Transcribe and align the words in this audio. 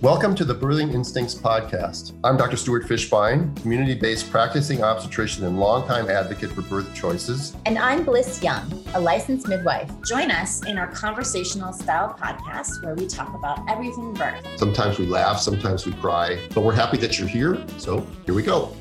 Welcome 0.00 0.34
to 0.34 0.44
the 0.44 0.54
Birthing 0.54 0.92
Instincts 0.92 1.34
podcast. 1.34 2.12
I'm 2.24 2.36
Dr. 2.36 2.56
Stuart 2.56 2.84
Fishbein, 2.84 3.56
community 3.62 3.94
based 3.94 4.30
practicing 4.30 4.82
obstetrician 4.82 5.44
and 5.46 5.58
longtime 5.58 6.10
advocate 6.10 6.52
for 6.52 6.60
birth 6.62 6.94
choices. 6.94 7.56
And 7.64 7.78
I'm 7.78 8.04
Bliss 8.04 8.42
Young, 8.42 8.84
a 8.94 9.00
licensed 9.00 9.48
midwife. 9.48 9.90
Join 10.02 10.30
us 10.30 10.64
in 10.66 10.76
our 10.76 10.88
conversational 10.88 11.72
style 11.72 12.14
podcast 12.20 12.84
where 12.84 12.94
we 12.94 13.06
talk 13.06 13.34
about 13.34 13.60
everything 13.70 14.12
birth. 14.12 14.46
Sometimes 14.56 14.98
we 14.98 15.06
laugh, 15.06 15.38
sometimes 15.38 15.86
we 15.86 15.92
cry, 15.92 16.38
but 16.54 16.62
we're 16.62 16.74
happy 16.74 16.98
that 16.98 17.18
you're 17.18 17.28
here. 17.28 17.64
So 17.78 18.06
here 18.26 18.34
we 18.34 18.42
go. 18.42 18.76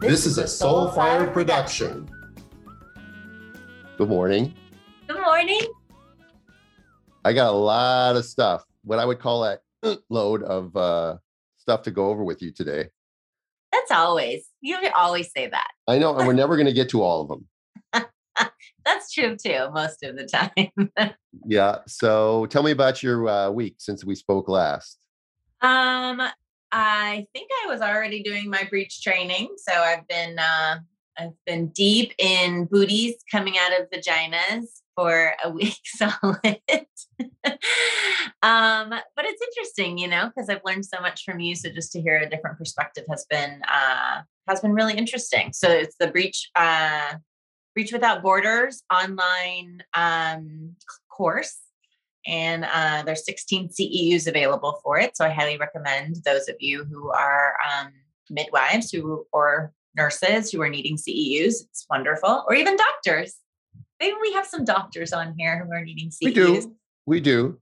This, 0.00 0.10
this 0.10 0.26
is 0.26 0.38
a 0.38 0.44
Soulfire 0.44 1.32
production. 1.32 2.08
Good 3.98 4.08
morning. 4.08 4.52
Good 5.06 5.20
morning. 5.20 5.60
I 7.24 7.32
got 7.32 7.50
a 7.50 7.56
lot 7.56 8.16
of 8.16 8.24
stuff, 8.24 8.64
what 8.82 8.98
I 8.98 9.04
would 9.04 9.20
call 9.20 9.44
a 9.44 9.58
load 10.10 10.42
of 10.42 10.76
uh, 10.76 11.16
stuff 11.58 11.82
to 11.82 11.90
go 11.90 12.08
over 12.08 12.24
with 12.24 12.42
you 12.42 12.52
today. 12.52 12.88
That's 13.72 13.90
always, 13.90 14.44
you 14.60 14.76
always 14.94 15.30
say 15.34 15.48
that. 15.48 15.68
I 15.88 15.98
know, 15.98 16.16
and 16.16 16.26
we're 16.26 16.34
never 16.34 16.56
going 16.56 16.66
to 16.66 16.72
get 16.72 16.90
to 16.90 17.02
all 17.02 17.22
of 17.22 17.28
them. 17.28 18.06
That's 18.84 19.12
true 19.12 19.36
too, 19.36 19.68
most 19.72 20.02
of 20.02 20.16
the 20.16 20.26
time. 20.26 21.14
yeah. 21.46 21.78
So 21.86 22.46
tell 22.46 22.62
me 22.62 22.70
about 22.70 23.02
your 23.02 23.28
uh, 23.28 23.50
week 23.50 23.76
since 23.78 24.04
we 24.04 24.14
spoke 24.14 24.48
last. 24.48 24.98
Um, 25.62 26.20
I 26.72 27.26
think 27.32 27.50
I 27.64 27.68
was 27.68 27.80
already 27.80 28.22
doing 28.22 28.50
my 28.50 28.64
breech 28.68 29.02
training, 29.02 29.54
so 29.56 29.72
I've 29.72 30.06
been 30.08 30.38
uh, 30.38 30.78
I've 31.18 31.36
been 31.46 31.68
deep 31.68 32.14
in 32.18 32.66
booties 32.66 33.14
coming 33.30 33.54
out 33.58 33.78
of 33.78 33.90
vaginas 33.90 34.66
for 34.96 35.34
a 35.44 35.50
week 35.50 35.78
solid. 35.84 36.60
um, 38.42 38.90
but 38.90 39.24
it's 39.24 39.42
interesting, 39.42 39.98
you 39.98 40.08
know, 40.08 40.30
because 40.34 40.48
I've 40.48 40.64
learned 40.64 40.86
so 40.86 41.00
much 41.00 41.24
from 41.24 41.40
you. 41.40 41.54
So 41.54 41.70
just 41.70 41.92
to 41.92 42.00
hear 42.00 42.16
a 42.16 42.28
different 42.28 42.58
perspective 42.58 43.04
has 43.10 43.26
been 43.28 43.62
uh, 43.70 44.22
has 44.48 44.60
been 44.60 44.72
really 44.72 44.94
interesting. 44.94 45.52
So 45.52 45.68
it's 45.68 45.96
the 45.98 46.08
breech 46.08 46.50
uh, 46.56 47.14
breech 47.74 47.92
without 47.92 48.22
borders 48.22 48.82
online 48.92 49.82
um, 49.94 50.76
course. 51.10 51.58
And 52.24 52.64
uh, 52.64 53.02
there's 53.04 53.24
16 53.24 53.70
CEUs 53.70 54.28
available 54.28 54.80
for 54.84 54.98
it. 54.98 55.16
So 55.16 55.24
I 55.24 55.30
highly 55.30 55.56
recommend 55.56 56.16
those 56.24 56.48
of 56.48 56.54
you 56.60 56.84
who 56.84 57.10
are 57.10 57.56
um, 57.68 57.92
midwives 58.30 58.92
who 58.92 59.26
or 59.32 59.72
nurses 59.96 60.50
who 60.50 60.60
are 60.62 60.68
needing 60.68 60.96
CEUs. 60.96 61.62
It's 61.70 61.86
wonderful, 61.88 62.44
or 62.48 62.54
even 62.54 62.76
doctors. 62.76 63.36
Maybe 64.00 64.16
we 64.20 64.32
have 64.32 64.46
some 64.46 64.64
doctors 64.64 65.12
on 65.12 65.34
here 65.38 65.64
who 65.64 65.72
are 65.72 65.84
needing 65.84 66.10
CEUs. 66.10 66.24
We 66.24 66.32
do. 66.32 66.76
We 67.06 67.20
do. 67.20 67.58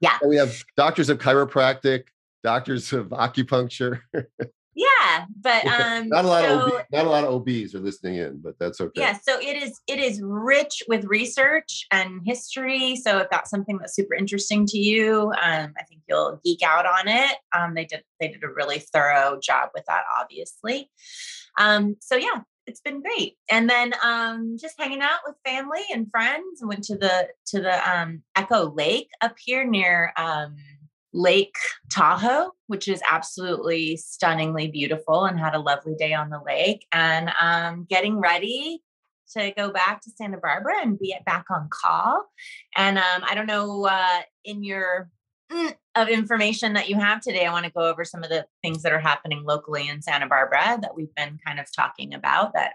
Yeah. 0.00 0.18
we 0.26 0.36
have 0.36 0.64
doctors 0.76 1.08
of 1.10 1.18
chiropractic, 1.18 2.04
doctors 2.42 2.92
of 2.92 3.08
acupuncture. 3.08 4.00
yeah, 4.74 5.26
but 5.40 5.64
um, 5.66 6.08
not 6.08 6.24
a 6.24 6.28
lot 6.28 6.44
so, 6.44 6.58
of 6.58 6.72
OB, 6.72 6.84
not 6.90 7.06
a 7.06 7.08
lot 7.08 7.24
of 7.24 7.34
OBs 7.34 7.74
are 7.74 7.80
listening 7.80 8.16
in, 8.16 8.40
but 8.40 8.58
that's 8.58 8.80
okay. 8.80 9.00
Yeah, 9.00 9.18
so 9.22 9.38
it 9.38 9.62
is 9.62 9.80
it 9.86 10.00
is 10.00 10.20
rich 10.22 10.82
with 10.88 11.04
research 11.04 11.86
and 11.92 12.20
history. 12.24 12.96
So 12.96 13.18
if 13.18 13.30
that's 13.30 13.50
something 13.50 13.78
that's 13.78 13.94
super 13.94 14.14
interesting 14.14 14.66
to 14.66 14.78
you, 14.78 15.32
um, 15.42 15.72
I 15.78 15.84
think 15.88 16.02
you'll 16.08 16.40
geek 16.44 16.62
out 16.62 16.86
on 16.86 17.06
it. 17.06 17.36
Um, 17.56 17.74
they 17.74 17.84
did 17.84 18.02
they 18.18 18.28
did 18.28 18.42
a 18.42 18.48
really 18.48 18.80
thorough 18.80 19.38
job 19.40 19.70
with 19.74 19.84
that, 19.86 20.02
obviously. 20.20 20.90
Um, 21.58 21.96
so 22.00 22.16
yeah, 22.16 22.42
it's 22.66 22.80
been 22.80 23.02
great. 23.02 23.36
And 23.50 23.68
then 23.68 23.92
um, 24.04 24.56
just 24.58 24.78
hanging 24.78 25.00
out 25.00 25.20
with 25.26 25.36
family 25.44 25.82
and 25.92 26.10
friends. 26.10 26.62
Went 26.62 26.84
to 26.84 26.96
the 26.96 27.28
to 27.46 27.60
the 27.60 27.90
um, 27.90 28.22
Echo 28.36 28.70
Lake 28.70 29.08
up 29.20 29.36
here 29.38 29.64
near 29.64 30.12
um, 30.16 30.56
Lake 31.12 31.56
Tahoe, 31.90 32.52
which 32.68 32.88
is 32.88 33.02
absolutely 33.08 33.96
stunningly 33.96 34.68
beautiful, 34.68 35.24
and 35.24 35.38
had 35.38 35.54
a 35.54 35.60
lovely 35.60 35.94
day 35.94 36.14
on 36.14 36.30
the 36.30 36.40
lake. 36.44 36.86
And 36.92 37.30
um, 37.40 37.86
getting 37.88 38.18
ready 38.18 38.82
to 39.36 39.52
go 39.56 39.70
back 39.70 40.02
to 40.02 40.10
Santa 40.10 40.38
Barbara 40.38 40.74
and 40.82 40.98
be 40.98 41.14
back 41.24 41.46
on 41.50 41.68
call. 41.70 42.24
And 42.76 42.98
um, 42.98 43.22
I 43.24 43.34
don't 43.34 43.46
know 43.46 43.86
uh, 43.86 44.20
in 44.44 44.62
your 44.62 45.10
mm, 45.50 45.74
of 45.94 46.08
information 46.08 46.72
that 46.74 46.88
you 46.88 46.96
have 46.96 47.20
today, 47.20 47.46
I 47.46 47.52
want 47.52 47.66
to 47.66 47.72
go 47.72 47.82
over 47.82 48.04
some 48.04 48.22
of 48.22 48.30
the 48.30 48.46
things 48.62 48.82
that 48.82 48.92
are 48.92 49.00
happening 49.00 49.44
locally 49.44 49.88
in 49.88 50.00
Santa 50.02 50.26
Barbara 50.26 50.78
that 50.80 50.94
we've 50.96 51.14
been 51.14 51.38
kind 51.46 51.60
of 51.60 51.66
talking 51.74 52.14
about 52.14 52.54
that 52.54 52.72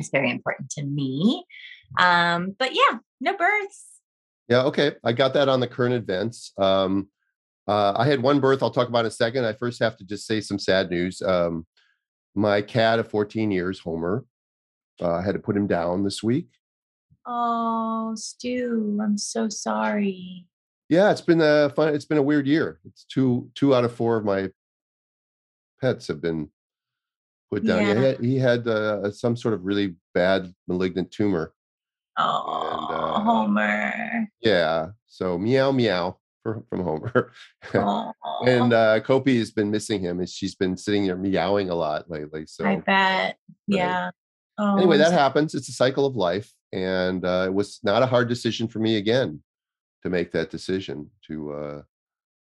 is 0.00 0.08
very 0.10 0.30
important 0.30 0.70
to 0.70 0.82
me. 0.82 1.44
Um, 1.98 2.56
but 2.58 2.74
yeah, 2.74 2.98
no 3.20 3.36
births. 3.36 3.86
Yeah, 4.48 4.62
okay. 4.64 4.92
I 5.04 5.12
got 5.12 5.34
that 5.34 5.48
on 5.48 5.60
the 5.60 5.68
current 5.68 5.94
events. 5.94 6.52
Um, 6.58 7.08
uh, 7.68 7.92
I 7.96 8.06
had 8.06 8.22
one 8.22 8.40
birth 8.40 8.62
I'll 8.62 8.70
talk 8.70 8.88
about 8.88 9.00
in 9.00 9.06
a 9.06 9.10
second. 9.10 9.44
I 9.44 9.52
first 9.52 9.80
have 9.80 9.96
to 9.98 10.04
just 10.04 10.26
say 10.26 10.40
some 10.40 10.58
sad 10.58 10.90
news. 10.90 11.22
Um, 11.22 11.66
my 12.34 12.62
cat 12.62 12.98
of 12.98 13.08
14 13.08 13.50
years, 13.50 13.78
Homer, 13.78 14.24
uh, 15.00 15.12
I 15.12 15.22
had 15.22 15.34
to 15.34 15.38
put 15.38 15.56
him 15.56 15.66
down 15.66 16.02
this 16.02 16.22
week. 16.22 16.48
Oh, 17.26 18.14
Stu, 18.16 18.98
I'm 19.02 19.16
so 19.16 19.48
sorry. 19.48 20.46
Yeah, 20.92 21.10
it's 21.10 21.22
been 21.22 21.40
a 21.40 21.70
fun. 21.70 21.94
It's 21.94 22.04
been 22.04 22.18
a 22.18 22.22
weird 22.22 22.46
year. 22.46 22.78
It's 22.84 23.04
two 23.04 23.48
two 23.54 23.74
out 23.74 23.82
of 23.82 23.94
four 23.94 24.18
of 24.18 24.26
my 24.26 24.50
pets 25.80 26.06
have 26.08 26.20
been 26.20 26.50
put 27.50 27.64
down. 27.64 27.80
Yeah. 27.80 27.94
He 27.94 28.02
had, 28.02 28.20
he 28.20 28.36
had 28.36 28.68
uh, 28.68 29.10
some 29.10 29.34
sort 29.34 29.54
of 29.54 29.64
really 29.64 29.94
bad 30.12 30.52
malignant 30.68 31.10
tumor. 31.10 31.54
Oh, 32.18 32.88
and, 32.90 32.94
uh, 32.94 33.20
Homer. 33.20 34.28
Yeah. 34.42 34.88
So 35.06 35.38
meow 35.38 35.72
meow 35.72 36.18
for, 36.42 36.62
from 36.68 36.82
Homer. 36.82 37.32
and 38.46 38.74
uh 38.74 39.00
Kopi 39.00 39.38
has 39.38 39.50
been 39.50 39.70
missing 39.70 39.98
him, 39.98 40.18
and 40.18 40.28
she's 40.28 40.54
been 40.54 40.76
sitting 40.76 41.06
there 41.06 41.16
meowing 41.16 41.70
a 41.70 41.74
lot 41.74 42.10
lately. 42.10 42.44
So 42.46 42.66
I 42.66 42.76
bet. 42.76 43.38
Yeah. 43.66 44.10
Oh, 44.58 44.76
anyway, 44.76 44.98
that 44.98 45.14
happens. 45.14 45.54
It's 45.54 45.70
a 45.70 45.72
cycle 45.72 46.04
of 46.04 46.16
life, 46.16 46.52
and 46.70 47.24
uh, 47.24 47.44
it 47.46 47.54
was 47.54 47.80
not 47.82 48.02
a 48.02 48.06
hard 48.06 48.28
decision 48.28 48.68
for 48.68 48.78
me 48.78 48.98
again 48.98 49.42
to 50.02 50.10
make 50.10 50.32
that 50.32 50.50
decision 50.50 51.10
to 51.26 51.52
uh 51.52 51.82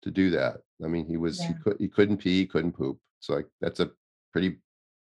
to 0.03 0.11
do 0.11 0.29
that. 0.31 0.57
I 0.83 0.87
mean, 0.87 1.05
he 1.05 1.17
was 1.17 1.39
yeah. 1.39 1.47
he 1.49 1.53
could 1.63 1.77
he 1.79 1.87
couldn't 1.87 2.17
pee, 2.17 2.39
he 2.39 2.45
couldn't 2.45 2.73
poop. 2.73 2.99
So 3.19 3.33
like 3.33 3.47
that's 3.61 3.79
a 3.79 3.91
pretty 4.31 4.57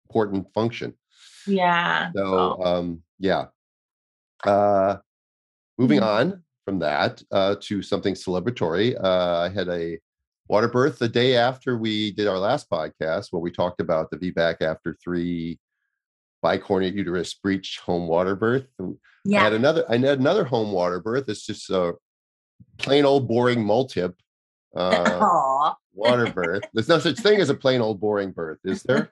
important 0.09 0.47
function. 0.53 0.93
Yeah. 1.45 2.11
So 2.15 2.57
oh. 2.59 2.63
um 2.63 3.03
yeah. 3.19 3.47
Uh 4.43 4.97
moving 5.77 5.99
mm-hmm. 5.99 6.33
on 6.33 6.43
from 6.65 6.79
that 6.79 7.21
uh 7.31 7.55
to 7.61 7.81
something 7.81 8.13
celebratory. 8.13 8.95
Uh 9.01 9.39
I 9.39 9.49
had 9.49 9.69
a 9.69 9.99
water 10.47 10.67
birth 10.67 10.99
the 10.99 11.09
day 11.09 11.35
after 11.35 11.77
we 11.77 12.11
did 12.11 12.27
our 12.27 12.39
last 12.39 12.69
podcast 12.69 13.27
where 13.31 13.41
we 13.41 13.51
talked 13.51 13.81
about 13.81 14.09
the 14.11 14.17
VBAC 14.17 14.61
after 14.61 14.95
three 15.03 15.59
bicornuate 16.43 16.93
uterus 16.93 17.33
breech 17.33 17.79
home 17.83 18.07
water 18.07 18.35
birth. 18.35 18.67
Yeah. 19.25 19.41
I 19.41 19.43
had 19.45 19.53
another 19.53 19.83
I 19.89 19.97
had 19.97 20.19
another 20.19 20.45
home 20.45 20.71
water 20.71 20.99
birth. 20.99 21.27
It's 21.27 21.45
just 21.45 21.69
a 21.69 21.95
plain 22.77 23.05
old 23.05 23.27
boring 23.27 23.63
multip 23.63 24.13
uh, 24.75 25.73
water 25.93 26.31
birth. 26.35 26.63
There's 26.73 26.89
no 26.89 26.99
such 26.99 27.19
thing 27.19 27.39
as 27.39 27.49
a 27.49 27.55
plain 27.55 27.81
old 27.81 27.99
boring 27.99 28.31
birth, 28.31 28.59
is 28.63 28.83
there? 28.83 29.11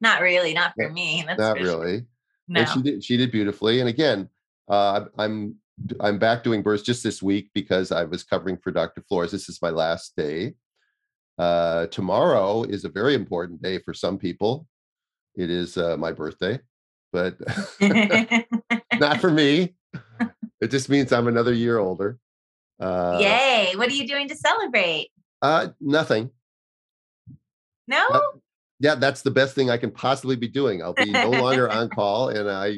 not 0.00 0.20
really, 0.20 0.54
not 0.54 0.72
for 0.74 0.90
me. 0.90 1.24
That's 1.26 1.38
not 1.38 1.56
really. 1.58 1.98
Sure. 1.98 2.06
No. 2.48 2.60
And 2.60 2.68
she 2.68 2.82
did 2.82 3.04
she 3.04 3.16
did 3.16 3.30
beautifully. 3.30 3.80
And 3.80 3.88
again, 3.88 4.28
uh, 4.68 5.06
I'm 5.16 5.56
I'm 6.00 6.18
back 6.18 6.42
doing 6.42 6.62
births 6.62 6.82
just 6.82 7.02
this 7.02 7.22
week 7.22 7.50
because 7.54 7.92
I 7.92 8.04
was 8.04 8.24
covering 8.24 8.56
for 8.56 8.70
Dr. 8.70 9.02
Flores. 9.08 9.30
This 9.30 9.48
is 9.48 9.60
my 9.62 9.70
last 9.70 10.14
day. 10.16 10.54
Uh, 11.38 11.86
tomorrow 11.86 12.64
is 12.64 12.84
a 12.84 12.88
very 12.88 13.14
important 13.14 13.62
day 13.62 13.78
for 13.78 13.94
some 13.94 14.18
people. 14.18 14.66
It 15.34 15.50
is 15.50 15.78
uh, 15.78 15.96
my 15.96 16.12
birthday, 16.12 16.60
but 17.10 17.36
not 19.00 19.20
for 19.20 19.30
me. 19.30 19.74
It 20.60 20.70
just 20.70 20.88
means 20.88 21.12
I'm 21.12 21.26
another 21.26 21.54
year 21.54 21.78
older. 21.78 22.18
Uh, 22.82 23.18
Yay! 23.20 23.72
What 23.76 23.88
are 23.88 23.94
you 23.94 24.08
doing 24.08 24.28
to 24.28 24.34
celebrate? 24.34 25.08
Uh, 25.40 25.68
nothing. 25.80 26.30
No. 27.86 28.04
Uh, 28.08 28.20
yeah, 28.80 28.96
that's 28.96 29.22
the 29.22 29.30
best 29.30 29.54
thing 29.54 29.70
I 29.70 29.76
can 29.76 29.92
possibly 29.92 30.34
be 30.34 30.48
doing. 30.48 30.82
I'll 30.82 30.92
be 30.92 31.12
no 31.12 31.30
longer 31.30 31.70
on 31.70 31.88
call, 31.94 32.30
and 32.30 32.50
I 32.50 32.76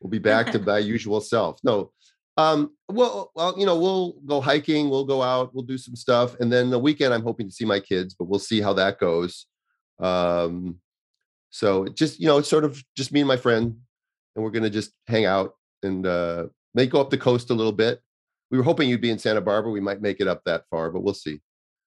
will 0.00 0.10
be 0.10 0.20
back 0.20 0.52
to 0.52 0.58
my 0.70 0.78
usual 0.78 1.20
self. 1.20 1.58
No. 1.64 1.90
Um, 2.36 2.76
well, 2.88 3.32
well, 3.34 3.58
you 3.58 3.66
know, 3.66 3.76
we'll 3.76 4.12
go 4.24 4.40
hiking, 4.40 4.88
we'll 4.88 5.04
go 5.04 5.20
out, 5.20 5.52
we'll 5.52 5.64
do 5.64 5.76
some 5.76 5.96
stuff, 5.96 6.36
and 6.38 6.52
then 6.52 6.70
the 6.70 6.78
weekend 6.78 7.12
I'm 7.12 7.24
hoping 7.24 7.48
to 7.48 7.52
see 7.52 7.64
my 7.64 7.80
kids, 7.80 8.14
but 8.16 8.28
we'll 8.28 8.38
see 8.38 8.60
how 8.60 8.72
that 8.74 9.00
goes. 9.00 9.46
Um, 9.98 10.76
so 11.50 11.86
just 11.88 12.20
you 12.20 12.28
know, 12.28 12.38
it's 12.38 12.48
sort 12.48 12.64
of 12.64 12.80
just 12.96 13.10
me 13.10 13.20
and 13.20 13.28
my 13.28 13.36
friend, 13.36 13.76
and 14.36 14.44
we're 14.44 14.52
gonna 14.52 14.70
just 14.70 14.92
hang 15.08 15.24
out 15.24 15.54
and 15.82 16.06
uh, 16.06 16.46
may 16.72 16.86
go 16.86 17.00
up 17.00 17.10
the 17.10 17.18
coast 17.18 17.50
a 17.50 17.54
little 17.54 17.72
bit 17.72 18.00
we 18.50 18.58
were 18.58 18.64
hoping 18.64 18.88
you'd 18.88 19.00
be 19.00 19.10
in 19.10 19.18
Santa 19.18 19.40
Barbara. 19.40 19.70
We 19.70 19.80
might 19.80 20.02
make 20.02 20.20
it 20.20 20.28
up 20.28 20.42
that 20.44 20.64
far, 20.70 20.90
but 20.90 21.02
we'll 21.02 21.14
see. 21.14 21.40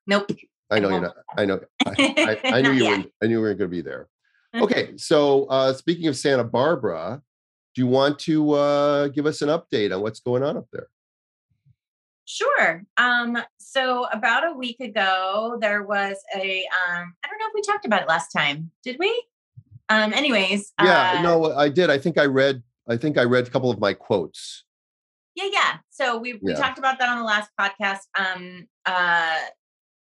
Nope. 0.08 0.32
I 0.70 0.80
know 0.80 0.90
you're 0.90 1.02
not. 1.02 1.16
I 1.38 1.46
know. 1.46 1.60
I, 1.86 2.40
I, 2.44 2.50
I 2.58 2.62
knew 2.62 2.72
you 2.72 2.90
were. 2.90 3.04
I 3.22 3.28
knew 3.28 3.38
we 3.38 3.48
were 3.48 3.54
going 3.54 3.70
to 3.70 3.76
be 3.76 3.82
there. 3.82 4.08
Okay. 4.56 4.94
So 4.98 5.46
uh, 5.46 5.74
speaking 5.74 6.08
of 6.08 6.16
Santa 6.16 6.44
Barbara, 6.44 7.22
do 7.76 7.82
you 7.82 7.88
want 7.88 8.20
to 8.20 8.52
uh, 8.52 9.08
give 9.10 9.26
us 9.26 9.42
an 9.42 9.50
update 9.50 9.94
on 9.94 10.02
what's 10.02 10.20
going 10.20 10.44
on 10.44 10.58
up 10.58 10.68
there? 10.72 10.88
Sure. 12.26 12.84
Um, 12.98 13.38
so 13.58 14.06
about 14.12 14.48
a 14.48 14.54
week 14.54 14.80
ago, 14.80 15.58
there 15.60 15.84
was 15.84 16.18
a 16.36 16.66
um, 16.88 17.14
I 17.24 17.28
don't 17.28 17.40
know 17.40 17.48
if 17.48 17.54
we 17.54 17.62
talked 17.62 17.86
about 17.86 18.02
it 18.02 18.08
last 18.08 18.30
time. 18.30 18.72
Did 18.84 18.98
we? 19.00 19.26
Um, 19.90 20.14
anyways. 20.14 20.72
Yeah, 20.82 21.18
uh, 21.18 21.22
no, 21.22 21.54
I 21.54 21.70
did. 21.70 21.90
I 21.90 21.98
think 21.98 22.18
I 22.18 22.26
read. 22.26 22.64
I 22.88 22.98
think 22.98 23.18
I 23.18 23.24
read 23.24 23.48
a 23.48 23.50
couple 23.50 23.70
of 23.70 23.80
my 23.80 23.94
quotes. 23.94 24.63
Yeah, 25.36 25.50
yeah. 25.52 25.78
So 25.90 26.18
we 26.18 26.40
we 26.42 26.54
talked 26.54 26.78
about 26.78 27.00
that 27.00 27.10
on 27.10 27.18
the 27.20 27.24
last 27.24 27.50
podcast. 27.60 28.02
Um, 28.18 28.68
uh, 28.86 29.40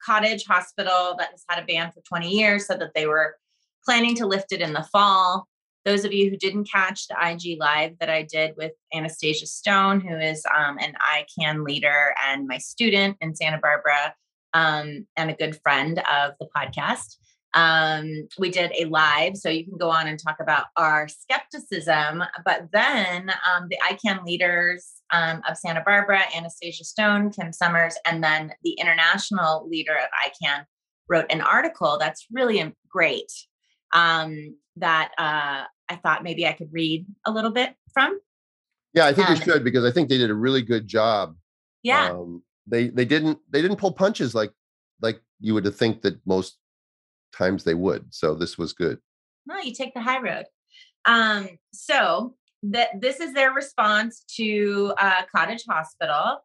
Cottage 0.03 0.45
Hospital 0.45 1.15
that 1.18 1.31
has 1.31 1.44
had 1.50 1.62
a 1.62 1.65
ban 1.65 1.91
for 1.91 2.01
20 2.01 2.29
years 2.29 2.68
said 2.68 2.79
that 2.79 2.94
they 2.95 3.07
were 3.07 3.35
planning 3.83 4.15
to 4.15 4.25
lift 4.25 4.51
it 4.51 4.62
in 4.62 4.74
the 4.74 4.83
fall. 4.83 5.47
Those 5.85 6.03
of 6.06 6.13
you 6.13 6.29
who 6.29 6.38
didn't 6.38 6.69
catch 6.69 7.07
the 7.07 7.15
IG 7.19 7.59
live 7.59 7.97
that 8.00 8.09
I 8.09 8.24
did 8.24 8.56
with 8.57 8.74
Anastasia 8.94 9.47
Stone, 9.47 10.01
who 10.01 10.18
is 10.18 10.45
um, 10.53 10.77
an 10.79 10.94
ICAN 11.01 11.65
leader 11.65 12.13
and 12.25 12.47
my 12.47 12.57
student 12.57 13.18
in 13.21 13.35
Santa 13.35 13.57
Barbara, 13.57 14.13
um, 14.53 15.07
and 15.15 15.29
a 15.29 15.33
good 15.33 15.59
friend 15.62 16.00
of 16.00 16.33
the 16.39 16.47
podcast. 16.56 17.18
Um, 17.57 18.27
we 18.38 18.51
did 18.51 18.71
a 18.77 18.86
live, 18.86 19.36
so 19.36 19.50
you 19.50 19.65
can 19.65 19.77
go 19.77 19.89
on 19.89 20.07
and 20.07 20.19
talk 20.19 20.38
about 20.39 20.65
our 20.75 21.07
skepticism. 21.07 22.24
But 22.45 22.68
then 22.71 23.31
um, 23.50 23.68
the 23.69 23.80
ICAN 23.92 24.24
leaders 24.24 25.01
um, 25.12 25.42
of 25.50 25.57
Santa 25.57 25.81
Barbara, 25.83 26.21
Anastasia 26.36 26.83
Stone, 26.83 27.31
Kim 27.31 27.51
Summers, 27.51 27.95
and 28.06 28.24
then 28.24 28.54
the 28.63 28.74
international 28.74 29.68
leader 29.68 29.95
of 29.95 30.09
ICAN 30.24 30.65
wrote 31.09 31.25
an 31.31 31.42
article 31.42 31.98
that's 32.00 32.27
really 32.31 32.75
great 32.89 33.31
um, 33.92 34.56
that 34.75 35.12
uh, 35.18 35.63
I 35.89 35.95
thought 36.03 36.24
maybe 36.24 36.45
I 36.45 36.53
could 36.53 36.69
read 36.71 37.07
a 37.25 37.31
little 37.31 37.51
bit 37.51 37.74
from. 37.92 38.19
Yeah, 38.94 39.07
I 39.07 39.13
think 39.13 39.30
Um, 39.30 39.36
you 39.36 39.42
should 39.42 39.63
because 39.63 39.83
I 39.83 39.92
think 39.92 40.10
they 40.10 40.18
did 40.19 40.30
a 40.30 40.36
really 40.36 40.62
good 40.62 40.88
job. 40.88 41.36
Yeah. 41.81 42.12
Um, 42.12 42.44
they 42.68 42.89
they 42.89 43.06
didn't 43.06 43.39
they 43.50 43.62
didn't 43.62 43.77
pull 43.77 43.94
punches 43.94 44.36
like 44.36 44.51
like 45.01 45.21
you 45.39 45.53
would 45.53 45.74
think 45.74 46.01
that 46.01 46.19
most 46.25 46.57
times 47.35 47.63
they 47.63 47.74
would. 47.74 48.13
So 48.13 48.35
this 48.35 48.57
was 48.57 48.74
good. 48.74 49.00
No, 49.45 49.57
you 49.59 49.74
take 49.74 49.94
the 49.94 50.01
high 50.01 50.21
road. 50.21 50.45
Um, 51.06 51.50
so 51.74 52.35
that 52.63 53.00
this 53.00 53.19
is 53.19 53.33
their 53.33 53.53
response 53.53 54.24
to 54.35 54.94
uh, 54.97 55.21
Cottage 55.33 55.63
Hospital, 55.69 56.39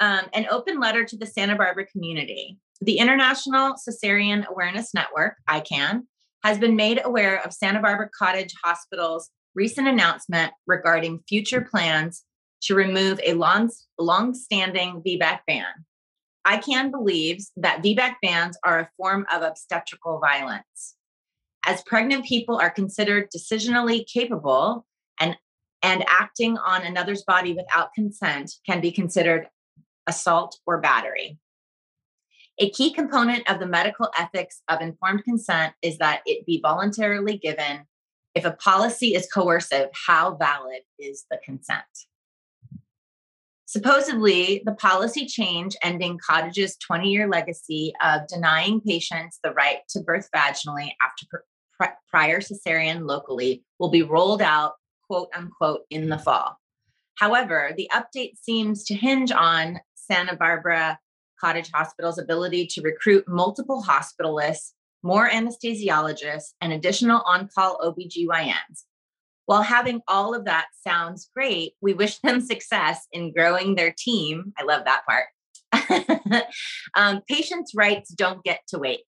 um, 0.00 0.22
an 0.32 0.46
open 0.50 0.80
letter 0.80 1.04
to 1.04 1.16
the 1.16 1.26
Santa 1.26 1.56
Barbara 1.56 1.86
community. 1.86 2.58
The 2.80 2.98
International 2.98 3.74
Cesarean 3.74 4.46
Awareness 4.46 4.94
Network, 4.94 5.34
ICAN, 5.48 6.02
has 6.44 6.58
been 6.58 6.76
made 6.76 7.00
aware 7.04 7.44
of 7.44 7.52
Santa 7.52 7.80
Barbara 7.80 8.08
Cottage 8.16 8.54
Hospital's 8.62 9.30
recent 9.54 9.88
announcement 9.88 10.52
regarding 10.66 11.20
future 11.28 11.60
plans 11.60 12.24
to 12.62 12.74
remove 12.74 13.20
a 13.24 13.34
long, 13.34 13.70
long-standing 13.98 15.02
VBAC 15.06 15.40
ban. 15.46 15.64
ICAN 16.48 16.90
believes 16.90 17.52
that 17.56 17.82
VBAC 17.82 18.14
bans 18.22 18.56
are 18.64 18.80
a 18.80 18.90
form 18.96 19.26
of 19.32 19.42
obstetrical 19.42 20.18
violence. 20.18 20.94
As 21.66 21.82
pregnant 21.82 22.24
people 22.24 22.58
are 22.58 22.70
considered 22.70 23.28
decisionally 23.34 24.06
capable 24.06 24.86
and 25.20 25.36
and 25.82 26.04
acting 26.08 26.56
on 26.58 26.82
another's 26.82 27.22
body 27.22 27.52
without 27.52 27.92
consent 27.94 28.52
can 28.66 28.80
be 28.80 28.90
considered 28.90 29.48
assault 30.08 30.58
or 30.66 30.80
battery. 30.80 31.38
A 32.58 32.70
key 32.70 32.92
component 32.92 33.48
of 33.48 33.60
the 33.60 33.66
medical 33.66 34.10
ethics 34.18 34.62
of 34.68 34.80
informed 34.80 35.22
consent 35.22 35.74
is 35.82 35.98
that 35.98 36.22
it 36.26 36.46
be 36.46 36.60
voluntarily 36.60 37.36
given. 37.36 37.84
If 38.34 38.44
a 38.44 38.52
policy 38.52 39.14
is 39.14 39.28
coercive 39.32 39.90
how 40.06 40.34
valid 40.34 40.80
is 40.98 41.26
the 41.30 41.38
consent 41.44 41.84
Supposedly, 43.68 44.62
the 44.64 44.72
policy 44.72 45.26
change 45.26 45.76
ending 45.82 46.18
Cottage's 46.26 46.78
20 46.78 47.10
year 47.10 47.28
legacy 47.28 47.92
of 48.02 48.26
denying 48.26 48.80
patients 48.80 49.40
the 49.44 49.52
right 49.52 49.80
to 49.90 50.00
birth 50.00 50.30
vaginally 50.34 50.92
after 51.02 51.26
pr- 51.28 51.36
pri- 51.76 51.92
prior 52.08 52.40
cesarean 52.40 53.06
locally 53.06 53.62
will 53.78 53.90
be 53.90 54.02
rolled 54.02 54.40
out, 54.40 54.76
quote 55.06 55.28
unquote, 55.36 55.82
in 55.90 56.08
the 56.08 56.18
fall. 56.18 56.56
However, 57.16 57.72
the 57.76 57.90
update 57.92 58.38
seems 58.40 58.84
to 58.84 58.94
hinge 58.94 59.32
on 59.32 59.80
Santa 59.96 60.34
Barbara 60.34 60.98
Cottage 61.38 61.70
Hospital's 61.70 62.18
ability 62.18 62.68
to 62.68 62.80
recruit 62.80 63.28
multiple 63.28 63.84
hospitalists, 63.86 64.72
more 65.02 65.28
anesthesiologists, 65.28 66.54
and 66.62 66.72
additional 66.72 67.20
on 67.26 67.50
call 67.54 67.78
OBGYNs. 67.80 68.84
While 69.48 69.62
having 69.62 70.02
all 70.06 70.34
of 70.34 70.44
that 70.44 70.66
sounds 70.86 71.30
great, 71.34 71.72
we 71.80 71.94
wish 71.94 72.18
them 72.18 72.40
success 72.42 73.06
in 73.12 73.32
growing 73.32 73.76
their 73.76 73.94
team. 73.96 74.52
I 74.58 74.64
love 74.64 74.82
that 74.84 75.04
part. 75.08 76.44
um, 76.94 77.22
patients' 77.26 77.72
rights 77.74 78.10
don't 78.10 78.44
get 78.44 78.60
to 78.68 78.78
wait. 78.78 79.00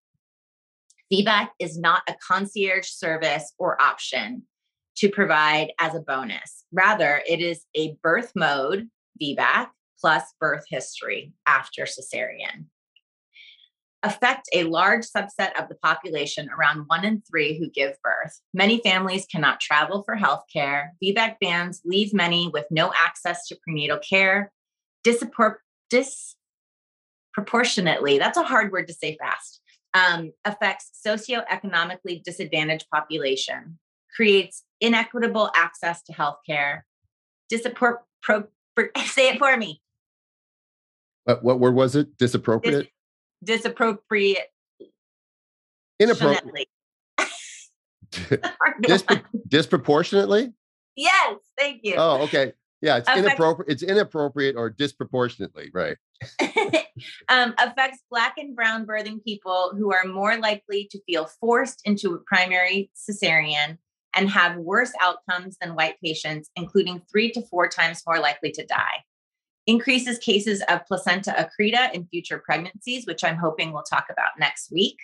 VBAC 1.12 1.48
is 1.58 1.78
not 1.78 2.00
a 2.08 2.14
concierge 2.26 2.88
service 2.88 3.52
or 3.58 3.80
option 3.82 4.44
to 4.96 5.10
provide 5.10 5.72
as 5.78 5.94
a 5.94 6.00
bonus. 6.00 6.64
Rather, 6.72 7.20
it 7.28 7.42
is 7.42 7.66
a 7.76 7.98
birth 8.02 8.32
mode 8.34 8.88
VBAC 9.22 9.68
plus 10.00 10.24
birth 10.40 10.64
history 10.70 11.34
after 11.46 11.84
cesarean 11.84 12.64
affect 14.02 14.48
a 14.52 14.64
large 14.64 15.04
subset 15.04 15.52
of 15.60 15.68
the 15.68 15.74
population, 15.82 16.48
around 16.50 16.84
one 16.86 17.04
in 17.04 17.22
three 17.28 17.58
who 17.58 17.68
give 17.68 17.92
birth. 18.02 18.40
Many 18.54 18.80
families 18.82 19.26
cannot 19.30 19.60
travel 19.60 20.02
for 20.04 20.14
health 20.14 20.44
care. 20.52 20.94
VBAC 21.02 21.36
bans 21.40 21.82
leave 21.84 22.14
many 22.14 22.48
with 22.48 22.64
no 22.70 22.92
access 22.96 23.46
to 23.48 23.58
prenatal 23.62 23.98
care. 23.98 24.50
Disappor- 25.06 25.56
disproportionately, 25.90 28.18
that's 28.18 28.38
a 28.38 28.42
hard 28.42 28.72
word 28.72 28.88
to 28.88 28.94
say 28.94 29.16
fast, 29.18 29.60
um, 29.94 30.32
affects 30.44 30.90
socioeconomically 31.06 32.22
disadvantaged 32.22 32.86
population, 32.90 33.78
creates 34.16 34.64
inequitable 34.80 35.50
access 35.54 36.02
to 36.02 36.12
health 36.12 36.38
care, 36.46 36.86
disappor- 37.52 37.98
pro- 38.22 38.44
say 39.04 39.28
it 39.28 39.38
for 39.38 39.56
me, 39.56 39.80
What, 41.24 41.44
what 41.44 41.60
word 41.60 41.74
was 41.74 41.96
it? 41.96 42.16
Disappropriate? 42.16 42.88
Disappropriate 43.42 44.48
inappropriately 45.98 46.66
Dispro- 48.82 49.22
disproportionately? 49.46 50.52
yes, 50.96 51.36
thank 51.56 51.80
you. 51.84 51.94
Oh, 51.96 52.22
okay. 52.22 52.52
Yeah, 52.82 52.96
it's 52.96 53.08
Affect- 53.08 53.26
inappropriate. 53.26 53.70
It's 53.70 53.82
inappropriate 53.82 54.56
or 54.56 54.70
disproportionately, 54.70 55.70
right? 55.74 55.96
um, 57.28 57.54
affects 57.58 58.02
Black 58.10 58.34
and 58.38 58.56
Brown 58.56 58.86
birthing 58.86 59.22
people 59.22 59.72
who 59.76 59.92
are 59.92 60.04
more 60.04 60.38
likely 60.38 60.88
to 60.90 61.00
feel 61.06 61.26
forced 61.40 61.82
into 61.84 62.14
a 62.14 62.18
primary 62.18 62.90
cesarean 62.96 63.78
and 64.14 64.30
have 64.30 64.56
worse 64.56 64.92
outcomes 65.00 65.56
than 65.60 65.74
white 65.74 65.96
patients, 66.02 66.50
including 66.56 67.02
three 67.10 67.30
to 67.32 67.42
four 67.42 67.68
times 67.68 68.02
more 68.06 68.18
likely 68.18 68.50
to 68.52 68.64
die. 68.64 69.04
Increases 69.70 70.18
cases 70.18 70.64
of 70.68 70.84
placenta 70.86 71.30
accreta 71.30 71.94
in 71.94 72.04
future 72.08 72.42
pregnancies, 72.44 73.06
which 73.06 73.22
I'm 73.22 73.36
hoping 73.36 73.72
we'll 73.72 73.84
talk 73.84 74.06
about 74.10 74.30
next 74.36 74.72
week. 74.72 74.98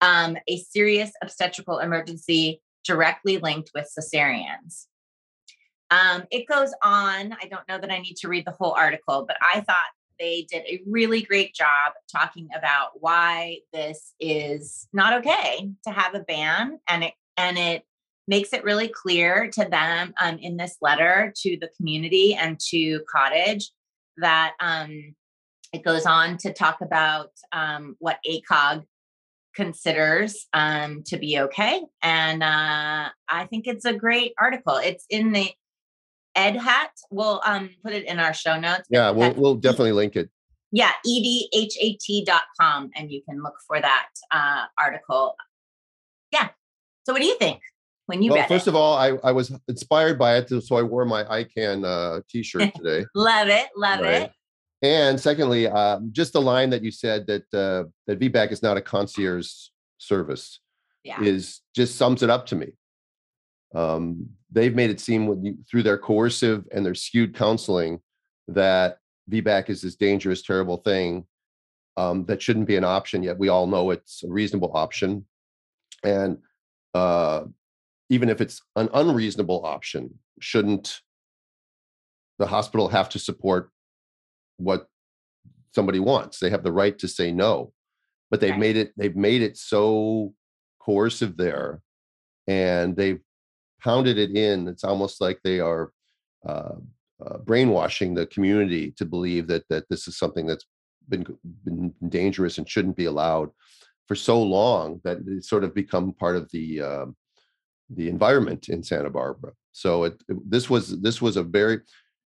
Um, 0.00 0.36
a 0.46 0.58
serious 0.58 1.10
obstetrical 1.20 1.80
emergency 1.80 2.62
directly 2.84 3.38
linked 3.38 3.72
with 3.74 3.90
cesareans. 3.98 4.86
Um, 5.90 6.22
it 6.30 6.46
goes 6.46 6.72
on. 6.84 7.32
I 7.32 7.48
don't 7.50 7.66
know 7.68 7.80
that 7.80 7.90
I 7.90 7.98
need 7.98 8.14
to 8.18 8.28
read 8.28 8.44
the 8.46 8.52
whole 8.52 8.74
article, 8.74 9.24
but 9.26 9.38
I 9.42 9.62
thought 9.62 9.86
they 10.20 10.46
did 10.48 10.62
a 10.68 10.80
really 10.86 11.22
great 11.22 11.52
job 11.52 11.94
talking 12.08 12.48
about 12.56 12.90
why 13.00 13.58
this 13.72 14.14
is 14.20 14.86
not 14.92 15.14
okay 15.14 15.68
to 15.84 15.90
have 15.90 16.14
a 16.14 16.20
ban, 16.20 16.78
and 16.88 17.02
it 17.02 17.14
and 17.36 17.58
it 17.58 17.82
makes 18.28 18.52
it 18.52 18.62
really 18.62 18.86
clear 18.86 19.50
to 19.50 19.64
them 19.64 20.14
um, 20.22 20.38
in 20.38 20.56
this 20.56 20.76
letter 20.80 21.32
to 21.38 21.56
the 21.60 21.70
community 21.76 22.34
and 22.34 22.60
to 22.70 23.00
Cottage 23.10 23.72
that 24.18 24.54
um, 24.60 25.14
it 25.72 25.84
goes 25.84 26.06
on 26.06 26.38
to 26.38 26.52
talk 26.52 26.80
about 26.80 27.30
um, 27.52 27.96
what 27.98 28.18
ACOG 28.28 28.84
considers 29.54 30.46
um, 30.52 31.02
to 31.06 31.16
be 31.16 31.38
okay, 31.40 31.82
and 32.02 32.42
uh, 32.42 33.08
I 33.28 33.46
think 33.50 33.66
it's 33.66 33.84
a 33.84 33.92
great 33.92 34.32
article. 34.38 34.76
It's 34.76 35.04
in 35.10 35.32
the 35.32 35.50
Edhat. 36.36 36.88
We'll 37.10 37.40
um, 37.44 37.70
put 37.82 37.92
it 37.92 38.04
in 38.04 38.18
our 38.18 38.34
show 38.34 38.58
notes. 38.58 38.86
Yeah, 38.90 39.10
we'll 39.10 39.34
we'll 39.34 39.56
definitely 39.56 39.92
link 39.92 40.16
it. 40.16 40.30
yeah, 40.72 40.92
edhat.com, 41.06 42.90
and 42.94 43.10
you 43.10 43.22
can 43.28 43.42
look 43.42 43.56
for 43.66 43.80
that 43.80 44.08
uh, 44.30 44.64
article. 44.78 45.34
Yeah. 46.32 46.48
So, 47.04 47.12
what 47.12 47.22
do 47.22 47.28
you 47.28 47.38
think 47.38 47.60
when 48.06 48.22
you 48.22 48.32
well, 48.32 48.46
first 48.46 48.66
it? 48.66 48.70
of 48.70 48.76
all, 48.76 48.96
I, 48.96 49.12
I 49.24 49.32
was 49.32 49.52
inspired 49.68 50.18
by 50.18 50.36
it, 50.36 50.48
so 50.62 50.76
I 50.76 50.82
wore 50.82 51.04
my 51.04 51.24
ICAN 51.24 51.84
uh, 51.84 52.20
T-shirt 52.28 52.72
today. 52.74 53.04
love 53.14 53.48
it, 53.48 53.68
love 53.76 54.00
Right. 54.00 54.22
it. 54.22 54.32
And 54.82 55.18
secondly, 55.18 55.66
um, 55.66 56.10
just 56.12 56.32
the 56.32 56.40
line 56.40 56.70
that 56.70 56.82
you 56.84 56.90
said 56.90 57.26
that 57.26 57.42
uh, 57.54 57.88
that 58.06 58.20
VBAC 58.20 58.52
is 58.52 58.62
not 58.62 58.76
a 58.76 58.82
concierge 58.82 59.48
service 59.98 60.60
Yeah, 61.02 61.20
is 61.22 61.62
just 61.74 61.96
sums 61.96 62.22
it 62.22 62.30
up 62.30 62.46
to 62.46 62.56
me. 62.56 62.72
Um, 63.74 64.28
they've 64.52 64.74
made 64.74 64.90
it 64.90 65.00
seem 65.00 65.26
when 65.26 65.44
you, 65.44 65.58
through 65.68 65.82
their 65.82 65.98
coercive 65.98 66.64
and 66.72 66.84
their 66.84 66.94
skewed 66.94 67.34
counseling 67.34 68.00
that 68.48 68.98
VBAC 69.30 69.70
is 69.70 69.80
this 69.82 69.96
dangerous, 69.96 70.42
terrible 70.42 70.76
thing 70.76 71.26
um, 71.96 72.24
that 72.26 72.40
shouldn't 72.42 72.66
be 72.66 72.76
an 72.76 72.84
option. 72.84 73.22
Yet 73.22 73.38
we 73.38 73.48
all 73.48 73.66
know 73.66 73.90
it's 73.90 74.22
a 74.22 74.28
reasonable 74.28 74.70
option, 74.74 75.26
and 76.04 76.38
uh, 76.94 77.44
even 78.08 78.28
if 78.28 78.40
it's 78.40 78.62
an 78.76 78.88
unreasonable 78.94 79.64
option, 79.64 80.18
shouldn't 80.40 81.00
the 82.38 82.46
hospital 82.46 82.88
have 82.88 83.08
to 83.10 83.18
support 83.18 83.70
what 84.58 84.86
somebody 85.74 85.98
wants? 85.98 86.38
They 86.38 86.50
have 86.50 86.62
the 86.62 86.72
right 86.72 86.98
to 86.98 87.08
say 87.08 87.32
no, 87.32 87.72
but 88.30 88.40
they've 88.40 88.50
Right. 88.50 88.60
made 88.60 88.76
it 88.76 88.92
they've 88.96 89.16
made 89.16 89.42
it 89.42 89.56
so 89.56 90.34
coercive 90.80 91.36
there, 91.36 91.82
and 92.46 92.96
they've 92.96 93.20
pounded 93.82 94.18
it 94.18 94.36
in. 94.36 94.68
It's 94.68 94.84
almost 94.84 95.20
like 95.20 95.40
they 95.42 95.60
are 95.60 95.92
uh, 96.48 96.76
uh, 97.24 97.38
brainwashing 97.38 98.14
the 98.14 98.26
community 98.26 98.92
to 98.92 99.04
believe 99.04 99.46
that 99.48 99.64
that 99.68 99.88
this 99.88 100.06
is 100.06 100.16
something 100.18 100.46
that's 100.46 100.66
been 101.08 101.24
been 101.64 101.94
dangerous 102.08 102.58
and 102.58 102.68
shouldn't 102.68 102.96
be 102.96 103.06
allowed 103.06 103.50
for 104.06 104.14
so 104.14 104.40
long 104.40 105.00
that 105.02 105.18
it's 105.26 105.48
sort 105.48 105.64
of 105.64 105.74
become 105.74 106.12
part 106.12 106.36
of 106.36 106.48
the 106.52 106.80
um 106.80 107.16
the 107.90 108.08
environment 108.08 108.68
in 108.68 108.82
Santa 108.82 109.10
Barbara. 109.10 109.52
So 109.72 110.04
it, 110.04 110.22
this 110.28 110.68
was 110.68 111.00
this 111.00 111.20
was 111.20 111.36
a 111.36 111.42
very 111.42 111.80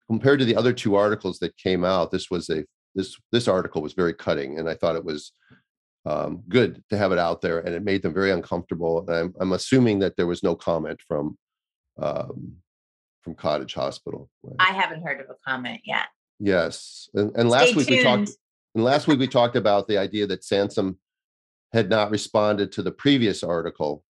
compared 0.07 0.39
to 0.39 0.45
the 0.45 0.55
other 0.55 0.73
two 0.73 0.95
articles 0.95 1.39
that 1.39 1.55
came 1.57 1.83
out. 1.83 2.11
This 2.11 2.29
was 2.29 2.49
a 2.49 2.65
this 2.95 3.15
this 3.31 3.47
article 3.47 3.81
was 3.81 3.93
very 3.93 4.13
cutting, 4.13 4.59
and 4.59 4.69
I 4.69 4.73
thought 4.75 4.95
it 4.95 5.05
was 5.05 5.31
um, 6.05 6.43
good 6.49 6.83
to 6.89 6.97
have 6.97 7.11
it 7.11 7.19
out 7.19 7.41
there, 7.41 7.59
and 7.59 7.75
it 7.75 7.83
made 7.83 8.01
them 8.01 8.13
very 8.13 8.31
uncomfortable. 8.31 9.05
And 9.07 9.15
I'm 9.15 9.33
I'm 9.39 9.53
assuming 9.53 9.99
that 9.99 10.15
there 10.17 10.27
was 10.27 10.43
no 10.43 10.55
comment 10.55 10.99
from 11.07 11.37
um, 12.01 12.55
from 13.21 13.35
Cottage 13.35 13.73
Hospital. 13.73 14.29
right? 14.43 14.55
I 14.59 14.73
haven't 14.73 15.03
heard 15.03 15.19
of 15.19 15.27
a 15.29 15.35
comment 15.47 15.81
yet. 15.85 16.07
Yes, 16.39 17.09
and, 17.13 17.35
and 17.35 17.49
last 17.49 17.69
Stay 17.69 17.77
week 17.77 17.89
we 17.89 18.03
talked. 18.03 18.31
And 18.75 18.83
last 18.83 19.07
week 19.07 19.19
we 19.19 19.27
talked 19.27 19.55
about 19.55 19.87
the 19.87 19.97
idea 19.97 20.27
that 20.27 20.41
Sansum 20.41 20.97
had 21.73 21.89
not 21.89 22.11
responded 22.11 22.71
to 22.73 22.83
the 22.83 22.91
previous 22.91 23.43
article, 23.43 24.03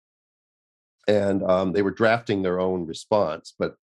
and 1.09 1.43
um, 1.43 1.73
they 1.73 1.83
were 1.83 1.91
drafting 1.91 2.43
their 2.43 2.61
own 2.61 2.87
response. 2.87 3.55
But 3.59 3.75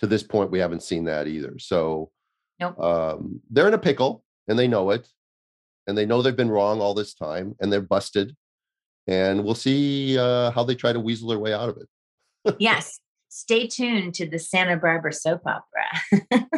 to 0.00 0.06
this 0.06 0.22
point, 0.22 0.50
we 0.50 0.58
haven't 0.58 0.82
seen 0.82 1.04
that 1.04 1.28
either. 1.28 1.58
So 1.58 2.10
Nope. 2.58 2.80
um, 2.80 3.40
they're 3.50 3.68
in 3.68 3.74
a 3.74 3.78
pickle, 3.78 4.24
and 4.48 4.58
they 4.58 4.66
know 4.66 4.90
it, 4.90 5.06
and 5.86 5.96
they 5.96 6.06
know 6.06 6.22
they've 6.22 6.34
been 6.34 6.50
wrong 6.50 6.80
all 6.80 6.94
this 6.94 7.14
time, 7.14 7.54
and 7.60 7.72
they're 7.72 7.80
busted. 7.80 8.34
And 9.06 9.44
we'll 9.44 9.54
see 9.54 10.18
uh, 10.18 10.50
how 10.50 10.64
they 10.64 10.74
try 10.74 10.92
to 10.92 11.00
weasel 11.00 11.28
their 11.28 11.38
way 11.38 11.52
out 11.52 11.68
of 11.68 11.76
it. 11.76 12.56
Yes. 12.58 12.98
Stay 13.28 13.66
tuned 13.68 14.14
to 14.14 14.26
the 14.28 14.38
Santa 14.38 14.76
Barbara 14.76 15.12
soap 15.12 15.42
opera. 15.46 16.48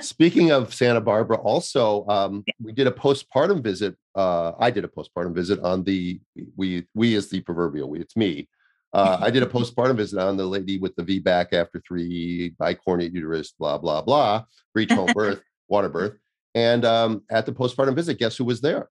Speaking 0.00 0.52
of 0.52 0.72
Santa 0.72 1.00
Barbara, 1.00 1.36
also 1.38 2.06
um, 2.06 2.44
we 2.62 2.72
did 2.72 2.86
a 2.86 2.92
postpartum 2.92 3.62
visit. 3.62 3.96
Uh, 4.14 4.52
I 4.58 4.70
did 4.70 4.84
a 4.84 4.88
postpartum 4.88 5.34
visit 5.34 5.58
on 5.60 5.82
the 5.82 6.20
we 6.56 6.86
we 6.94 7.14
is 7.14 7.28
the 7.28 7.40
proverbial 7.40 7.90
we. 7.90 8.00
It's 8.00 8.16
me. 8.16 8.48
Uh, 8.92 9.18
I 9.20 9.30
did 9.30 9.42
a 9.42 9.46
postpartum 9.46 9.96
visit 9.96 10.18
on 10.18 10.36
the 10.36 10.44
lady 10.46 10.78
with 10.78 10.96
the 10.96 11.02
VBAC 11.04 11.52
after 11.52 11.80
three 11.86 12.54
bicornuate 12.60 13.12
uterus, 13.12 13.52
blah 13.52 13.78
blah 13.78 14.02
blah, 14.02 14.44
breech 14.74 14.90
home 14.90 15.12
birth, 15.14 15.40
water 15.68 15.88
birth, 15.88 16.14
and 16.54 16.84
um, 16.84 17.22
at 17.30 17.46
the 17.46 17.52
postpartum 17.52 17.94
visit, 17.94 18.18
guess 18.18 18.36
who 18.36 18.44
was 18.44 18.60
there? 18.60 18.88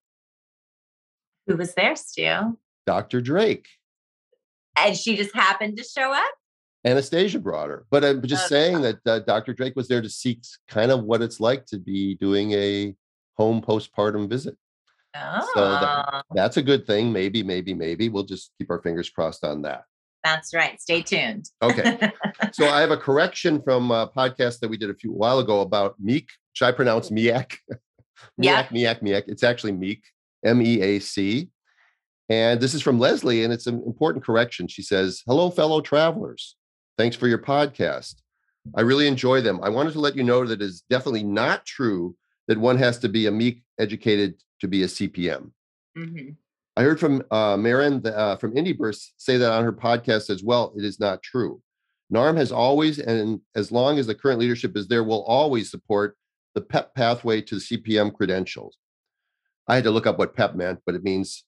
Who 1.46 1.56
was 1.56 1.74
there, 1.74 1.96
Stu? 1.96 2.58
Dr. 2.86 3.20
Drake. 3.20 3.66
And 4.76 4.96
she 4.96 5.16
just 5.16 5.34
happened 5.34 5.76
to 5.76 5.84
show 5.84 6.12
up. 6.12 6.30
Anastasia 6.86 7.38
brought 7.38 7.68
her, 7.68 7.84
but 7.90 8.02
I'm 8.04 8.22
just 8.22 8.46
Okay. 8.46 8.54
saying 8.72 8.80
that 8.82 8.98
uh, 9.06 9.18
Dr. 9.18 9.52
Drake 9.52 9.76
was 9.76 9.86
there 9.88 10.00
to 10.00 10.08
seek 10.08 10.42
kind 10.66 10.90
of 10.90 11.04
what 11.04 11.20
it's 11.20 11.40
like 11.40 11.66
to 11.66 11.78
be 11.78 12.14
doing 12.14 12.52
a 12.52 12.94
home 13.36 13.60
postpartum 13.60 14.30
visit. 14.30 14.56
Oh, 15.14 15.52
that- 15.56 16.24
That's 16.34 16.56
a 16.56 16.62
good 16.62 16.86
thing. 16.86 17.12
Maybe, 17.12 17.42
maybe, 17.42 17.74
maybe. 17.74 18.08
We'll 18.08 18.22
just 18.24 18.52
keep 18.56 18.70
our 18.70 18.80
fingers 18.80 19.10
crossed 19.10 19.44
on 19.44 19.60
that. 19.62 19.84
That's 20.22 20.52
right. 20.54 20.80
Stay 20.80 21.02
tuned. 21.02 21.46
Okay. 21.62 22.12
so 22.52 22.68
I 22.68 22.80
have 22.80 22.90
a 22.90 22.96
correction 22.96 23.62
from 23.62 23.90
a 23.90 24.08
podcast 24.08 24.60
that 24.60 24.68
we 24.68 24.76
did 24.76 24.90
a 24.90 24.94
few 24.94 25.12
while 25.12 25.38
ago 25.38 25.60
about 25.60 25.94
MEAC. 26.02 26.28
Should 26.52 26.66
I 26.66 26.72
pronounce 26.72 27.10
Miak? 27.10 27.56
Yeah. 28.36 28.64
Miak, 28.64 28.68
Miak, 28.70 29.02
Miak. 29.02 29.22
It's 29.28 29.42
actually 29.42 29.72
MEAC, 29.72 30.02
M 30.44 30.60
E 30.60 30.82
A 30.82 30.98
C. 30.98 31.48
And 32.28 32.60
this 32.60 32.74
is 32.74 32.82
from 32.82 32.98
Leslie, 32.98 33.44
and 33.44 33.52
it's 33.52 33.66
an 33.66 33.82
important 33.86 34.22
correction. 34.24 34.68
She 34.68 34.82
says, 34.82 35.22
Hello, 35.26 35.48
fellow 35.50 35.80
travelers. 35.80 36.54
Thanks 36.98 37.16
for 37.16 37.28
your 37.28 37.38
podcast. 37.38 38.16
I 38.74 38.82
really 38.82 39.06
enjoy 39.06 39.40
them. 39.40 39.58
I 39.62 39.70
wanted 39.70 39.94
to 39.94 40.00
let 40.00 40.16
you 40.16 40.22
know 40.22 40.44
that 40.46 40.60
it 40.60 40.62
is 40.62 40.82
definitely 40.90 41.24
not 41.24 41.64
true 41.64 42.14
that 42.46 42.58
one 42.58 42.76
has 42.76 42.98
to 42.98 43.08
be 43.08 43.26
a 43.26 43.30
MEAC 43.32 43.62
educated 43.78 44.34
to 44.60 44.68
be 44.68 44.82
a 44.82 44.86
CPM. 44.86 45.52
Mhm. 45.96 46.36
I 46.76 46.82
heard 46.82 47.00
from 47.00 47.22
uh, 47.30 47.56
Maryn 47.56 48.04
uh, 48.06 48.36
from 48.36 48.54
Indie 48.54 48.76
Birth 48.76 49.00
say 49.16 49.36
that 49.36 49.52
on 49.52 49.64
her 49.64 49.72
podcast 49.72 50.30
as 50.30 50.42
well. 50.42 50.72
It 50.76 50.84
is 50.84 51.00
not 51.00 51.22
true. 51.22 51.60
NARM 52.12 52.36
has 52.36 52.50
always, 52.50 52.98
and 52.98 53.40
as 53.54 53.70
long 53.70 53.98
as 53.98 54.06
the 54.06 54.14
current 54.14 54.40
leadership 54.40 54.76
is 54.76 54.88
there, 54.88 55.04
will 55.04 55.22
always 55.24 55.70
support 55.70 56.16
the 56.54 56.60
PEP 56.60 56.94
pathway 56.94 57.40
to 57.42 57.56
the 57.56 57.60
CPM 57.60 58.12
credentials. 58.12 58.76
I 59.68 59.76
had 59.76 59.84
to 59.84 59.90
look 59.90 60.06
up 60.06 60.18
what 60.18 60.34
PEP 60.34 60.56
meant, 60.56 60.80
but 60.84 60.94
it 60.96 61.04
means 61.04 61.44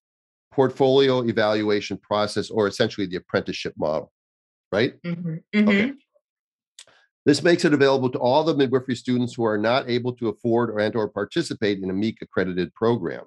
portfolio 0.52 1.23
evaluation 1.23 1.97
process, 1.99 2.50
or 2.50 2.69
essentially 2.69 3.07
the 3.07 3.17
apprenticeship 3.17 3.75
model, 3.76 4.12
right? 4.71 5.00
Mhm. 5.02 5.43
Okay. 5.55 5.83
Mhm. 5.88 5.97
This 7.25 7.43
makes 7.43 7.64
it 7.64 7.73
available 7.73 8.11
to 8.11 8.19
all 8.19 8.45
the 8.45 8.55
midwifery 8.55 8.97
students 8.97 9.35
who 9.35 9.45
are 9.45 9.59
not 9.59 9.88
able 9.88 10.12
to 10.17 10.29
afford 10.29 10.71
or 10.71 10.81
and 10.81 10.95
or 10.95 11.09
participate 11.09 11.79
in 11.83 11.88
a 11.91 11.95
MEAC 11.95 12.17
accredited 12.21 12.75
program. 12.75 13.25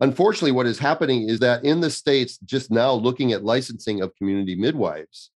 Unfortunately, 0.00 0.52
what 0.52 0.66
is 0.66 0.78
happening 0.78 1.28
is 1.28 1.38
that 1.40 1.64
in 1.64 1.80
the 1.80 1.90
states 1.90 2.38
just 2.44 2.70
now 2.70 2.92
looking 2.92 3.32
at 3.32 3.44
licensing 3.44 4.02
of 4.02 4.14
community 4.16 4.54
midwives, 4.54 5.30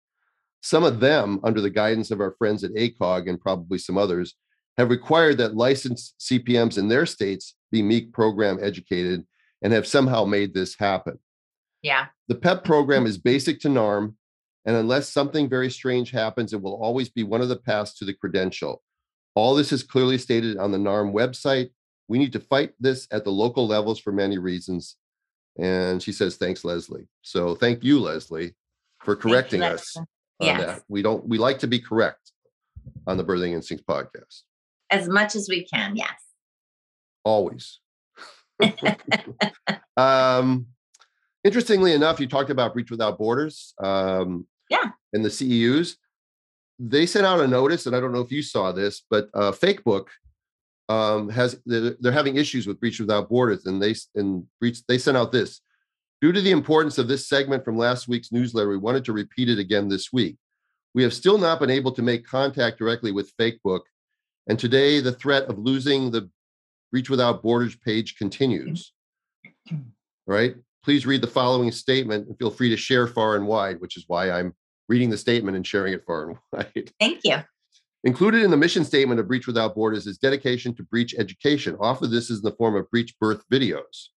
some 0.62 0.82
of 0.82 1.00
them, 1.00 1.40
under 1.44 1.60
the 1.60 1.70
guidance 1.70 2.10
of 2.10 2.20
our 2.20 2.34
friends 2.38 2.64
at 2.64 2.72
ACOG 2.72 3.28
and 3.28 3.40
probably 3.40 3.78
some 3.78 3.96
others, 3.96 4.34
have 4.76 4.90
required 4.90 5.38
that 5.38 5.56
licensed 5.56 6.14
CPMs 6.20 6.78
in 6.78 6.88
their 6.88 7.06
states 7.06 7.54
be 7.70 7.82
MEAC 7.82 8.12
program 8.12 8.58
educated 8.60 9.24
and 9.62 9.72
have 9.72 9.86
somehow 9.86 10.24
made 10.24 10.54
this 10.54 10.76
happen. 10.78 11.18
Yeah. 11.82 12.06
The 12.26 12.34
PEP 12.34 12.64
program 12.64 13.06
is 13.06 13.18
basic 13.18 13.60
to 13.60 13.68
NARM, 13.68 14.14
and 14.64 14.76
unless 14.76 15.08
something 15.08 15.48
very 15.48 15.70
strange 15.70 16.10
happens, 16.10 16.52
it 16.52 16.60
will 16.60 16.80
always 16.82 17.08
be 17.08 17.22
one 17.22 17.40
of 17.40 17.48
the 17.48 17.56
paths 17.56 17.94
to 17.94 18.04
the 18.04 18.14
credential. 18.14 18.82
All 19.34 19.54
this 19.54 19.72
is 19.72 19.82
clearly 19.82 20.18
stated 20.18 20.58
on 20.58 20.72
the 20.72 20.78
NARM 20.78 21.12
website. 21.12 21.70
We 22.08 22.18
need 22.18 22.32
to 22.32 22.40
fight 22.40 22.72
this 22.80 23.06
at 23.10 23.24
the 23.24 23.30
local 23.30 23.66
levels 23.66 23.98
for 24.00 24.12
many 24.12 24.38
reasons. 24.38 24.96
And 25.58 26.02
she 26.02 26.12
says, 26.12 26.36
thanks, 26.36 26.64
Leslie. 26.64 27.06
So 27.22 27.54
thank 27.54 27.84
you, 27.84 28.00
Leslie, 28.00 28.54
for 29.00 29.14
Thank 29.14 29.24
you, 29.24 29.30
correcting 29.30 29.62
us 29.62 29.96
Leslie. 29.96 30.00
on 30.40 30.46
Yes. 30.46 30.60
that. 30.60 30.82
We 30.88 31.02
don't, 31.02 31.26
we 31.28 31.36
like 31.38 31.58
to 31.60 31.66
be 31.66 31.78
correct 31.80 32.32
on 33.06 33.16
the 33.16 33.24
Birthing 33.24 33.52
Instincts 33.52 33.84
podcast, 33.88 34.42
As 34.90 35.08
much 35.08 35.34
as 35.36 35.48
we 35.50 35.64
can. 35.66 35.96
Yes. 35.96 36.12
always. 37.24 37.80
um, 39.96 40.66
interestingly 41.44 41.92
enough, 41.92 42.20
you 42.20 42.26
talked 42.26 42.50
about 42.50 42.72
Breech 42.72 42.90
Without 42.90 43.18
Borders. 43.18 43.74
Um, 43.82 44.46
Yeah. 44.70 44.90
And 45.12 45.24
the 45.24 45.28
CEUs, 45.30 45.96
they 46.78 47.06
sent 47.06 47.26
out 47.26 47.40
a 47.40 47.46
notice, 47.48 47.86
and 47.86 47.96
I 47.96 48.00
don't 48.00 48.12
know 48.12 48.20
if 48.20 48.30
you 48.30 48.42
saw 48.42 48.72
this, 48.72 49.02
but 49.10 49.28
uh, 49.34 49.50
FakeBook 49.52 50.06
um, 50.88 51.28
has 51.28 51.61
they're, 51.66 51.97
they're 52.00 52.12
having 52.12 52.37
issues 52.37 52.66
with 52.66 52.80
Breech 52.80 53.00
Without 53.00 53.28
Borders, 53.28 53.66
and 53.66 53.83
they 53.83 53.95
and 54.14 54.45
Breech 54.61 54.85
they 54.87 54.99
sent 54.99 55.16
out 55.16 55.33
this. 55.33 55.61
Due 56.21 56.33
to 56.33 56.40
the 56.40 56.50
importance 56.50 56.99
of 56.99 57.07
this 57.07 57.28
segment 57.28 57.64
from 57.64 57.76
last 57.76 58.09
week's 58.09 58.33
newsletter, 58.33 58.68
we 58.68 58.76
wanted 58.76 59.04
to 59.04 59.12
repeat 59.12 59.49
it 59.49 59.59
again 59.59 59.88
this 59.88 60.12
week. 60.12 60.37
We 60.95 61.02
have 61.04 61.14
still 61.14 61.38
not 61.38 61.61
been 61.61 61.71
able 61.71 61.92
to 61.92 62.02
make 62.02 62.26
contact 62.26 62.78
directly 62.78 63.12
with 63.12 63.37
FakeBook, 63.37 63.83
and 64.49 64.59
today 64.59 65.00
the 65.00 65.12
threat 65.12 65.45
of 65.45 65.59
losing 65.59 66.11
the 66.11 66.28
Breech 66.90 67.11
Without 67.11 67.42
Borders 67.42 67.76
page 67.76 68.16
continues. 68.16 68.92
All 69.71 69.78
right. 70.26 70.57
Please 70.85 71.07
read 71.07 71.21
the 71.21 71.26
following 71.26 71.71
statement 71.71 72.28
and 72.28 72.38
feel 72.38 72.50
free 72.50 72.71
to 72.71 72.76
share 72.76 73.07
far 73.07 73.37
and 73.37 73.47
wide, 73.47 73.80
which 73.80 73.97
is 73.97 74.04
why 74.07 74.30
I'm 74.30 74.54
reading 74.88 75.11
the 75.11 75.18
statement 75.18 75.57
and 75.57 75.66
sharing 75.66 75.92
it 75.92 76.04
far 76.07 76.30
and 76.30 76.38
wide. 76.52 76.92
Thank 76.99 77.21
you. 77.25 77.38
Included 78.05 78.45
in 78.45 78.50
the 78.50 78.57
mission 78.57 78.85
statement 78.85 79.19
of 79.19 79.26
Breech 79.26 79.49
Without 79.49 79.75
Borders 79.75 80.07
is 80.07 80.19
dedication 80.19 80.73
to 80.76 80.85
breech 80.85 81.17
education. 81.19 81.76
Often 81.81 82.12
this 82.12 82.31
is 82.31 82.38
in 82.38 82.45
the 82.45 82.57
form 82.57 82.76
of 82.76 82.88
breech 82.90 83.19
birth 83.19 83.43
videos. 83.52 84.09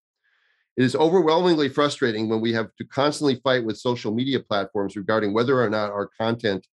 It 0.77 0.83
is 0.83 0.95
overwhelmingly 0.95 1.67
frustrating 1.67 2.29
when 2.29 2.41
we 2.41 2.53
have 2.53 2.69
to 2.77 2.85
constantly 2.85 3.35
fight 3.43 3.65
with 3.65 3.77
social 3.77 4.13
media 4.13 4.39
platforms 4.39 4.95
regarding 4.95 5.33
whether 5.33 5.61
or 5.61 5.69
not 5.69 5.91
our 5.91 6.09
content 6.19 6.67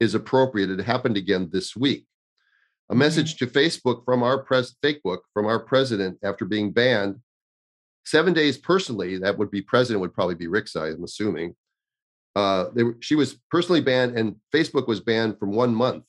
is 0.00 0.14
appropriate. 0.14 0.70
It 0.70 0.80
happened 0.80 1.16
again 1.16 1.48
this 1.52 1.76
week. 1.76 2.06
A 2.90 2.94
message 2.94 3.36
to 3.36 3.46
Facebook 3.46 4.04
from 4.04 4.22
our 4.22 4.42
pres 4.42 4.74
Facebook 4.82 5.18
from 5.32 5.46
our 5.46 5.60
president 5.60 6.18
after 6.24 6.44
being 6.44 6.72
banned 6.72 7.20
seven 8.04 8.32
days 8.32 8.58
personally. 8.58 9.18
That 9.18 9.38
would 9.38 9.50
be 9.50 9.62
president 9.62 10.00
would 10.00 10.14
probably 10.14 10.34
be 10.34 10.46
Rixa. 10.46 10.92
I'm 10.94 11.04
assuming. 11.04 11.54
Uh, 12.34 12.66
were, 12.74 12.96
she 13.00 13.14
was 13.14 13.38
personally 13.50 13.80
banned, 13.80 14.16
and 14.16 14.36
Facebook 14.54 14.86
was 14.86 15.00
banned 15.00 15.38
from 15.38 15.52
one 15.52 15.74
month 15.74 16.04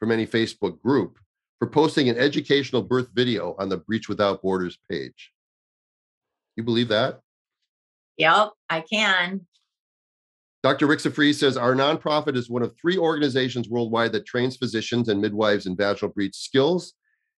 from 0.00 0.10
any 0.10 0.26
Facebook 0.26 0.80
group 0.80 1.18
for 1.60 1.68
posting 1.68 2.08
an 2.08 2.16
educational 2.16 2.82
birth 2.82 3.08
video 3.14 3.54
on 3.58 3.68
the 3.68 3.76
Breech 3.76 4.08
Without 4.08 4.42
Borders 4.42 4.78
page. 4.90 5.30
You 6.56 6.64
believe 6.64 6.88
that? 6.88 7.20
Yep, 8.16 8.50
I 8.68 8.80
can. 8.80 9.46
Dr. 10.62 10.86
Rixa 10.86 11.12
Freeze 11.12 11.38
says 11.38 11.56
our 11.56 11.74
nonprofit 11.74 12.36
is 12.36 12.50
one 12.50 12.62
of 12.62 12.74
three 12.76 12.98
organizations 12.98 13.68
worldwide 13.68 14.12
that 14.12 14.26
trains 14.26 14.56
physicians 14.56 15.08
and 15.08 15.20
midwives 15.20 15.66
in 15.66 15.76
vaginal 15.76 16.12
breech 16.12 16.34
skills, 16.34 16.94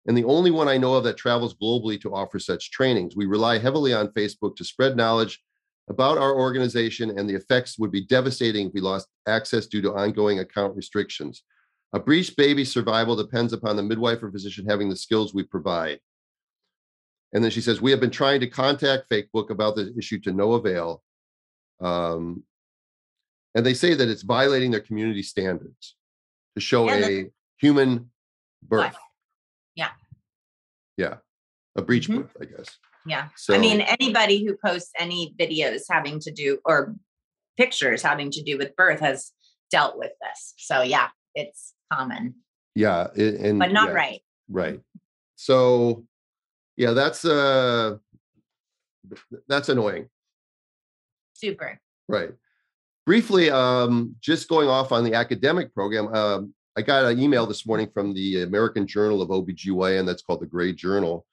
and 0.06 0.16
the 0.16 0.24
only 0.24 0.50
one 0.50 0.68
I 0.68 0.78
know 0.78 0.94
of 0.94 1.04
that 1.04 1.18
travels 1.18 1.54
globally 1.54 2.00
to 2.00 2.14
offer 2.14 2.38
such 2.38 2.70
trainings. 2.70 3.16
We 3.16 3.26
rely 3.26 3.58
heavily 3.58 3.92
on 3.92 4.08
Facebook 4.08 4.56
to 4.56 4.64
spread 4.64 4.96
knowledge 4.96 5.42
about 5.90 6.16
our 6.16 6.34
organization, 6.34 7.18
and 7.18 7.28
the 7.28 7.34
effects 7.34 7.78
would 7.78 7.90
be 7.90 8.06
devastating 8.06 8.68
if 8.68 8.72
we 8.72 8.80
lost 8.80 9.08
access 9.26 9.66
due 9.66 9.82
to 9.82 9.92
ongoing 9.92 10.38
account 10.38 10.74
restrictions. 10.74 11.42
A 11.92 11.98
breech 11.98 12.36
baby 12.36 12.64
survival 12.64 13.16
depends 13.16 13.52
upon 13.52 13.76
the 13.76 13.82
midwife 13.82 14.22
or 14.22 14.30
physician 14.30 14.66
having 14.68 14.88
the 14.88 14.96
skills 14.96 15.34
we 15.34 15.42
provide. 15.42 15.98
And 17.32 17.42
then 17.42 17.50
she 17.50 17.60
says, 17.60 17.80
We 17.80 17.90
have 17.90 18.00
been 18.00 18.10
trying 18.10 18.40
to 18.40 18.46
contact 18.46 19.10
Facebook 19.10 19.50
about 19.50 19.76
this 19.76 19.90
issue 19.98 20.20
to 20.20 20.32
no 20.32 20.52
avail. 20.52 21.02
Um, 21.80 22.44
and 23.54 23.66
they 23.66 23.74
say 23.74 23.94
that 23.94 24.08
it's 24.08 24.22
violating 24.22 24.70
their 24.70 24.80
community 24.80 25.22
standards 25.22 25.96
to 26.54 26.60
show 26.60 26.86
Yeah, 26.86 27.06
a 27.06 27.30
human 27.58 28.10
birth. 28.62 28.96
Yeah. 29.74 29.90
Yeah. 30.96 31.16
A 31.76 31.82
breech 31.82 32.08
Mhm. 32.08 32.22
birth, 32.22 32.36
I 32.40 32.44
guess. 32.44 32.78
Yeah. 33.06 33.28
So 33.36 33.54
I 33.54 33.58
mean, 33.58 33.80
anybody 33.80 34.44
who 34.44 34.56
posts 34.64 34.92
any 34.98 35.34
videos 35.38 35.82
having 35.90 36.20
to 36.20 36.30
do 36.30 36.58
or 36.64 36.94
pictures 37.56 38.02
having 38.02 38.30
to 38.32 38.42
do 38.42 38.58
with 38.58 38.76
birth 38.76 39.00
has 39.00 39.32
dealt 39.70 39.96
with 39.98 40.12
this. 40.20 40.54
So 40.58 40.82
yeah, 40.82 41.08
it's 41.34 41.74
common, 41.92 42.34
yeah, 42.74 43.08
it- 43.14 43.40
and 43.40 43.58
but 43.58 43.72
not 43.72 43.88
yeah, 43.88 43.94
right. 43.94 44.20
Right. 44.48 44.80
So 45.36 46.04
yeah, 46.76 46.92
that's 46.92 47.24
uh 47.24 47.96
th- 49.08 49.22
th- 49.30 49.42
that's 49.48 49.68
annoying. 49.68 50.08
Super. 51.34 51.80
Right. 52.08 52.30
Briefly, 53.06 53.50
um, 53.50 54.14
just 54.20 54.48
going 54.48 54.68
off 54.68 54.92
on 54.92 55.04
the 55.04 55.14
academic 55.14 55.74
program, 55.74 56.14
um, 56.14 56.54
I 56.76 56.82
got 56.82 57.04
an 57.06 57.18
email 57.18 57.46
this 57.46 57.66
morning 57.66 57.88
from 57.92 58.12
the 58.14 58.42
American 58.42 58.86
Journal 58.86 59.22
of 59.22 59.30
OBGYN 59.30 60.06
that's 60.06 60.22
called 60.22 60.40
the 60.40 60.46
Gray 60.46 60.72
Journal. 60.72 61.26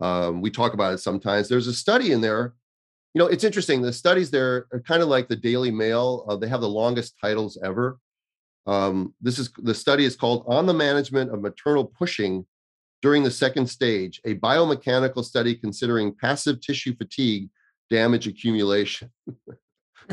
Um, 0.00 0.40
we 0.42 0.50
talk 0.50 0.74
about 0.74 0.92
it 0.92 0.98
sometimes. 0.98 1.48
There's 1.48 1.68
a 1.68 1.72
study 1.72 2.12
in 2.12 2.20
there. 2.20 2.54
You 3.14 3.20
know, 3.20 3.26
it's 3.26 3.44
interesting. 3.44 3.80
The 3.80 3.92
studies 3.92 4.30
there 4.30 4.66
are 4.72 4.80
kind 4.80 5.02
of 5.02 5.08
like 5.08 5.28
the 5.28 5.36
Daily 5.36 5.70
Mail. 5.70 6.26
Uh, 6.28 6.36
they 6.36 6.48
have 6.48 6.60
the 6.60 6.68
longest 6.68 7.14
titles 7.20 7.56
ever. 7.62 7.98
Um, 8.66 9.14
this 9.20 9.38
is 9.38 9.50
the 9.58 9.74
study 9.74 10.04
is 10.04 10.16
called 10.16 10.44
On 10.46 10.66
the 10.66 10.74
Management 10.74 11.30
of 11.30 11.42
Maternal 11.42 11.84
Pushing 11.84 12.46
During 13.02 13.22
the 13.22 13.30
Second 13.30 13.66
Stage, 13.68 14.20
a 14.24 14.34
biomechanical 14.36 15.24
study 15.24 15.54
considering 15.54 16.14
passive 16.14 16.60
tissue 16.60 16.96
fatigue 16.96 17.50
damage 17.90 18.26
accumulation. 18.26 19.10
you 19.26 19.36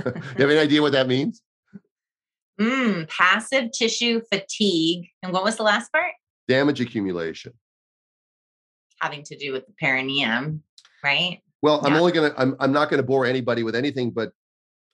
have 0.03 0.50
any 0.50 0.58
idea 0.58 0.81
what 0.81 0.91
that 0.91 1.08
means? 1.08 1.41
Mm, 2.60 3.10
passive 3.10 3.72
tissue 3.72 4.22
fatigue. 4.31 5.08
And 5.24 5.31
what 5.31 5.43
was 5.43 5.55
the 5.55 5.63
last 5.63 5.91
part? 5.91 6.12
Damage 6.48 6.81
accumulation. 6.81 7.53
Having 9.01 9.24
to 9.24 9.38
do 9.38 9.53
with 9.53 9.65
the 9.65 9.74
perineum, 9.79 10.62
right? 11.03 11.39
Well, 11.63 11.84
I'm 11.86 11.96
only 11.96 12.12
gonna 12.12 12.34
I'm 12.38 12.55
I'm 12.60 12.72
not 12.72 12.89
gonna 12.89 13.03
bore 13.03 13.25
anybody 13.25 13.63
with 13.63 13.75
anything, 13.75 14.12
but 14.12 14.31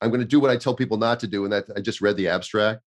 I'm 0.01 0.11
gonna 0.11 0.23
do 0.23 0.39
what 0.39 0.51
I 0.51 0.55
tell 0.55 0.75
people 0.75 0.97
not 0.97 1.19
to 1.21 1.27
do, 1.27 1.43
and 1.43 1.51
that 1.51 1.65
I 1.75 1.81
just 1.81 1.99
read 1.99 2.15
the 2.15 2.29
abstract 2.29 2.81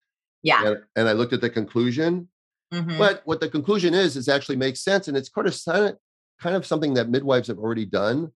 Yeah. 0.42 0.66
and, 0.66 0.82
and 0.96 1.08
I 1.08 1.12
looked 1.12 1.32
at 1.32 1.40
the 1.40 1.50
conclusion. 1.50 2.28
Mhm. 2.72 2.98
But 2.98 3.22
what 3.24 3.40
the 3.40 3.48
conclusion 3.48 3.94
is 3.94 4.16
is 4.16 4.28
actually 4.28 4.56
makes 4.56 4.80
sense, 4.80 5.08
and 5.08 5.16
it's 5.16 5.28
kind 5.30 5.46
of 5.46 5.96
kind 6.40 6.54
of 6.54 6.66
something 6.66 6.94
that 6.94 7.08
midwives 7.08 7.48
have 7.48 7.58
already 7.58 7.86
done. 7.86 8.30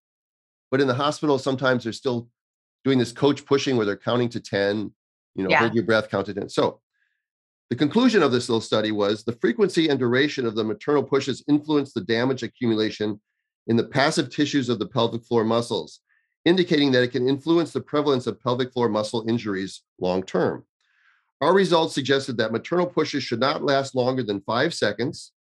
But 0.71 0.81
in 0.81 0.89
the 0.89 0.95
hospital, 0.95 1.39
sometimes 1.39 1.85
they're 1.85 1.93
still 1.93 2.29
doing 2.85 2.99
this 2.99 3.13
coach 3.13 3.45
pushing 3.45 3.77
where 3.77 3.87
they're 3.87 3.97
counting 3.97 4.29
to 4.31 4.41
10, 4.41 4.93
you 5.35 5.45
know, 5.45 5.51
Yeah. 5.51 5.59
hold 5.61 5.75
your 5.75 5.85
breath, 5.85 6.09
count 6.09 6.27
to 6.27 6.35
10. 6.35 6.49
So 6.49 6.81
the 7.71 7.77
conclusion 7.77 8.23
of 8.23 8.33
this 8.33 8.49
little 8.49 8.61
study 8.61 8.91
was 8.91 9.23
the 9.23 9.33
frequency 9.37 9.88
and 9.88 9.99
duration 9.99 10.47
of 10.47 10.55
the 10.57 10.65
maternal 10.65 11.03
pushes 11.05 11.45
influence 11.47 11.93
the 11.93 12.01
damage 12.01 12.43
accumulation 12.43 13.21
in 13.69 13.77
the 13.77 13.85
passive 13.87 14.31
tissues 14.31 14.69
of 14.69 14.79
the 14.81 14.87
pelvic 14.88 15.25
floor 15.25 15.45
muscles, 15.45 16.01
indicating 16.45 16.91
that 16.93 17.03
it 17.05 17.12
can 17.12 17.29
influence 17.29 17.73
the 17.73 17.81
prevalence 17.81 18.27
of 18.27 18.41
pelvic 18.41 18.73
floor 18.73 18.88
muscle 18.88 19.25
injuries 19.29 19.83
long 20.01 20.23
term. 20.25 20.65
Our 21.42 21.52
results 21.52 21.92
suggested 21.92 22.37
that 22.37 22.52
maternal 22.52 22.87
pushes 22.87 23.24
should 23.24 23.40
not 23.40 23.64
last 23.64 23.96
longer 23.96 24.22
than 24.22 24.42
five 24.42 24.72
seconds, 24.72 25.33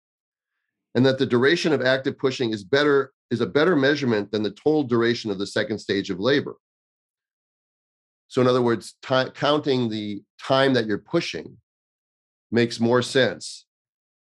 and 0.95 1.05
that 1.05 1.19
the 1.19 1.27
duration 1.27 1.73
of 1.73 1.83
active 1.83 2.17
pushing 2.17 2.51
is 2.51 2.63
better 2.63 3.13
is 3.29 3.39
a 3.39 3.45
better 3.45 3.75
measurement 3.75 4.31
than 4.31 4.41
the 4.41 4.49
total 4.49 4.83
duration 4.83 5.29
of 5.29 5.37
the 5.37 5.45
second 5.45 5.77
stage 5.77 6.09
of 6.09 6.19
labor. 6.19 6.55
So, 8.29 8.41
in 8.41 8.47
other 8.47 8.63
words, 8.63 8.95
ti- 9.03 9.29
counting 9.35 9.89
the 9.89 10.23
time 10.41 10.73
that 10.73 10.87
you're 10.87 10.97
pushing 10.97 11.57
makes 12.51 12.79
more 12.79 13.03
sense, 13.03 13.67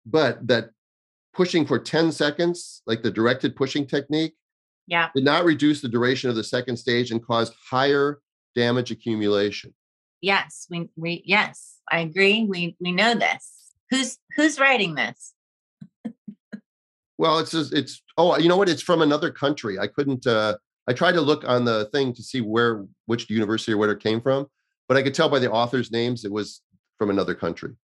but 0.04 0.46
that 0.48 0.70
pushing 1.32 1.64
for 1.64 1.78
10 1.78 2.12
seconds, 2.12 2.82
like 2.86 3.02
the 3.02 3.10
directed 3.10 3.56
pushing 3.56 3.86
technique, 3.86 4.34
yeah. 4.86 5.08
did 5.14 5.24
not 5.24 5.46
reduce 5.46 5.80
the 5.80 5.88
duration 5.88 6.28
of 6.28 6.36
the 6.36 6.44
second 6.44 6.76
stage 6.76 7.10
and 7.10 7.24
caused 7.24 7.54
higher 7.70 8.20
damage 8.54 8.90
accumulation. 8.90 9.72
Yes. 10.20 10.66
We 10.70 10.88
we 10.96 11.22
yes, 11.24 11.78
I 11.90 12.00
agree. 12.00 12.44
We 12.44 12.76
we 12.80 12.92
know 12.92 13.14
this. 13.14 13.72
Who's 13.90 14.18
who's 14.36 14.60
writing 14.60 14.94
this? 14.94 15.34
Well, 17.20 17.38
it's 17.38 17.50
just, 17.50 17.74
it's 17.74 18.02
oh, 18.16 18.38
you 18.38 18.48
know 18.48 18.56
what? 18.56 18.70
It's 18.70 18.80
from 18.80 19.02
another 19.02 19.30
country. 19.30 19.78
I 19.78 19.88
couldn't. 19.88 20.26
uh 20.26 20.56
I 20.88 20.94
tried 20.94 21.12
to 21.12 21.20
look 21.20 21.44
on 21.46 21.66
the 21.66 21.84
thing 21.92 22.14
to 22.14 22.22
see 22.22 22.40
where 22.40 22.86
which 23.04 23.28
university 23.28 23.72
or 23.72 23.76
where 23.76 23.90
it 23.90 24.02
came 24.02 24.22
from, 24.22 24.46
but 24.88 24.96
I 24.96 25.02
could 25.02 25.12
tell 25.12 25.28
by 25.28 25.38
the 25.38 25.50
authors' 25.50 25.92
names 25.92 26.24
it 26.24 26.32
was 26.32 26.62
from 26.98 27.10
another 27.10 27.34
country. 27.34 27.74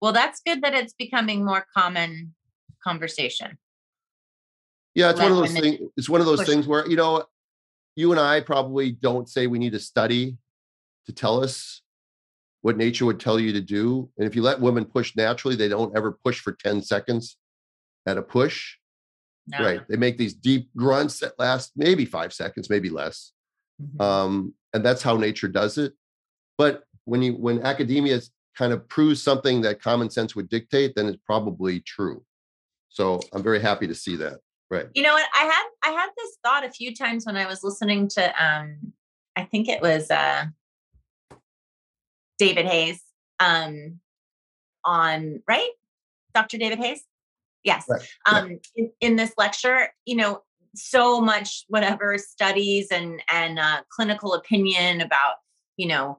Well, 0.00 0.12
that's 0.12 0.40
good 0.40 0.62
that 0.62 0.72
it's 0.72 0.94
becoming 0.94 1.44
more 1.44 1.66
common 1.76 2.34
conversation. 2.82 3.58
Yeah, 4.94 5.10
it's 5.10 5.20
one 5.20 5.30
of 5.30 5.36
those 5.36 5.52
things. 5.52 5.78
It's 5.98 6.08
one 6.08 6.20
of 6.20 6.26
those 6.26 6.40
push. 6.40 6.48
things 6.48 6.66
where 6.66 6.88
you 6.88 6.96
know, 6.96 7.24
you 7.96 8.12
and 8.12 8.20
I 8.20 8.40
probably 8.40 8.92
don't 8.92 9.28
say 9.28 9.46
we 9.46 9.58
need 9.58 9.72
to 9.72 9.78
study 9.78 10.38
to 11.06 11.12
tell 11.12 11.42
us 11.42 11.82
what 12.62 12.76
nature 12.76 13.06
would 13.06 13.20
tell 13.20 13.40
you 13.40 13.52
to 13.52 13.60
do. 13.60 14.10
And 14.18 14.26
if 14.26 14.36
you 14.36 14.42
let 14.42 14.60
women 14.60 14.84
push 14.84 15.16
naturally, 15.16 15.56
they 15.56 15.68
don't 15.68 15.96
ever 15.96 16.12
push 16.12 16.40
for 16.40 16.52
ten 16.52 16.82
seconds 16.82 17.36
at 18.06 18.18
a 18.18 18.22
push. 18.22 18.76
No. 19.46 19.58
Right? 19.64 19.80
They 19.88 19.96
make 19.96 20.18
these 20.18 20.34
deep 20.34 20.68
grunts 20.76 21.20
that 21.20 21.38
last 21.38 21.72
maybe 21.74 22.04
five 22.04 22.32
seconds, 22.32 22.70
maybe 22.70 22.90
less. 22.90 23.32
Mhm. 23.80 24.00
um, 24.00 24.54
and 24.74 24.84
that's 24.84 25.02
how 25.02 25.16
nature 25.16 25.48
does 25.48 25.78
it. 25.78 25.94
But 26.58 26.84
when 27.04 27.22
you 27.22 27.32
when 27.32 27.62
academia 27.62 28.20
kind 28.56 28.72
of 28.72 28.86
proves 28.88 29.22
something 29.22 29.62
that 29.62 29.80
common 29.80 30.10
sense 30.10 30.36
would 30.36 30.48
dictate, 30.48 30.94
then 30.94 31.06
it's 31.06 31.22
probably 31.24 31.80
true. 31.80 32.22
So 32.90 33.20
I'm 33.32 33.42
very 33.42 33.60
happy 33.60 33.86
to 33.86 33.94
see 33.94 34.16
that. 34.16 34.40
Right. 34.70 34.86
You 34.94 35.02
know 35.02 35.14
what? 35.14 35.26
I 35.34 35.44
had 35.44 35.68
I 35.82 35.92
had 35.92 36.10
this 36.16 36.36
thought 36.44 36.64
a 36.64 36.70
few 36.70 36.94
times 36.94 37.24
when 37.24 37.36
I 37.36 37.46
was 37.46 37.64
listening 37.64 38.08
to 38.08 38.44
um 38.44 38.92
I 39.34 39.44
think 39.44 39.68
it 39.68 39.80
was 39.80 40.10
uh 40.10 40.44
David 42.40 42.66
Hayes 42.66 43.00
um 43.38 44.00
on 44.84 45.42
right? 45.46 45.70
Dr. 46.34 46.56
David 46.58 46.78
Hayes? 46.78 47.02
Yes. 47.62 47.84
Right. 47.88 48.08
Um 48.26 48.58
in, 48.74 48.90
in 49.00 49.16
this 49.16 49.32
lecture, 49.36 49.88
you 50.06 50.16
know, 50.16 50.42
so 50.74 51.20
much 51.20 51.64
whatever 51.68 52.16
studies 52.18 52.88
and 52.90 53.22
and 53.30 53.58
uh 53.58 53.82
clinical 53.92 54.34
opinion 54.34 55.02
about, 55.02 55.34
you 55.76 55.86
know, 55.86 56.18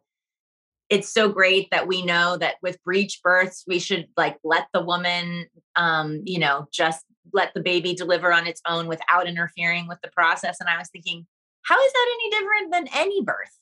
it's 0.92 1.12
so 1.12 1.30
great 1.30 1.72
that 1.72 1.88
we 1.88 2.06
know 2.06 2.38
that 2.38 2.56
with 2.62 2.84
breech 2.84 3.22
births 3.24 3.64
we 3.68 3.80
should 3.80 4.08
like 4.16 4.38
let 4.44 4.68
the 4.74 4.82
woman 4.82 5.48
um 5.76 6.22
you 6.26 6.38
know 6.38 6.68
just 6.72 7.04
let 7.34 7.54
the 7.54 7.62
baby 7.62 7.96
deliver 7.96 8.34
on 8.34 8.46
its 8.46 8.62
own 8.68 8.88
without 8.88 9.26
interfering 9.26 9.88
with 9.88 10.00
the 10.04 10.12
process 10.12 10.58
and 10.60 10.70
i 10.70 10.78
was 10.78 10.90
thinking 10.90 11.26
how 11.64 11.82
is 11.82 11.94
that 11.94 12.16
any 12.16 12.30
different 12.30 12.74
than 12.74 12.88
any 12.94 13.24
birth 13.24 13.61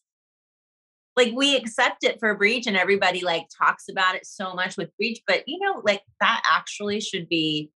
like 1.20 1.34
we 1.36 1.56
accept 1.56 2.04
it 2.04 2.20
for 2.20 2.34
breech 2.36 2.66
and 2.66 2.78
everybody 2.78 3.22
like 3.22 3.46
talks 3.56 3.86
about 3.90 4.16
it 4.16 4.26
so 4.26 4.54
much 4.54 4.78
with 4.78 4.90
breech 4.98 5.20
but 5.28 5.44
you 5.48 5.60
know 5.60 5.82
like 5.86 6.02
that 6.20 6.42
actually 6.50 7.00
should 7.02 7.28
be 7.28 7.70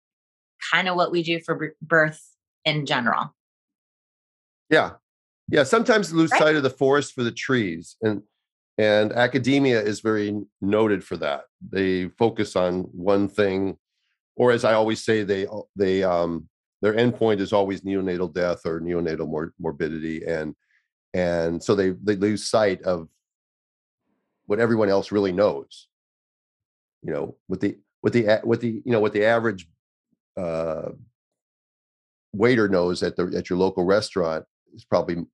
kind 0.73 0.87
of 0.87 0.95
what 0.95 1.11
we 1.11 1.21
do 1.21 1.39
for 1.45 1.75
birth 1.81 2.21
in 2.65 2.85
general 2.85 3.35
Yeah. 4.69 4.91
Yeah. 5.49 5.63
Sometimes 5.63 6.13
lose 6.13 6.31
Right. 6.31 6.39
sight 6.41 6.55
of 6.55 6.63
the 6.63 6.69
forest 6.69 7.13
for 7.13 7.21
the 7.23 7.31
trees. 7.31 7.97
And 8.01 8.23
and 8.77 9.11
academia 9.13 9.79
is 9.81 9.99
very 9.99 10.41
noted 10.61 11.03
for 11.03 11.17
that. 11.17 11.41
They 11.61 12.07
focus 12.17 12.55
on 12.55 12.83
one 12.91 13.27
thing, 13.27 13.77
or 14.35 14.51
as 14.51 14.63
I 14.63 14.73
always 14.73 15.03
say, 15.03 15.23
they 15.23 15.45
they 15.75 16.01
um 16.03 16.47
their 16.81 16.93
endpoint 16.93 17.39
is 17.39 17.53
always 17.53 17.81
neonatal 17.81 18.33
death 18.33 18.65
or 18.65 18.79
neonatal 18.81 19.27
mor- 19.27 19.53
morbidity. 19.59 20.23
And 20.25 20.55
and 21.13 21.61
so 21.61 21.75
they 21.75 21.89
they 22.01 22.15
lose 22.15 22.49
sight 22.49 22.81
of 22.83 23.09
what 24.53 24.59
everyone 24.59 24.89
else 24.89 25.11
really 25.11 25.31
knows. 25.31 25.87
You 27.01 27.11
know, 27.11 27.37
with 27.49 27.59
the 27.61 27.79
with 28.03 28.13
the 28.13 28.39
with 28.43 28.61
the 28.61 28.81
you 28.85 28.91
know 28.91 28.99
what 28.99 29.13
the 29.13 29.25
average 29.25 29.67
uh, 30.37 30.89
waiter 32.33 32.69
knows 32.69 33.01
at 33.01 33.15
the 33.15 33.33
at 33.35 33.49
your 33.49 33.57
local 33.57 33.83
restaurant 33.83 34.45
is 34.75 34.85
probably 34.85 35.25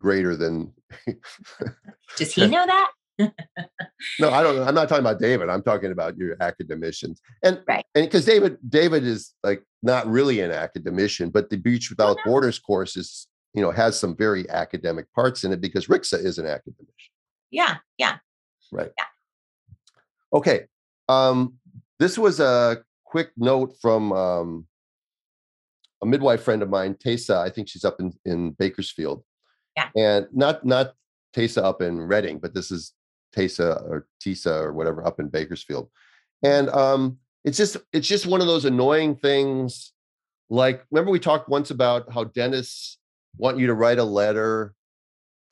greater 0.00 0.36
than 0.36 0.72
Does 2.16 2.32
he 2.36 2.46
know 2.46 2.64
that? 2.64 2.90
no 4.18 4.28
i 4.30 4.42
don't 4.42 4.66
i'm 4.66 4.74
not 4.74 4.88
talking 4.88 5.04
about 5.04 5.20
david 5.20 5.48
i'm 5.48 5.62
talking 5.62 5.92
about 5.92 6.16
your 6.16 6.36
academicians 6.40 7.20
and 7.44 7.62
Right. 7.68 7.84
and 7.94 8.04
because 8.06 8.24
david 8.24 8.58
david 8.68 9.04
is 9.04 9.32
like 9.44 9.62
not 9.84 10.04
really 10.08 10.40
an 10.40 10.50
academician 10.50 11.30
but 11.30 11.48
the 11.48 11.56
beach 11.56 11.90
without 11.90 12.16
no. 12.16 12.22
borders 12.32 12.58
course 12.58 12.96
is 12.96 13.28
you 13.54 13.62
know 13.62 13.70
has 13.70 13.96
some 13.98 14.16
very 14.16 14.50
academic 14.50 15.06
parts 15.14 15.44
in 15.44 15.52
it 15.52 15.60
because 15.60 15.86
rixa 15.86 16.18
is 16.18 16.38
an 16.38 16.46
academician 16.46 17.12
Yeah, 17.52 17.76
yeah. 17.98 18.18
Right 18.74 18.92
Yeah. 18.98 19.04
okay 20.32 20.66
um 21.08 21.54
this 21.98 22.18
was 22.18 22.40
a 22.40 22.82
quick 23.04 23.30
note 23.36 23.74
from 23.80 24.12
um 24.12 24.66
a 26.02 26.06
midwife 26.06 26.42
friend 26.42 26.62
of 26.62 26.68
mine 26.68 26.94
tesa 26.94 27.36
i 27.38 27.48
think 27.48 27.68
she's 27.68 27.84
up 27.84 28.00
in 28.00 28.12
in 28.24 28.50
bakersfield 28.52 29.22
Yeah. 29.76 29.88
and 29.96 30.26
not 30.32 30.64
not 30.64 30.94
tesa 31.34 31.62
up 31.62 31.80
in 31.82 32.00
Redding 32.00 32.38
but 32.40 32.52
this 32.54 32.70
is 32.70 32.92
tesa 33.34 33.80
or 33.88 34.06
tisa 34.22 34.62
or 34.62 34.72
whatever 34.72 35.06
up 35.06 35.20
in 35.20 35.28
bakersfield 35.28 35.88
and 36.42 36.68
um 36.70 37.18
it's 37.44 37.58
just 37.58 37.76
it's 37.92 38.08
just 38.08 38.26
one 38.26 38.40
of 38.40 38.46
those 38.46 38.64
annoying 38.64 39.14
things 39.16 39.92
like 40.50 40.84
remember 40.90 41.10
we 41.12 41.20
talked 41.20 41.48
once 41.48 41.70
about 41.70 42.12
how 42.12 42.24
dentists 42.24 42.98
want 43.36 43.58
you 43.58 43.66
to 43.66 43.74
write 43.74 43.98
a 43.98 44.04
letter 44.04 44.74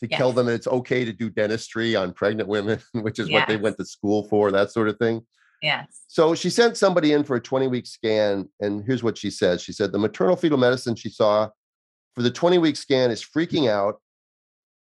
to 0.03 0.09
tell 0.09 0.29
Yes. 0.29 0.37
them 0.37 0.49
it's 0.49 0.67
okay 0.67 1.05
to 1.05 1.13
do 1.13 1.31
dentistry 1.31 1.95
on 1.97 2.13
pregnant 2.13 2.49
women 2.49 2.79
which 2.93 3.19
is 3.19 3.31
what 3.31 3.47
they 3.49 3.57
went 3.57 3.79
to 3.79 3.85
school 3.85 4.25
for 4.29 4.51
that 4.51 4.71
sort 4.71 4.89
of 4.89 4.99
thing 4.99 5.25
Yes. 5.63 6.03
so 6.09 6.35
she 6.35 6.51
sent 6.51 6.77
somebody 6.77 7.13
in 7.13 7.23
for 7.25 7.37
a 7.37 7.41
20 7.41 7.69
week 7.69 7.87
scan, 7.87 8.49
and 8.61 8.85
here's 8.85 9.05
what 9.05 9.17
she 9.17 9.31
said. 9.31 9.61
She 9.61 9.73
said 9.73 9.93
the 9.93 9.99
maternal 9.99 10.35
fetal 10.35 10.59
medicine 10.59 10.97
she 10.97 11.09
saw 11.09 11.51
for 12.17 12.23
the 12.23 12.33
20 12.33 12.59
week 12.59 12.75
scan 12.77 13.13
is 13.13 13.25
freaking 13.25 13.71
out 13.71 14.01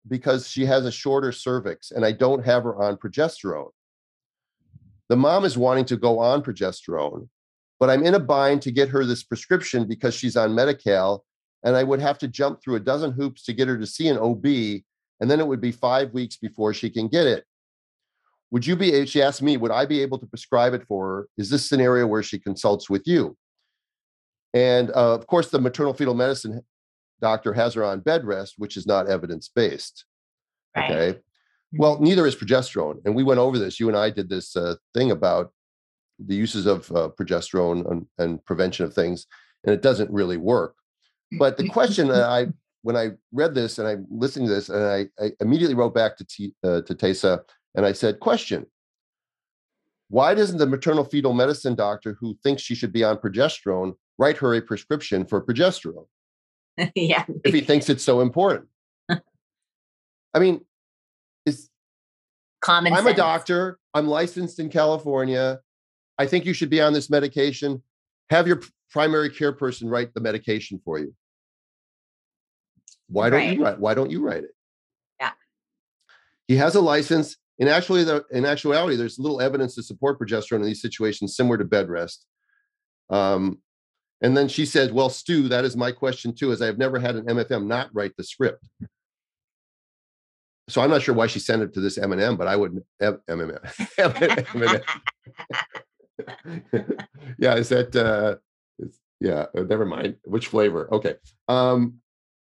because 0.07 0.49
she 0.49 0.65
has 0.67 0.87
a 0.87 0.93
shorter 0.93 1.33
cervix, 1.33 1.91
and 1.91 2.05
I 2.07 2.13
don't 2.13 2.45
have 2.45 2.63
her 2.63 2.81
on 2.81 2.97
progesterone. 2.97 3.71
The 5.09 5.17
mom 5.17 5.45
is 5.45 5.59
wanting 5.59 5.87
to 5.87 5.97
go 5.97 6.21
on 6.21 6.43
progesterone, 6.45 7.29
but 7.81 7.91
I'm 7.91 8.05
in 8.05 8.15
a 8.15 8.21
bind 8.21 8.63
to 8.63 8.71
get 8.71 8.89
her 8.91 9.05
this 9.05 9.25
prescription 9.25 9.85
because 9.89 10.15
she's 10.15 10.37
on 10.37 10.55
Medi-Cal, 10.55 11.25
and 11.65 11.75
I 11.75 11.83
would 11.83 12.01
have 12.01 12.19
to 12.19 12.29
jump 12.29 12.63
through 12.63 12.77
a 12.77 12.81
dozen 12.81 13.11
hoops 13.11 13.43
to 13.47 13.53
get 13.53 13.67
her 13.67 13.77
to 13.79 13.87
see 13.87 14.07
an 14.07 14.17
OB, 14.19 14.45
and 15.21 15.31
then 15.31 15.41
it 15.41 15.47
would 15.47 15.61
be 15.61 15.73
five 15.73 16.13
weeks 16.13 16.37
before 16.37 16.73
she 16.75 16.91
can 16.91 17.09
get 17.09 17.27
it. 17.27 17.45
Would 18.51 18.67
you 18.67 18.77
be 18.77 19.05
she 19.07 19.21
asked 19.23 19.43
me 19.43 19.57
would 19.57 19.71
i 19.71 19.85
be 19.85 20.01
able 20.01 20.19
to 20.19 20.27
prescribe 20.27 20.75
it 20.75 20.87
for 20.87 21.07
her? 21.07 21.29
Is 21.37 21.51
this 21.51 21.69
scenario 21.69 22.07
where 22.07 22.23
she 22.23 22.39
consults 22.39 22.89
with 22.89 23.07
you? 23.07 23.37
And 24.55 24.91
uh, 24.91 25.15
of 25.15 25.27
course 25.27 25.51
the 25.51 25.61
maternal 25.61 25.93
fetal 25.95 26.15
medicine 26.15 26.63
doctor 27.21 27.53
has 27.53 27.75
her 27.75 27.85
on 27.85 28.01
bed 28.01 28.25
rest 28.25 28.55
which 28.59 28.77
is 28.77 28.87
not 28.87 29.09
evidence 29.09 29.51
based 29.55 30.05
Right. 30.77 30.91
okay? 30.91 31.19
Well 31.73 31.99
neither 32.01 32.27
is 32.27 32.37
progesterone 32.37 33.01
and 33.05 33.15
we 33.15 33.25
went 33.25 33.41
over 33.41 33.59
this 33.59 33.79
you 33.81 33.89
and 33.89 33.97
i 33.97 34.09
did 34.09 34.29
this 34.29 34.57
uh, 34.57 34.77
thing 34.95 35.11
about 35.11 35.53
the 36.19 36.35
uses 36.35 36.67
of 36.67 36.91
uh, 36.93 37.11
progesterone 37.19 37.91
and, 37.91 38.07
and 38.19 38.45
prevention 38.45 38.85
of 38.87 38.95
things 38.95 39.27
and 39.65 39.75
it 39.75 39.83
doesn't 39.83 40.11
really 40.11 40.37
work. 40.37 40.75
But 41.39 41.57
the 41.59 41.69
question 41.69 42.09
that 42.09 42.23
i 42.23 42.47
when 42.83 42.97
i 42.97 43.11
read 43.33 43.55
this 43.55 43.79
and 43.79 43.89
i 43.89 43.97
listened 44.11 44.47
to 44.47 44.55
this 44.55 44.69
and 44.69 44.85
i, 44.85 45.07
I 45.23 45.33
immediately 45.41 45.75
wrote 45.75 45.95
back 45.95 46.17
to 46.17 46.25
T, 46.25 46.55
uh, 46.65 46.83
to 46.83 46.95
tesa 46.95 47.41
and 47.75 47.87
I 47.87 47.93
said, 47.93 48.21
Question 48.21 48.67
Why 50.09 50.35
doesn't 50.35 50.59
the 50.59 50.67
maternal 50.67 51.05
fetal 51.05 51.33
medicine 51.33 51.75
doctor 51.75 52.17
who 52.21 52.37
thinks 52.43 52.61
she 52.61 52.75
should 52.75 52.93
be 52.93 53.05
on 53.05 53.19
progesterone 53.19 53.95
write 54.19 54.37
her 54.39 54.55
a 54.55 54.61
prescription 54.61 55.25
for 55.25 55.41
progesterone 55.41 56.07
yeah. 56.97 57.25
if 57.45 57.55
he 57.55 57.61
thinks 57.61 57.89
it's 57.89 58.05
so 58.05 58.21
important? 58.21 58.69
I 59.11 59.21
mean, 60.39 60.65
it's, 61.47 61.71
Common 62.61 62.93
I'm 62.93 63.07
a 63.07 63.15
doctor, 63.15 63.79
I'm 63.95 64.09
licensed 64.09 64.59
in 64.59 64.69
California. 64.69 65.61
I 66.19 66.27
think 66.27 66.45
you 66.45 66.53
should 66.53 66.71
be 66.71 66.81
on 66.81 66.93
this 66.93 67.09
medication. 67.09 67.81
Have 68.31 68.49
your 68.49 68.61
primary 68.91 69.31
care 69.31 69.53
person 69.53 69.89
write 69.89 70.13
the 70.15 70.21
medication 70.21 70.81
for 70.85 70.99
you. 70.99 71.15
Why 73.09 73.31
don't 73.31 73.55
you 73.55 73.63
write? 73.63 73.79
Why 73.79 73.95
don't 73.95 74.11
you 74.11 74.23
write 74.23 74.45
it? 74.45 74.55
Yeah. 75.21 75.33
He 76.47 76.57
has 76.57 76.75
a 76.75 76.81
license. 76.81 77.37
In 77.59 77.67
actually, 77.67 78.05
the, 78.05 78.25
in 78.31 78.45
actuality, 78.45 78.95
there's 78.97 79.19
little 79.19 79.41
evidence 79.41 79.75
to 79.75 79.83
support 79.83 80.21
progesterone 80.21 80.61
in 80.61 80.67
these 80.67 80.83
situations, 80.83 81.35
similar 81.35 81.59
to 81.59 81.65
bed 81.65 81.89
rest. 81.89 82.25
Um, 83.11 83.59
and 84.21 84.37
then 84.37 84.49
she 84.49 84.67
said, 84.67 84.93
"Well, 84.93 85.11
Stu, 85.11 85.49
that 85.49 85.65
is 85.65 85.77
my 85.77 85.91
question 85.93 86.35
too. 86.35 86.53
As 86.53 86.63
I 86.63 86.67
have 86.67 86.79
never 86.79 86.99
had 86.99 87.17
an 87.17 87.27
MFM 87.27 87.67
not 87.67 87.91
write 87.93 88.17
the 88.17 88.25
script." 88.25 88.69
So 90.69 90.83
I'm 90.83 90.91
not 90.91 91.03
sure 91.03 91.15
why 91.15 91.27
she 91.27 91.39
sent 91.39 91.63
it 91.63 91.73
to 91.75 91.81
this 91.81 91.97
M&M, 91.97 92.37
but 92.37 92.47
I 92.47 92.55
wouldn't. 92.55 92.85
M&M. 93.01 93.59
M&M. 93.99 94.29
yeah, 97.39 97.55
is 97.55 97.71
that? 97.71 97.97
uh 97.97 98.37
Yeah, 99.21 99.47
uh, 99.57 99.63
never 99.63 99.87
mind. 99.87 100.17
Which 100.25 100.49
flavor? 100.49 100.93
Okay. 100.93 101.15
Um, 101.49 102.01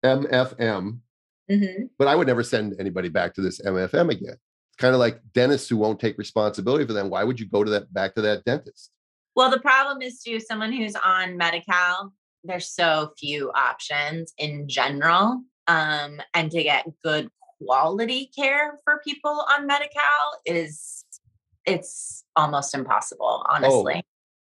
MFM 0.05 1.01
Mhm. 1.51 1.89
but 1.99 2.09
I 2.09 2.15
would 2.15 2.27
never 2.27 2.43
send 2.43 2.75
anybody 2.79 3.09
back 3.09 3.35
to 3.35 3.41
this 3.41 3.61
MFM 3.61 4.11
again. 4.11 4.35
It's 4.69 4.77
kind 4.79 4.95
of 4.95 5.01
like 5.01 5.21
dentists 5.33 5.69
who 5.69 5.77
won't 5.79 5.99
take 5.99 6.19
responsibility 6.19 6.87
for 6.87 6.93
them. 6.93 7.09
Why 7.11 7.25
would 7.25 7.41
you 7.41 7.47
go 7.49 7.65
to 7.65 7.71
that 7.71 7.93
back 7.93 8.15
to 8.17 8.23
that 8.23 8.45
dentist? 8.45 8.91
Well, 9.35 9.51
the 9.51 9.61
problem 9.61 10.03
is 10.03 10.23
to 10.25 10.41
someone 10.41 10.73
who's 10.73 10.95
on 10.97 11.37
Medi-Cal, 11.37 12.13
there's 12.45 12.69
so 12.69 13.13
few 13.19 13.51
options 13.53 14.35
in 14.39 14.69
general. 14.69 15.43
Um, 15.69 16.21
and 16.35 16.51
to 16.51 16.63
get 16.63 16.87
good 17.03 17.31
quality 17.63 18.31
care 18.37 18.79
for 18.85 19.01
people 19.05 19.45
on 19.51 19.67
Medi-Cal 19.67 20.41
is 20.47 21.05
it's 21.67 22.25
almost 22.37 22.75
impossible, 22.75 23.45
honestly. 23.49 24.03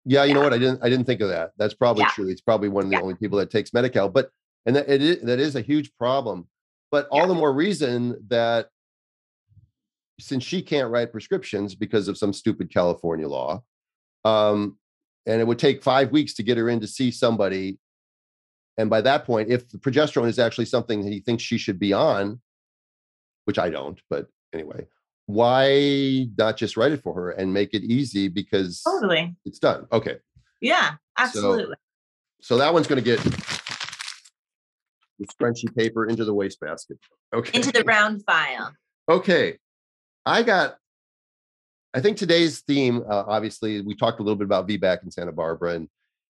Yeah, 0.04 0.24
you 0.24 0.34
know 0.34 0.42
what? 0.42 0.52
I 0.52 0.58
didn't 0.58 0.82
I 0.82 0.88
didn't 0.88 1.06
think 1.06 1.20
of 1.20 1.28
that. 1.28 1.52
That's 1.56 1.74
probably 1.74 2.02
Yeah. 2.02 2.10
true. 2.10 2.28
It's 2.28 2.40
probably 2.40 2.68
one 2.68 2.84
of 2.84 2.90
the 2.90 2.96
Yeah. 2.96 3.02
only 3.02 3.14
people 3.14 3.38
that 3.38 3.50
takes 3.50 3.72
Medi-Cal, 3.72 4.08
but 4.10 4.30
and 4.66 4.76
that 4.76 4.88
it 4.88 5.00
is, 5.00 5.22
that 5.22 5.38
is 5.38 5.56
a 5.56 5.62
huge 5.62 5.94
problem. 5.96 6.48
But 6.90 7.08
all 7.10 7.20
Yeah. 7.22 7.26
the 7.28 7.34
more 7.34 7.52
reason 7.52 8.22
that 8.28 8.68
since 10.20 10.42
she 10.44 10.62
can't 10.62 10.90
write 10.90 11.12
prescriptions 11.12 11.74
because 11.74 12.08
of 12.08 12.16
some 12.18 12.32
stupid 12.32 12.70
California 12.72 13.28
law, 13.28 13.62
um, 14.24 14.78
and 15.26 15.40
it 15.40 15.46
would 15.46 15.58
take 15.58 15.82
five 15.82 16.10
weeks 16.12 16.34
to 16.34 16.42
get 16.42 16.56
her 16.58 16.68
in 16.68 16.80
to 16.80 16.86
see 16.86 17.10
somebody. 17.10 17.78
And 18.78 18.88
by 18.90 19.00
that 19.02 19.24
point, 19.24 19.50
if 19.50 19.68
the 19.68 19.78
progesterone 19.78 20.28
is 20.28 20.38
actually 20.38 20.66
something 20.66 21.02
that 21.02 21.12
he 21.12 21.20
thinks 21.20 21.42
she 21.42 21.58
should 21.58 21.78
be 21.78 21.92
on, 21.92 22.40
which 23.44 23.58
I 23.58 23.70
don't, 23.70 24.00
but 24.10 24.28
anyway, 24.52 24.86
why 25.26 26.28
not 26.38 26.56
just 26.56 26.76
write 26.76 26.92
it 26.92 27.02
for 27.02 27.12
her 27.14 27.30
and 27.32 27.52
make 27.52 27.74
it 27.74 27.82
easy 27.82 28.28
because 28.28 28.82
Totally. 28.82 29.34
it's 29.44 29.58
done? 29.58 29.86
Okay. 29.92 30.18
Yeah, 30.60 30.94
absolutely. 31.18 31.76
So 32.40 32.56
that 32.58 32.72
one's 32.72 32.86
going 32.86 33.02
to 33.02 33.04
get 33.04 33.20
the 35.18 35.26
scrunchy 35.26 35.74
paper 35.74 36.06
into 36.06 36.24
the 36.24 36.34
wastebasket. 36.34 36.98
Okay. 37.34 37.56
Into 37.56 37.72
the 37.72 37.84
round 37.84 38.22
file. 38.24 38.74
okay. 39.08 39.58
I 40.24 40.42
got, 40.42 40.76
I 41.94 42.00
think 42.00 42.16
today's 42.16 42.60
theme, 42.60 43.02
uh, 43.08 43.24
obviously, 43.28 43.80
we 43.80 43.94
talked 43.94 44.18
a 44.18 44.22
little 44.22 44.36
bit 44.36 44.44
about 44.44 44.68
VBAC 44.68 45.04
in 45.04 45.10
Santa 45.10 45.32
Barbara, 45.32 45.74
and 45.74 45.88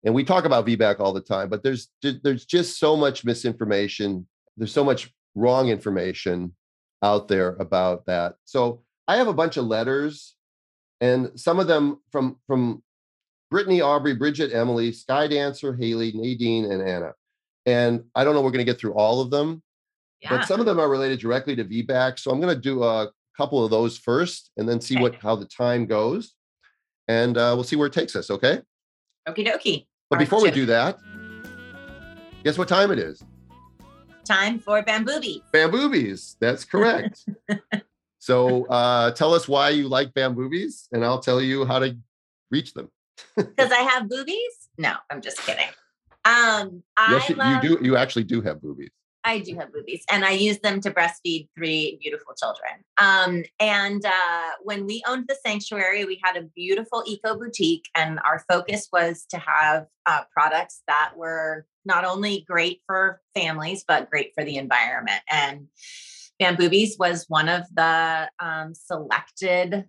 and 0.05 0.15
we 0.15 0.23
talk 0.25 0.45
about 0.45 0.67
VBAC 0.67 1.01
all 1.01 1.13
the 1.13 1.21
time, 1.21 1.49
but 1.49 1.63
there's 1.63 1.89
there's 2.03 2.45
just 2.45 2.79
so 2.79 2.97
much 2.97 3.25
misinformation. 3.25 4.29
There's 4.57 4.73
so 4.73 4.85
much 4.85 5.13
wrong 5.35 5.69
information 5.69 6.55
out 7.03 7.29
there 7.29 7.57
about 7.57 8.07
that. 8.07 8.35
So 8.45 8.83
I 9.09 9.17
have 9.17 9.29
a 9.29 9.33
bunch 9.33 9.57
of 9.57 9.67
letters, 9.67 10.37
and 11.01 11.31
some 11.35 11.59
of 11.59 11.67
them 11.67 12.01
from 12.13 12.37
from 12.47 12.83
Brittany, 13.51 13.81
Aubrey, 13.81 14.15
Bridget, 14.15 14.53
Emily, 14.53 14.93
Sky 14.93 15.27
Dancer, 15.27 15.75
Haley, 15.75 16.13
Nadine, 16.15 16.71
and 16.71 16.87
Anna. 16.87 17.13
And 17.69 18.05
I 18.15 18.25
don't 18.25 18.35
know 18.35 18.41
we're 18.41 18.51
going 18.51 18.65
to 18.65 18.73
get 18.73 18.81
through 18.81 18.95
all 18.95 19.21
of 19.21 19.31
them, 19.31 19.63
Yeah. 20.23 20.31
but 20.31 20.47
some 20.47 20.59
of 20.59 20.65
them 20.65 20.81
are 20.81 20.89
related 20.89 21.21
directly 21.21 21.55
to 21.57 21.65
VBAC. 21.65 22.19
So 22.19 22.31
I'm 22.31 22.41
going 22.41 22.55
to 22.55 22.61
do 22.61 22.83
a 22.83 23.11
couple 23.37 23.63
of 23.63 23.71
those 23.71 23.99
first, 23.99 24.51
and 24.57 24.67
then 24.67 24.81
see 24.81 24.95
Okay. 24.95 25.03
what 25.03 25.15
how 25.17 25.37
the 25.37 25.45
time 25.45 25.85
goes, 25.85 26.33
and 27.09 27.37
uh, 27.37 27.53
we'll 27.55 27.65
see 27.65 27.77
where 27.77 27.87
it 27.89 27.93
takes 27.93 28.17
us. 28.17 28.31
Okay. 28.31 28.63
Okie 29.29 29.47
dokie. 29.47 29.87
But 30.09 30.17
All 30.17 30.19
right, 30.19 30.19
before 30.21 30.43
we 30.43 30.51
do 30.51 30.65
that, 30.67 30.99
guess 32.43 32.57
what 32.57 32.69
time 32.69 32.91
it 32.91 32.99
is? 32.99 33.23
Time 34.25 34.59
for 34.59 34.83
Bamboobies. 34.83 35.43
Bamboobies. 35.55 36.37
That's 36.41 36.65
correct. 36.65 37.27
so 38.19 38.65
uh, 38.67 39.11
tell 39.11 39.35
us 39.35 39.47
why 39.47 39.69
you 39.71 39.89
like 39.89 40.15
Bamboobies, 40.15 40.87
and 40.93 41.05
I'll 41.05 41.21
tell 41.21 41.41
you 41.43 41.67
how 41.67 41.79
to 41.81 41.97
reach 42.51 42.73
them. 42.73 42.89
Because 43.37 43.73
I 43.73 43.83
have 43.83 44.09
boobies? 44.09 44.55
No, 44.79 44.95
I'm 45.11 45.21
just 45.21 45.39
kidding. 45.43 45.69
Um, 46.25 46.83
I 46.97 47.13
yes, 47.13 47.29
you, 47.29 47.35
love, 47.37 47.65
you 47.65 47.77
do. 47.77 47.85
You 47.85 47.97
actually 47.97 48.25
do 48.25 48.41
have 48.43 48.61
boobies. 48.61 48.91
I 49.25 49.41
do 49.41 49.57
have 49.57 49.73
boobies, 49.73 50.05
and 50.11 50.25
I 50.25 50.31
use 50.31 50.59
them 50.61 50.81
to 50.81 50.91
breastfeed 50.91 51.49
three 51.57 51.99
beautiful 52.01 52.35
children. 52.35 52.85
Um, 52.99 53.43
and 53.61 54.05
uh, 54.05 54.51
when 54.63 54.87
we 54.87 55.03
owned 55.07 55.27
the 55.29 55.37
sanctuary, 55.45 56.05
we 56.05 56.21
had 56.23 56.37
a 56.37 56.45
beautiful 56.55 57.03
eco 57.07 57.37
boutique, 57.37 57.87
and 57.95 58.21
our 58.25 58.45
focus 58.49 58.89
was 58.93 59.27
to 59.31 59.39
have 59.39 59.87
uh, 60.07 60.23
products 60.33 60.83
that 60.87 61.13
were 61.17 61.67
not 61.85 62.05
only 62.05 62.45
great 62.49 62.81
for 62.87 63.21
families 63.35 63.85
but 63.87 64.11
great 64.11 64.33
for 64.35 64.45
the 64.45 64.57
environment. 64.57 65.21
And 65.29 65.69
Bamboobies 66.41 66.99
was 66.99 67.25
one 67.29 67.49
of 67.49 67.65
the 67.75 68.31
um, 68.39 68.75
selected 68.75 69.89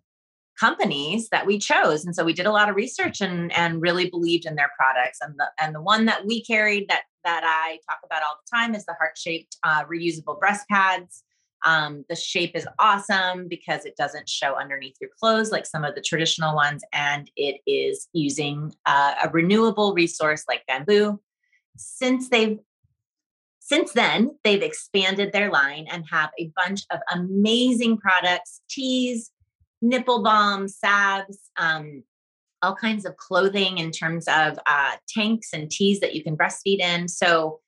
companies 0.60 1.30
that 1.30 1.46
we 1.46 1.58
chose. 1.58 2.06
And 2.06 2.16
so 2.16 2.24
we 2.24 2.34
did 2.34 2.46
a 2.46 2.52
lot 2.52 2.70
of 2.70 2.76
research 2.76 3.22
and 3.22 3.52
and 3.54 3.82
really 3.82 4.10
believed 4.10 4.46
in 4.46 4.56
their 4.56 4.72
products. 4.78 5.20
And 5.22 5.36
the 5.38 5.48
and 5.60 5.74
the 5.74 5.82
one 5.82 6.06
that 6.06 6.26
we 6.26 6.44
carried 6.44 6.90
that 6.90 7.04
that 7.26 7.44
i 7.44 7.78
talk 7.90 8.00
about 8.06 8.24
all 8.24 8.38
the 8.40 8.58
time 8.58 8.74
is 8.74 8.86
the 8.86 8.94
heart 8.94 9.18
shaped 9.18 9.58
uh, 9.64 9.84
reusable 9.86 10.40
breast 10.40 10.68
pads. 10.70 11.24
Um, 11.66 12.06
the 12.08 12.16
shape 12.16 12.56
is 12.56 12.66
awesome 12.80 13.50
because 13.50 13.84
it 13.84 13.98
doesn't 13.98 14.30
show 14.30 14.56
underneath 14.56 14.96
your 15.02 15.10
clothes 15.20 15.52
like 15.52 15.66
some 15.66 15.84
of 15.84 15.94
the 15.94 16.02
traditional 16.02 16.56
ones 16.56 16.84
and 16.94 17.30
it 17.36 17.60
is 17.68 18.08
using 18.14 18.74
uh, 18.86 19.16
a 19.26 19.30
renewable 19.30 19.94
resource 19.94 20.46
like 20.48 20.66
bamboo. 20.68 21.20
Since 21.78 22.30
they've 22.30 22.60
since 23.60 23.92
then 23.92 24.38
they've 24.44 24.64
expanded 24.64 25.32
their 25.32 25.52
line 25.52 25.86
and 25.92 26.06
have 26.10 26.30
a 26.40 26.52
bunch 26.56 26.84
of 26.92 27.00
amazing 27.14 27.98
products 27.98 28.62
teas 28.70 29.32
nipple 29.82 30.24
balms, 30.24 30.78
salves, 30.78 31.50
um, 31.58 32.04
all 32.62 32.76
kinds 32.76 33.06
of 33.06 33.16
clothing 33.18 33.78
in 33.78 33.92
terms 33.92 34.28
of 34.28 34.60
uh, 34.66 34.92
tanks 35.08 35.50
and 35.54 35.72
tees 35.72 36.00
that 36.02 36.14
you 36.14 36.24
can 36.24 36.36
breastfeed 36.36 36.80
in. 36.80 37.08
So 37.08 37.62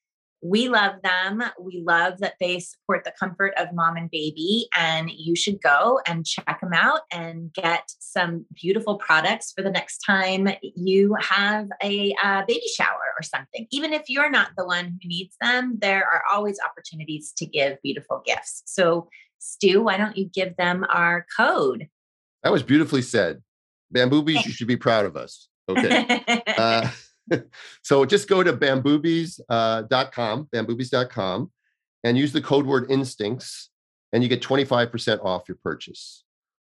we 0.43 0.69
love 0.69 0.95
them. 1.04 1.43
We 1.60 1.84
love 1.86 2.19
that 2.19 2.34
they 2.39 2.60
support 2.60 3.04
the 3.04 3.13
comfort 3.17 3.54
of 3.58 3.74
mom 3.74 3.95
and 3.95 4.10
baby. 4.10 4.67
And 4.76 5.10
you 5.12 5.36
should 5.36 5.62
go 5.62 6.00
and 6.08 6.26
check 6.26 6.60
them 6.60 6.74
out 6.74 7.02
and 7.12 7.54
get 7.54 7.91
some 8.00 8.45
beautiful 8.54 8.97
products 8.97 9.52
for 9.52 9.62
the 9.62 9.69
next 9.69 10.00
time 10.00 10.50
you 10.62 11.15
have 11.21 11.67
a 11.84 12.15
uh, 12.24 12.41
baby 12.47 12.65
shower 12.76 13.13
or 13.17 13.21
something. 13.21 13.67
Even 13.71 13.93
if 13.93 14.04
you're 14.08 14.32
not 14.32 14.50
the 14.58 14.65
one 14.65 15.00
who 15.02 15.08
needs 15.08 15.36
them, 15.39 15.78
there 15.80 16.06
are 16.06 16.24
always 16.32 16.58
opportunities 16.65 17.32
to 17.38 17.45
give 17.45 17.82
beautiful 17.84 18.24
gifts. 18.26 18.63
So, 18.65 19.10
Stu, 19.38 19.84
why 19.84 19.97
don't 19.97 20.17
you 20.17 20.26
give 20.26 20.56
them 20.58 20.86
our 20.89 21.26
code? 21.38 21.88
That 22.43 22.51
was 22.51 22.63
beautifully 22.63 23.01
said. 23.01 23.41
Bamboobies, 23.93 24.45
you 24.45 24.51
should 24.51 24.67
be 24.67 24.77
proud 24.77 25.06
of 25.06 25.15
us. 25.15 25.49
Okay. 25.69 26.43
uh, 26.58 26.89
so 27.84 28.06
just 28.06 28.27
go 28.27 28.43
to 28.43 28.54
bamboobies.com, 28.54 29.39
uh, 29.49 29.84
bamboobies.com, 30.56 31.51
and 32.04 32.17
use 32.17 32.34
the 32.34 32.41
code 32.41 32.65
word 32.65 32.89
instincts, 32.89 33.69
and 34.13 34.23
you 34.23 34.30
get 34.30 34.41
25% 34.41 35.23
off 35.23 35.43
your 35.47 35.58
purchase. 35.63 36.23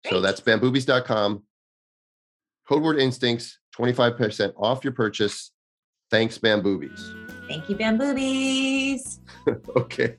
Great. 0.04 0.12
So 0.12 0.20
that's 0.20 0.40
bamboobies.com, 0.40 1.44
code 2.68 2.82
word 2.82 2.98
instincts, 2.98 3.58
25% 3.76 4.54
off 4.56 4.84
your 4.84 4.92
purchase. 4.92 5.52
Thanks, 6.10 6.38
Bamboobies. 6.38 7.46
Thank 7.46 7.68
you, 7.68 7.76
Bamboobies. 7.76 9.20
okay. 9.76 10.16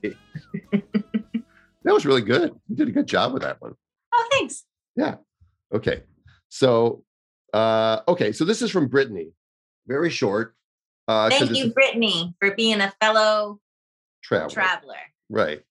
that 0.72 1.92
was 1.92 2.06
really 2.06 2.22
good. 2.22 2.54
You 2.68 2.76
did 2.76 2.88
a 2.88 2.92
good 2.92 3.06
job 3.06 3.34
with 3.34 3.42
that 3.42 3.60
one. 3.60 3.74
Oh, 4.14 4.28
thanks. 4.32 4.64
Yeah. 4.96 5.16
Okay. 5.72 6.02
So, 6.48 7.04
uh, 7.52 8.00
okay. 8.08 8.32
So 8.32 8.44
this 8.44 8.62
is 8.62 8.70
from 8.70 8.88
Brittany. 8.88 9.32
Very 9.86 10.10
short. 10.10 10.54
Uh, 11.08 11.30
Thank 11.30 11.50
you, 11.56 11.72
Brittany, 11.72 12.34
for 12.38 12.54
being 12.54 12.80
a 12.80 12.92
fellow 13.00 13.60
traveler. 14.22 14.50
traveler. 14.50 14.96
Right. 15.28 15.62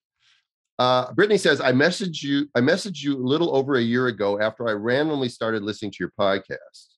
Uh, 0.78 1.12
Brittany 1.12 1.38
says, 1.38 1.60
I 1.60 1.72
messaged 1.72 2.22
you, 2.22 2.48
I 2.54 2.60
messaged 2.60 3.02
you 3.02 3.16
a 3.16 3.22
little 3.22 3.54
over 3.56 3.76
a 3.76 3.82
year 3.82 4.08
ago 4.08 4.40
after 4.40 4.68
I 4.68 4.72
randomly 4.72 5.28
started 5.28 5.62
listening 5.62 5.92
to 5.92 5.96
your 6.00 6.12
podcast. 6.18 6.88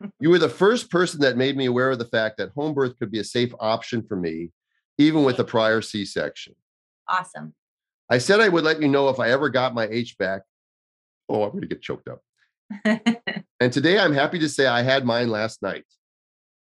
you 0.20 0.30
were 0.30 0.38
the 0.38 0.48
first 0.48 0.90
person 0.90 1.20
that 1.20 1.36
made 1.36 1.56
me 1.56 1.66
aware 1.66 1.90
of 1.90 1.98
the 1.98 2.06
fact 2.06 2.38
that 2.38 2.50
home 2.50 2.74
birth 2.74 2.98
could 2.98 3.10
be 3.10 3.18
a 3.18 3.24
safe 3.24 3.52
option 3.60 4.02
for 4.02 4.16
me, 4.16 4.50
even 4.98 5.24
with 5.24 5.38
a 5.38 5.44
prior 5.44 5.80
C 5.82 6.04
section. 6.04 6.54
Awesome. 7.08 7.54
I 8.08 8.18
said 8.18 8.40
I 8.40 8.48
would 8.48 8.64
let 8.64 8.80
you 8.80 8.88
know 8.88 9.08
if 9.08 9.20
I 9.20 9.30
ever 9.30 9.48
got 9.48 9.74
my 9.74 9.86
HBAC. 9.86 10.40
Oh, 11.28 11.44
I'm 11.44 11.50
going 11.50 11.62
to 11.62 11.68
get 11.68 11.82
choked 11.82 12.08
up. 12.08 12.22
and 13.60 13.72
today 13.72 13.98
I'm 13.98 14.12
happy 14.12 14.38
to 14.38 14.48
say 14.48 14.66
I 14.66 14.82
had 14.82 15.04
mine 15.04 15.28
last 15.28 15.62
night. 15.62 15.84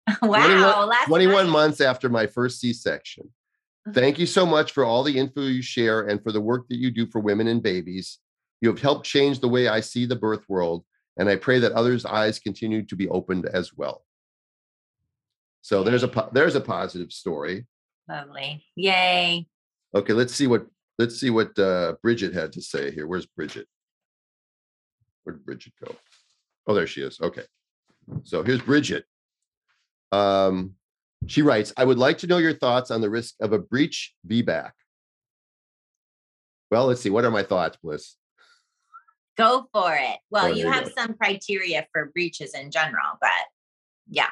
Wow. 0.21 0.91
21, 1.07 1.07
21 1.07 1.49
months 1.49 1.81
after 1.81 2.09
my 2.09 2.27
first 2.27 2.61
C 2.61 2.73
section. 2.73 3.31
Thank 3.93 4.19
you 4.19 4.27
so 4.27 4.47
much 4.47 4.73
for 4.73 4.85
all 4.85 5.03
the 5.03 5.17
info 5.17 5.43
you 5.43 5.63
share 5.63 6.03
and 6.03 6.23
for 6.23 6.33
the 6.33 6.41
work 6.41 6.69
that 6.69 6.77
you 6.77 6.91
do 6.91 7.07
for 7.07 7.21
women 7.21 7.49
and 7.49 7.63
babies. 7.63 8.19
You 8.61 8.69
have 8.69 8.81
helped 8.81 9.07
change 9.07 9.41
the 9.41 9.49
way 9.49 9.69
I 9.69 9.81
see 9.81 10.07
the 10.07 10.17
birth 10.17 10.49
world, 10.49 10.85
and 11.17 11.29
I 11.29 11.37
pray 11.37 11.59
that 11.59 11.73
others' 11.73 12.05
eyes 12.05 12.39
continue 12.39 12.85
to 12.85 12.97
be 12.97 13.09
opened 13.09 13.47
as 13.47 13.75
well. 13.75 14.05
So 15.63 15.83
there's 15.83 16.05
a 16.05 16.31
there's 16.33 16.55
a 16.55 16.61
positive 16.61 17.13
story. 17.13 17.67
Lovely. 18.09 18.65
Yay. 18.77 19.47
Okay, 19.95 20.13
let's 20.13 20.35
see 20.35 20.47
what 20.47 20.67
let's 20.99 21.19
see 21.19 21.31
what 21.31 21.59
uh, 21.59 21.95
Bridget 22.03 22.35
had 22.35 22.53
to 22.53 22.63
say 22.63 22.93
here. 22.93 23.07
Where's 23.07 23.27
Bridget? 23.27 23.67
Where 25.25 25.35
did 25.35 25.45
Bridget 25.45 25.73
go? 25.85 25.95
Oh, 26.67 26.75
there 26.75 26.87
she 26.87 27.03
is. 27.03 27.21
Okay. 27.21 27.45
So 28.25 28.43
here's 28.43 28.61
Bridget. 28.61 29.05
Um, 30.11 30.75
she 31.27 31.43
writes, 31.43 31.73
I 31.77 31.85
would 31.85 31.99
like 31.99 32.19
to 32.19 32.27
know 32.27 32.39
your 32.39 32.55
thoughts 32.55 32.91
on 32.91 33.01
the 33.01 33.11
risk 33.11 33.35
of 33.41 33.53
a 33.53 33.59
breech 33.59 34.15
VBAC. 34.29 34.73
Well, 36.71 36.87
let's 36.87 37.01
see. 37.01 37.11
What 37.11 37.25
are 37.25 37.31
my 37.31 37.43
thoughts, 37.43 37.79
Bliss? 37.83 38.17
Go 39.37 39.67
for 39.73 39.95
it. 39.95 40.19
Well, 40.31 40.47
oh, 40.47 40.55
you 40.55 40.71
have 40.71 40.85
go. 40.85 40.91
some 40.97 41.15
criteria 41.15 41.87
for 41.93 42.07
breeches 42.07 42.55
in 42.55 42.71
general, 42.71 43.19
but 43.21 43.31
yeah. 44.09 44.29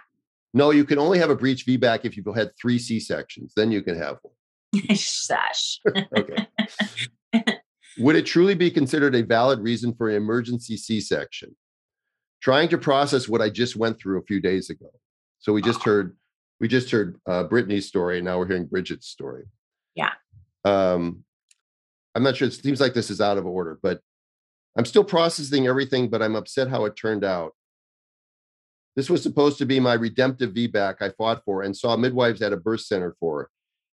No, 0.53 0.71
you 0.71 0.85
can 0.85 0.99
only 0.99 1.19
have 1.19 1.31
a 1.31 1.37
breech 1.37 1.65
VBAC 1.67 2.05
if 2.05 2.17
you've 2.17 2.35
had 2.35 2.51
three 2.61 2.79
C 2.79 2.99
sections. 2.99 3.53
Then 3.55 3.71
you 3.71 3.83
can 3.83 3.97
have 3.97 4.19
one. 4.23 4.35
Shush. 4.97 5.81
okay. 6.17 6.47
Would 7.99 8.17
it 8.17 8.27
truly 8.27 8.55
be 8.55 8.71
considered 8.71 9.15
a 9.15 9.23
valid 9.23 9.61
reason 9.61 9.95
for 9.95 10.09
an 10.09 10.17
emergency 10.17 10.77
C 10.77 11.01
section? 11.01 11.57
Trying 12.41 12.69
to 12.69 12.79
process 12.79 13.29
what 13.29 13.43
I 13.43 13.51
just 13.51 13.77
went 13.77 13.99
through 13.99 14.19
a 14.19 14.25
few 14.25 14.41
days 14.41 14.71
ago. 14.71 14.91
So 15.41 15.53
we 15.53 15.63
just 15.63 15.83
heard 15.83 16.17
we 16.61 16.69
just 16.69 16.91
heard 16.91 17.19
uh, 17.27 17.45
Brittany's 17.45 17.89
story, 17.89 18.19
and 18.19 18.27
now 18.27 18.39
we're 18.39 18.47
hearing 18.47 18.67
Bridget's 18.67 19.09
story. 19.09 19.45
Yeah. 19.95 20.13
Um, 20.65 21.25
I'm 22.15 22.23
not 22.23 22.37
sure. 22.37 22.49
It 22.49 22.55
seems 22.55 22.81
like 22.81 22.93
this 22.93 23.11
is 23.11 23.21
out 23.21 23.39
of 23.39 23.47
order, 23.47 23.79
but 23.83 24.01
I'm 24.77 24.85
still 24.85 25.05
processing 25.05 25.67
everything. 25.67 26.09
But 26.09 26.23
I'm 26.23 26.37
upset 26.37 26.69
how 26.69 26.85
it 26.85 26.97
turned 26.97 27.25
out. 27.25 27.53
This 28.97 29.09
was 29.09 29.23
supposed 29.23 29.59
to 29.59 29.67
be 29.67 29.81
my 29.81 29.95
redemptive 29.95 30.53
VBAC 30.53 30.97
I 31.01 31.11
fought 31.11 31.45
for 31.45 31.63
and 31.63 31.77
saw 31.77 31.97
midwives 31.97 32.43
at 32.43 32.53
a 32.53 32.57
birth 32.57 32.83
center 32.83 33.17
for. 33.21 33.49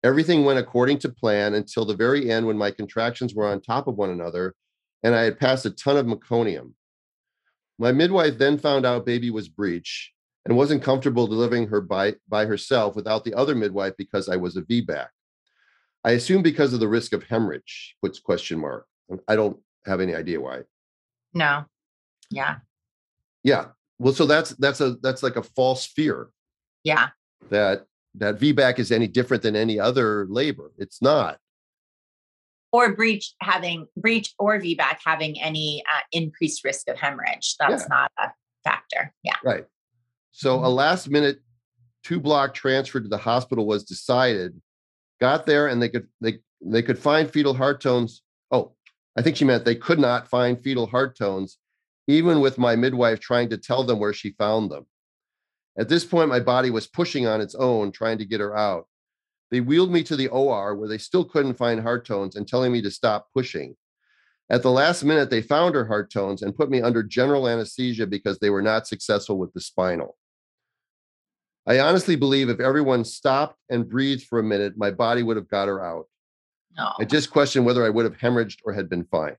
Everything 0.05 0.45
went 0.45 0.59
according 0.59 0.99
to 0.99 1.09
plan 1.09 1.55
until 1.55 1.87
the 1.87 1.97
very 1.97 2.31
end 2.31 2.47
when 2.47 2.59
my 2.59 2.71
contractions 2.71 3.35
were 3.35 3.47
on 3.49 3.61
top 3.61 3.89
of 3.89 3.97
one 3.97 4.11
another 4.11 4.55
and 5.03 5.15
I 5.15 5.23
had 5.23 5.41
passed 5.41 5.65
a 5.65 5.71
ton 5.71 5.97
of 5.97 6.07
meconium. 6.07 6.73
My 7.79 7.91
midwife 7.91 8.39
then 8.39 8.59
found 8.59 8.85
out 8.85 9.07
baby 9.07 9.31
was 9.31 9.49
breech 9.49 10.13
and 10.45 10.57
wasn't 10.57 10.83
comfortable 10.83 11.27
delivering 11.27 11.69
her 11.69 11.81
by, 11.81 12.15
by 12.29 12.45
herself 12.45 12.95
without 12.95 13.25
the 13.25 13.35
other 13.35 13.55
midwife 13.55 13.95
because 13.97 14.29
I 14.29 14.37
was 14.37 14.57
a 14.57 14.63
VBAC. 14.63 15.07
I 16.05 16.11
assume 16.13 16.43
because 16.43 16.75
of 16.75 16.81
the 16.81 16.89
risk 16.89 17.15
of 17.15 17.23
hemorrhage, 17.23 17.97
puts 18.03 18.21
question 18.21 18.59
mark. 18.59 18.87
I 19.27 19.37
don't 19.37 19.59
have 19.87 20.03
any 20.03 20.15
idea 20.15 20.39
why. 20.39 20.61
No. 21.33 21.65
Yeah. 22.31 22.57
Yeah. 23.43 23.69
Well, 23.99 24.13
so 24.13 24.27
that's 24.27 24.51
that's 24.51 24.81
a 24.81 24.97
that's 25.03 25.23
like 25.23 25.37
a 25.37 25.43
false 25.43 25.87
fear. 25.87 26.29
Yeah. 26.83 27.09
That 27.51 27.87
that 28.17 28.39
VBAC 28.39 28.79
is 28.79 28.93
any 28.93 29.07
different 29.07 29.43
than 29.43 29.57
any 29.57 29.79
other 29.79 30.27
labor. 30.29 30.73
It's 30.79 31.03
not. 31.03 31.39
Or 32.73 32.95
breech 32.95 33.35
having 33.41 33.87
breech 33.97 34.35
or 34.39 34.59
VBAC 34.59 34.99
having 35.05 35.41
any 35.41 35.83
uh, 35.93 36.01
increased 36.13 36.65
risk 36.65 36.89
of 36.89 36.99
hemorrhage. 36.99 37.55
That's 37.59 37.83
yeah. 37.83 37.89
not 37.89 38.13
a 38.19 38.33
factor. 38.65 39.13
Yeah. 39.23 39.37
Right. 39.45 39.65
So 40.33 40.57
mm-hmm. 40.57 40.65
a 40.65 40.69
last 40.69 41.09
minute 41.09 41.41
two 42.03 42.21
block 42.21 42.55
transfer 42.55 43.01
to 43.01 43.09
the 43.09 43.19
hospital 43.19 43.67
was 43.67 43.85
decided. 43.85 44.61
Got 45.21 45.47
there 45.47 45.69
and 45.69 45.81
they 45.81 45.89
could 45.89 46.09
they 46.21 46.41
they 46.61 46.83
could 46.83 46.99
find 46.99 47.31
fetal 47.31 47.55
heart 47.55 47.81
tones. 47.81 48.23
Oh, 48.51 48.73
I 49.17 49.23
think 49.23 49.37
she 49.37 49.45
meant 49.45 49.65
they 49.65 49.77
could 49.77 49.99
not 49.99 50.29
find 50.29 50.63
fetal 50.63 50.87
heart 50.87 51.17
tones, 51.17 51.59
even 52.09 52.41
with 52.41 52.59
my 52.59 52.75
midwife 52.75 53.21
trying 53.21 53.51
to 53.51 53.59
tell 53.59 53.85
them 53.85 54.01
where 54.01 54.13
she 54.13 54.35
found 54.39 54.71
them. 54.71 54.87
At 55.77 55.89
this 55.89 56.05
point, 56.05 56.29
my 56.29 56.41
body 56.41 56.71
was 56.71 56.87
pushing 56.87 57.27
on 57.27 57.41
its 57.41 57.55
own, 57.55 57.91
trying 57.91 58.19
to 58.19 58.25
get 58.25 58.41
her 58.41 58.57
out. 58.57 58.87
They 59.51 59.61
wheeled 59.61 59.91
me 59.91 60.03
to 60.05 60.17
the 60.17 60.29
OR 60.29 60.75
where 60.77 60.89
they 60.89 60.99
still 60.99 61.25
couldn't 61.25 61.55
find 61.55 61.81
heart 61.81 62.07
tones 62.07 62.37
and 62.37 62.47
telling 62.47 62.73
me 62.73 62.83
to 62.83 62.91
stop 62.91 63.29
pushing. 63.35 63.77
At 64.51 64.63
the 64.63 64.71
last 64.71 65.05
minute, 65.05 65.31
they 65.31 65.43
found 65.43 65.75
her 65.75 65.87
heart 65.87 66.13
tones 66.13 66.43
and 66.43 66.57
put 66.57 66.71
me 66.71 66.81
under 66.81 67.03
general 67.03 67.49
anesthesia 67.49 68.07
because 68.07 68.39
they 68.39 68.51
were 68.51 68.63
not 68.63 68.87
successful 68.87 69.39
with 69.39 69.53
the 69.53 69.61
spinal. 69.61 70.17
I 71.67 71.79
honestly 71.79 72.15
believe 72.15 72.51
if 72.51 72.61
everyone 72.61 73.05
stopped 73.05 73.57
and 73.71 73.89
breathed 73.89 74.25
for 74.25 74.39
a 74.39 74.43
minute, 74.43 74.75
my 74.77 74.91
body 74.91 75.23
would 75.23 75.37
have 75.37 75.49
got 75.49 75.69
her 75.69 75.83
out. 75.83 76.07
No. 76.77 76.93
I 76.99 77.05
just 77.05 77.31
questioned 77.31 77.65
whether 77.65 77.87
I 77.87 77.91
would 77.91 78.05
have 78.05 78.19
hemorrhaged 78.19 78.59
or 78.65 78.75
had 78.75 78.91
been 78.91 79.05
fine. 79.05 79.37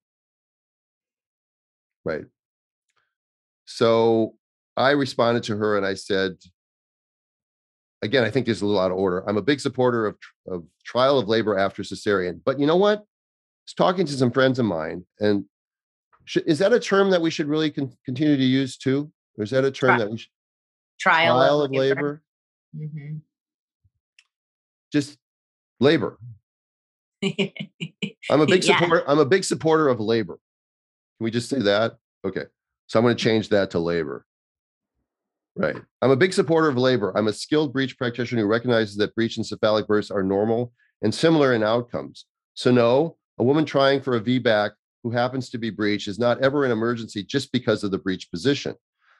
Right. 2.03 2.25
So 3.65 4.35
I 4.77 4.91
responded 4.91 5.43
to 5.43 5.57
her 5.57 5.77
and 5.77 5.85
I 5.85 5.93
said, 5.93 6.33
again, 8.01 8.23
I 8.23 8.29
think 8.29 8.45
this 8.45 8.57
is 8.57 8.61
a 8.61 8.65
little 8.65 8.81
out 8.81 8.91
of 8.91 8.97
order. 8.97 9.27
I'm 9.27 9.38
a 9.38 9.41
big 9.41 9.59
supporter 9.59 10.05
of, 10.05 10.17
of 10.47 10.65
trial 10.83 11.17
of 11.17 11.27
labor 11.27 11.57
after 11.57 11.81
cesarean, 11.83 12.41
but 12.45 12.59
you 12.59 12.67
know 12.67 12.75
what? 12.75 12.99
I 12.99 13.01
was 13.65 13.73
talking 13.75 14.05
to 14.05 14.13
some 14.13 14.31
friends 14.31 14.59
of 14.59 14.65
mine, 14.65 15.05
and 15.19 15.45
sh- 16.25 16.38
is 16.45 16.59
that 16.59 16.71
a 16.73 16.79
term 16.79 17.09
that 17.11 17.21
we 17.21 17.31
should 17.31 17.47
really 17.47 17.71
con- 17.71 17.91
continue 18.05 18.38
to 18.38 18.43
use 18.43 18.77
too? 18.77 19.11
Or 19.38 19.43
is 19.43 19.49
that 19.51 19.65
a 19.65 19.71
term 19.71 19.89
Tri- 19.89 19.97
that 19.99 20.11
we 20.11 20.17
should 20.17 20.29
trial, 20.99 21.38
trial 21.39 21.61
of 21.63 21.71
labor? 21.71 22.21
Mhm. 22.77 23.21
Just 24.91 25.17
labor. 25.79 26.19
I'm 27.23 28.41
a 28.41 28.45
big 28.45 28.63
Yeah. 28.63 28.79
supporter. 28.79 29.09
I'm 29.09 29.19
a 29.19 29.25
big 29.25 29.43
supporter 29.43 29.88
of 29.88 29.99
labor. 29.99 30.35
Can 31.17 31.23
we 31.23 31.31
just 31.31 31.49
say 31.49 31.59
that? 31.59 31.97
Okay. 32.25 32.43
So 32.88 32.99
I'm 32.99 33.03
going 33.05 33.15
to 33.17 33.23
change 33.23 33.49
that 33.49 33.71
to 33.71 33.79
labor. 33.79 34.25
Right. 35.55 35.77
I'm 36.01 36.11
a 36.11 36.17
big 36.17 36.33
supporter 36.33 36.67
of 36.67 36.77
labor. 36.77 37.13
I'm 37.17 37.27
a 37.27 37.33
skilled 37.33 37.71
breech 37.71 37.97
practitioner 37.97 38.41
who 38.41 38.47
recognizes 38.47 38.97
that 38.97 39.15
breech 39.15 39.37
and 39.37 39.45
cephalic 39.45 39.87
bursts 39.87 40.11
are 40.11 40.23
normal 40.23 40.73
and 41.01 41.13
similar 41.13 41.53
in 41.53 41.63
outcomes. 41.63 42.25
So 42.55 42.71
no, 42.71 43.17
a 43.37 43.43
woman 43.43 43.63
trying 43.63 44.01
for 44.01 44.15
a 44.15 44.21
VBAC 44.21 44.71
who 45.03 45.11
happens 45.11 45.49
to 45.49 45.57
be 45.57 45.69
breech 45.69 46.07
is 46.07 46.19
not 46.19 46.41
ever 46.41 46.65
an 46.65 46.71
emergency 46.71 47.23
just 47.23 47.51
because 47.51 47.83
of 47.83 47.91
the 47.91 47.97
breech 47.97 48.29
position. 48.31 48.75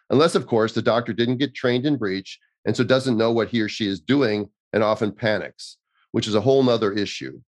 Unless, 0.10 0.36
of 0.36 0.46
course, 0.46 0.74
the 0.74 0.82
doctor 0.82 1.14
didn't 1.14 1.38
get 1.38 1.56
trained 1.56 1.86
in 1.86 1.96
breech 1.96 2.40
and 2.66 2.76
so 2.76 2.84
doesn't 2.84 3.18
know 3.18 3.32
what 3.32 3.50
he 3.50 3.62
or 3.62 3.70
she 3.70 3.88
is 3.88 4.00
doing 4.00 4.50
and 4.74 4.84
often 4.84 5.12
panics, 5.12 5.78
which 6.12 6.28
is 6.28 6.36
a 6.36 6.42
whole 6.42 6.64
nother 6.64 6.92
issue. 6.92 7.40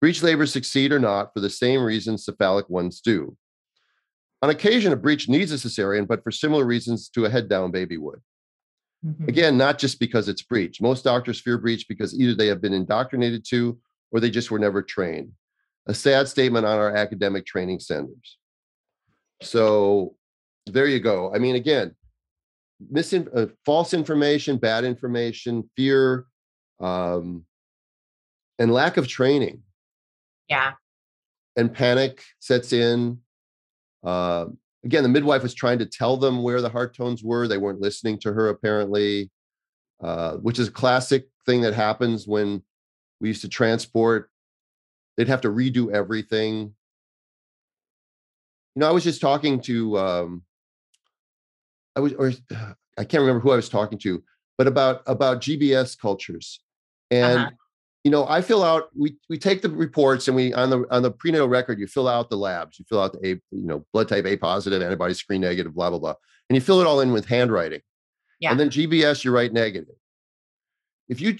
Breech 0.00 0.22
labors 0.22 0.52
succeed 0.52 0.90
or 0.90 0.98
not 0.98 1.32
for 1.34 1.40
the 1.40 1.50
same 1.50 1.82
reasons 1.82 2.24
cephalic 2.24 2.68
ones 2.68 3.00
do. 3.00 3.36
On 4.42 4.50
occasion, 4.50 4.92
a 4.92 4.96
breech 4.96 5.28
needs 5.28 5.52
a 5.52 5.54
cesarean, 5.54 6.06
but 6.06 6.22
for 6.24 6.32
similar 6.32 6.64
reasons 6.64 7.08
to 7.10 7.24
a 7.24 7.30
head 7.30 7.48
down 7.48 7.70
baby 7.70 7.96
would. 7.96 8.20
Mhm. 9.06 9.28
Again, 9.28 9.56
not 9.56 9.78
just 9.78 10.00
because 10.00 10.28
it's 10.28 10.42
breech. 10.42 10.80
Most 10.80 11.04
doctors 11.04 11.40
fear 11.40 11.58
breech 11.58 11.86
because 11.88 12.18
either 12.18 12.34
they 12.34 12.48
have 12.48 12.60
been 12.60 12.72
indoctrinated 12.72 13.44
to 13.46 13.80
or 14.10 14.18
they 14.20 14.30
just 14.30 14.50
were 14.50 14.58
never 14.58 14.82
trained. 14.82 15.32
A 15.86 15.94
sad 15.94 16.28
statement 16.28 16.66
on 16.66 16.78
our 16.78 16.94
academic 16.94 17.46
training 17.46 17.80
centers. 17.80 18.38
So 19.42 20.16
there 20.66 20.86
you 20.86 21.00
go. 21.00 21.32
I 21.34 21.38
mean, 21.38 21.56
again, 21.56 21.96
misin- 22.92 23.28
uh, 23.36 23.46
false 23.64 23.94
information, 23.94 24.58
bad 24.58 24.84
information, 24.84 25.68
fear, 25.76 26.26
um, 26.80 27.46
and 28.58 28.72
lack 28.72 28.96
of 28.96 29.08
training 29.08 29.62
Yeah. 30.48 30.74
and 31.56 31.72
panic 31.72 32.24
sets 32.38 32.72
in. 32.72 33.22
Uh, 34.02 34.46
again, 34.84 35.02
the 35.02 35.08
midwife 35.08 35.42
was 35.42 35.54
trying 35.54 35.78
to 35.78 35.86
tell 35.86 36.16
them 36.16 36.42
where 36.42 36.60
the 36.60 36.68
heart 36.68 36.94
tones 36.96 37.22
were. 37.22 37.46
They 37.46 37.58
weren't 37.58 37.80
listening 37.80 38.18
to 38.20 38.32
her, 38.32 38.48
apparently, 38.48 39.30
uh, 40.02 40.36
which 40.36 40.58
is 40.58 40.68
a 40.68 40.72
classic 40.72 41.28
thing 41.46 41.62
that 41.62 41.74
happens 41.74 42.26
when 42.26 42.62
we 43.20 43.28
used 43.28 43.42
to 43.42 43.48
transport. 43.48 44.30
They'd 45.16 45.28
have 45.28 45.42
to 45.42 45.48
redo 45.50 45.92
everything. 45.92 46.74
You 48.74 48.80
know, 48.80 48.88
I 48.88 48.92
was 48.92 49.04
just 49.04 49.20
talking 49.20 49.60
to, 49.62 49.98
um, 49.98 50.42
I 51.94 52.00
was, 52.00 52.14
or 52.14 52.32
I 52.98 53.04
can't 53.04 53.20
remember 53.20 53.40
who 53.40 53.52
I 53.52 53.56
was 53.56 53.68
talking 53.68 53.98
to, 54.00 54.22
but 54.58 54.66
about 54.66 55.02
about 55.06 55.40
GBS 55.40 55.98
cultures, 55.98 56.60
and 57.10 57.40
Uh-huh. 57.40 57.50
You 58.04 58.10
know, 58.10 58.26
I 58.26 58.40
fill 58.42 58.64
out 58.64 58.88
we 58.96 59.16
we 59.28 59.38
take 59.38 59.62
the 59.62 59.70
reports 59.70 60.26
and 60.26 60.36
we 60.36 60.52
on 60.54 60.70
the 60.70 60.84
on 60.90 61.02
the 61.02 61.10
prenatal 61.10 61.48
record, 61.48 61.78
you 61.78 61.86
fill 61.86 62.08
out 62.08 62.30
the 62.30 62.36
labs, 62.36 62.78
you 62.78 62.84
fill 62.88 63.00
out 63.00 63.12
the 63.12 63.26
A, 63.26 63.30
you 63.50 63.66
know, 63.66 63.84
blood 63.92 64.08
type 64.08 64.26
A 64.26 64.36
positive, 64.36 64.82
antibody 64.82 65.14
screen 65.14 65.40
negative, 65.40 65.74
blah, 65.74 65.90
blah, 65.90 65.98
blah. 65.98 66.14
And 66.48 66.56
you 66.56 66.60
fill 66.60 66.80
it 66.80 66.86
all 66.86 67.00
in 67.00 67.12
with 67.12 67.26
handwriting. 67.26 67.80
Yeah. 68.40 68.50
And 68.50 68.58
then 68.58 68.70
GBS, 68.70 69.24
you 69.24 69.30
write 69.30 69.52
negative. 69.52 69.94
If 71.08 71.20
you 71.20 71.36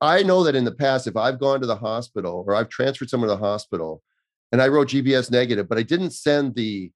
i- 0.00 0.22
know 0.22 0.42
that 0.44 0.56
in 0.56 0.64
the 0.64 0.72
past, 0.72 1.06
if 1.06 1.16
I've 1.16 1.38
gone 1.38 1.60
to 1.60 1.66
the 1.66 1.76
hospital 1.76 2.44
or 2.46 2.54
I've 2.54 2.68
transferred 2.68 3.10
someone 3.10 3.28
to 3.28 3.34
the 3.36 3.40
hospital 3.40 4.02
and 4.50 4.60
I 4.60 4.68
wrote 4.68 4.88
GBS 4.88 5.30
negative, 5.30 5.68
but 5.68 5.78
I 5.78 5.82
didn't 5.82 6.10
send 6.10 6.54
the 6.54 6.90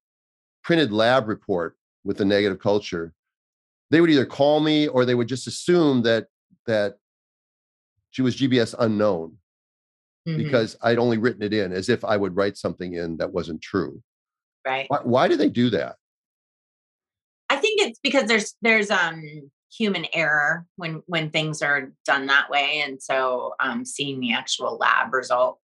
printed 0.63 0.91
lab 0.91 1.27
report 1.27 1.77
with 2.03 2.17
the 2.17 2.25
negative 2.25 2.59
culture, 2.59 3.13
they 3.89 4.01
would 4.01 4.09
either 4.09 4.25
call 4.25 4.59
me 4.59 4.87
or 4.87 5.05
they 5.05 5.15
would 5.15 5.27
just 5.27 5.47
assume 5.47 6.01
that 6.01 6.27
that 6.65 6.95
she 8.11 8.21
was 8.21 8.35
GBS 8.35 8.73
unknown 8.79 9.37
Mhm. 10.27 10.37
because 10.37 10.75
I'd 10.81 10.97
only 10.99 11.17
written 11.17 11.41
it 11.43 11.53
in 11.53 11.71
as 11.71 11.89
if 11.89 12.03
I 12.03 12.17
would 12.17 12.35
write 12.35 12.57
something 12.57 12.93
in 12.93 13.17
that 13.17 13.31
wasn't 13.33 13.61
true. 13.61 14.01
right. 14.65 14.85
Why, 14.89 14.99
why 15.03 15.27
do 15.29 15.37
they 15.37 15.49
do 15.49 15.69
that? 15.69 15.95
I 17.49 17.55
think 17.55 17.81
it's 17.81 17.99
because 18.03 18.27
there's 18.27 18.55
there's 18.61 18.91
um 18.91 19.23
human 19.71 20.05
error 20.13 20.65
when 20.75 21.01
when 21.07 21.29
things 21.29 21.61
are 21.61 21.93
done 22.05 22.25
that 22.27 22.49
way, 22.49 22.81
and 22.85 23.01
so 23.01 23.53
um 23.61 23.85
seeing 23.85 24.19
the 24.19 24.33
actual 24.33 24.75
lab 24.77 25.13
result, 25.13 25.59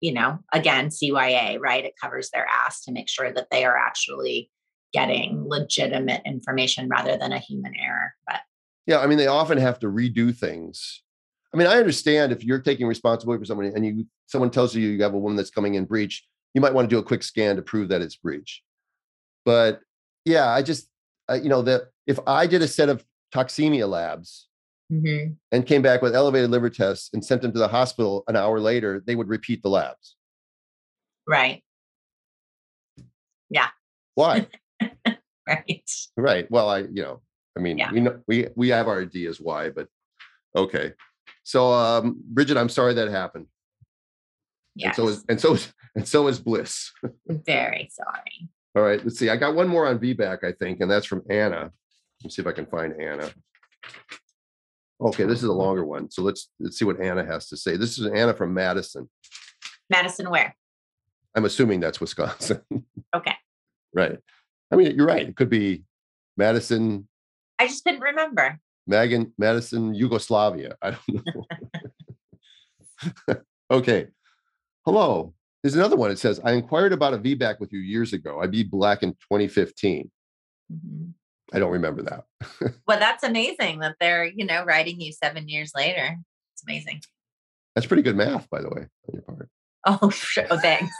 you 0.00 0.12
know, 0.14 0.38
again 0.52 0.88
CYA, 0.88 1.58
right? 1.60 1.84
It 1.84 1.94
covers 2.00 2.30
their 2.30 2.46
ass 2.46 2.82
to 2.84 2.92
make 2.92 3.08
sure 3.10 3.30
that 3.32 3.48
they 3.50 3.64
are 3.66 3.76
actually 3.76 4.50
getting 4.94 5.46
legitimate 5.48 6.22
information 6.24 6.88
rather 6.88 7.16
than 7.18 7.32
a 7.32 7.38
human 7.38 7.74
error. 7.76 8.14
But 8.26 8.40
Yeah, 8.86 8.98
I 9.00 9.06
mean, 9.06 9.18
they 9.18 9.26
often 9.26 9.58
have 9.58 9.78
to 9.80 9.86
redo 9.88 10.34
things. 10.34 11.02
I 11.52 11.58
mean, 11.58 11.66
I 11.66 11.76
understand 11.76 12.32
if 12.32 12.42
you're 12.44 12.60
taking 12.60 12.86
responsibility 12.86 13.40
for 13.40 13.44
somebody 13.46 13.68
and 13.68 13.84
you 13.84 14.06
someone 14.26 14.50
tells 14.50 14.74
you 14.74 14.88
you 14.88 15.02
have 15.02 15.14
a 15.14 15.18
woman 15.18 15.36
that's 15.36 15.50
coming 15.50 15.74
in 15.74 15.84
breech, 15.84 16.24
you 16.54 16.60
might 16.60 16.72
want 16.72 16.88
to 16.88 16.94
do 16.94 16.98
a 16.98 17.02
quick 17.02 17.22
scan 17.22 17.56
to 17.56 17.62
prove 17.62 17.88
that 17.90 18.00
it's 18.00 18.16
breech. 18.16 18.62
But 19.44 19.80
yeah, 20.24 20.48
I 20.48 20.62
just 20.62 20.88
you 21.32 21.48
know 21.48 21.62
that 21.62 21.82
if 22.06 22.18
I 22.26 22.46
did 22.46 22.62
a 22.62 22.68
set 22.68 22.88
of 22.88 23.04
toxemia 23.34 23.88
labs 23.88 24.48
Mhm. 24.90 25.36
and 25.50 25.66
came 25.66 25.80
back 25.82 26.02
with 26.02 26.14
elevated 26.14 26.50
liver 26.50 26.68
tests 26.68 27.10
and 27.14 27.24
sent 27.24 27.40
them 27.42 27.52
to 27.52 27.58
the 27.58 27.68
hospital 27.68 28.24
an 28.28 28.36
hour 28.36 28.60
later, 28.60 29.02
they 29.06 29.14
would 29.14 29.28
repeat 29.28 29.62
the 29.62 29.70
labs. 29.70 30.16
right, 31.26 31.62
Yeah. 33.48 33.68
Why? 34.14 34.46
right, 35.46 35.90
Right. 36.16 36.50
Well, 36.50 36.68
I, 36.68 36.78
you 36.80 37.02
know, 37.02 37.22
I 37.56 37.60
mean, 37.60 37.78
Yeah. 37.78 37.92
we 37.92 38.00
know 38.00 38.20
we 38.26 38.48
we 38.56 38.68
have 38.70 38.88
our 38.88 39.00
ideas 39.02 39.40
why, 39.40 39.70
but 39.70 39.88
okay. 40.56 40.92
So, 41.44 41.72
um, 41.72 42.20
Bridget, 42.24 42.56
I'm 42.56 42.68
sorry 42.68 42.94
that 42.94 43.08
happened. 43.08 43.46
yes, 44.74 44.96
And 44.98 45.06
so 45.06 45.08
is 45.12 45.24
and 45.28 45.40
so 45.40 45.54
is 45.54 45.72
and 45.94 46.06
so 46.08 46.28
is 46.28 46.38
Bliss. 46.40 46.92
very 47.28 47.88
sorry. 47.92 48.48
All 48.74 48.82
right. 48.82 49.02
Let's 49.04 49.18
see. 49.18 49.28
I 49.28 49.36
got 49.36 49.54
one 49.54 49.68
more 49.68 49.86
on 49.86 49.98
VBAC, 49.98 50.44
I 50.44 50.52
think, 50.52 50.80
and 50.80 50.90
that's 50.90 51.04
from 51.06 51.22
Anna. 51.28 51.64
Let 52.20 52.24
me 52.24 52.30
see 52.30 52.40
if 52.42 52.48
I 52.48 52.52
can 52.52 52.66
find 52.66 52.94
Anna. 53.00 53.30
Okay, 55.00 55.24
this 55.24 55.38
is 55.38 55.48
a 55.48 55.52
longer 55.52 55.84
one. 55.84 56.10
So 56.10 56.22
let's 56.22 56.48
let's 56.60 56.78
see 56.78 56.84
what 56.84 57.00
Anna 57.00 57.24
has 57.26 57.48
to 57.48 57.56
say. 57.56 57.76
This 57.76 57.98
is 57.98 58.06
Anna 58.06 58.32
from 58.32 58.54
Madison. 58.54 59.10
Madison, 59.90 60.30
where? 60.30 60.54
I'm 61.34 61.44
assuming 61.44 61.80
that's 61.80 62.00
Wisconsin. 62.00 62.62
Okay, 63.14 63.34
right. 63.94 64.18
I 64.70 64.76
mean, 64.76 64.96
you're 64.96 65.06
right. 65.06 65.28
It 65.28 65.36
could 65.36 65.50
be 65.50 65.82
Madison, 66.38 67.06
I 67.58 67.66
just 67.66 67.84
couldn't 67.84 68.00
remember. 68.00 68.58
Magan, 68.86 69.32
Madison, 69.38 69.94
Yugoslavia. 69.94 70.76
I 70.82 70.90
don't 70.90 71.24
know. 73.26 73.36
okay. 73.70 74.08
Hello. 74.84 75.34
There's 75.62 75.76
another 75.76 75.96
one. 75.96 76.10
It 76.10 76.18
says, 76.18 76.40
I 76.44 76.52
inquired 76.52 76.92
about 76.92 77.14
a 77.14 77.18
VBAC 77.18 77.60
with 77.60 77.72
you 77.72 77.78
years 77.78 78.12
ago. 78.12 78.40
I 78.40 78.46
VBAC 78.48 79.02
in 79.02 79.10
2015. 79.12 80.10
Mhm. 80.72 81.12
I 81.52 81.58
don't 81.58 81.72
remember 81.72 82.02
that. 82.02 82.24
Well, 82.86 82.98
that's 82.98 83.22
amazing 83.22 83.78
that 83.80 83.96
they're, 84.00 84.24
you 84.24 84.44
know, 84.44 84.64
writing 84.64 85.00
you 85.00 85.12
seven 85.12 85.48
years 85.48 85.72
later. 85.74 86.16
It's 86.54 86.62
amazing. 86.62 87.00
That's 87.74 87.86
pretty 87.86 88.02
good 88.02 88.16
math, 88.16 88.50
by 88.50 88.60
the 88.60 88.68
way, 88.68 88.82
on 88.82 89.12
your 89.12 89.22
part. 89.22 89.48
Oh, 89.86 90.10
sure. 90.10 90.46
Oh, 90.50 90.58
thanks. 90.58 90.92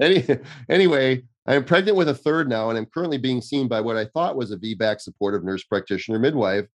Any, 0.00 0.24
anyway, 0.68 1.22
I 1.46 1.54
am 1.54 1.64
pregnant 1.64 1.96
with 1.96 2.08
a 2.08 2.14
third 2.14 2.48
now, 2.48 2.70
and 2.70 2.78
I'm 2.78 2.86
currently 2.86 3.18
being 3.18 3.42
seen 3.42 3.68
by 3.68 3.80
what 3.80 3.96
I 3.96 4.06
thought 4.06 4.36
was 4.36 4.50
a 4.50 4.56
VBAC 4.56 5.00
supportive 5.00 5.44
nurse 5.44 5.62
practitioner 5.62 6.18
midwife, 6.18 6.66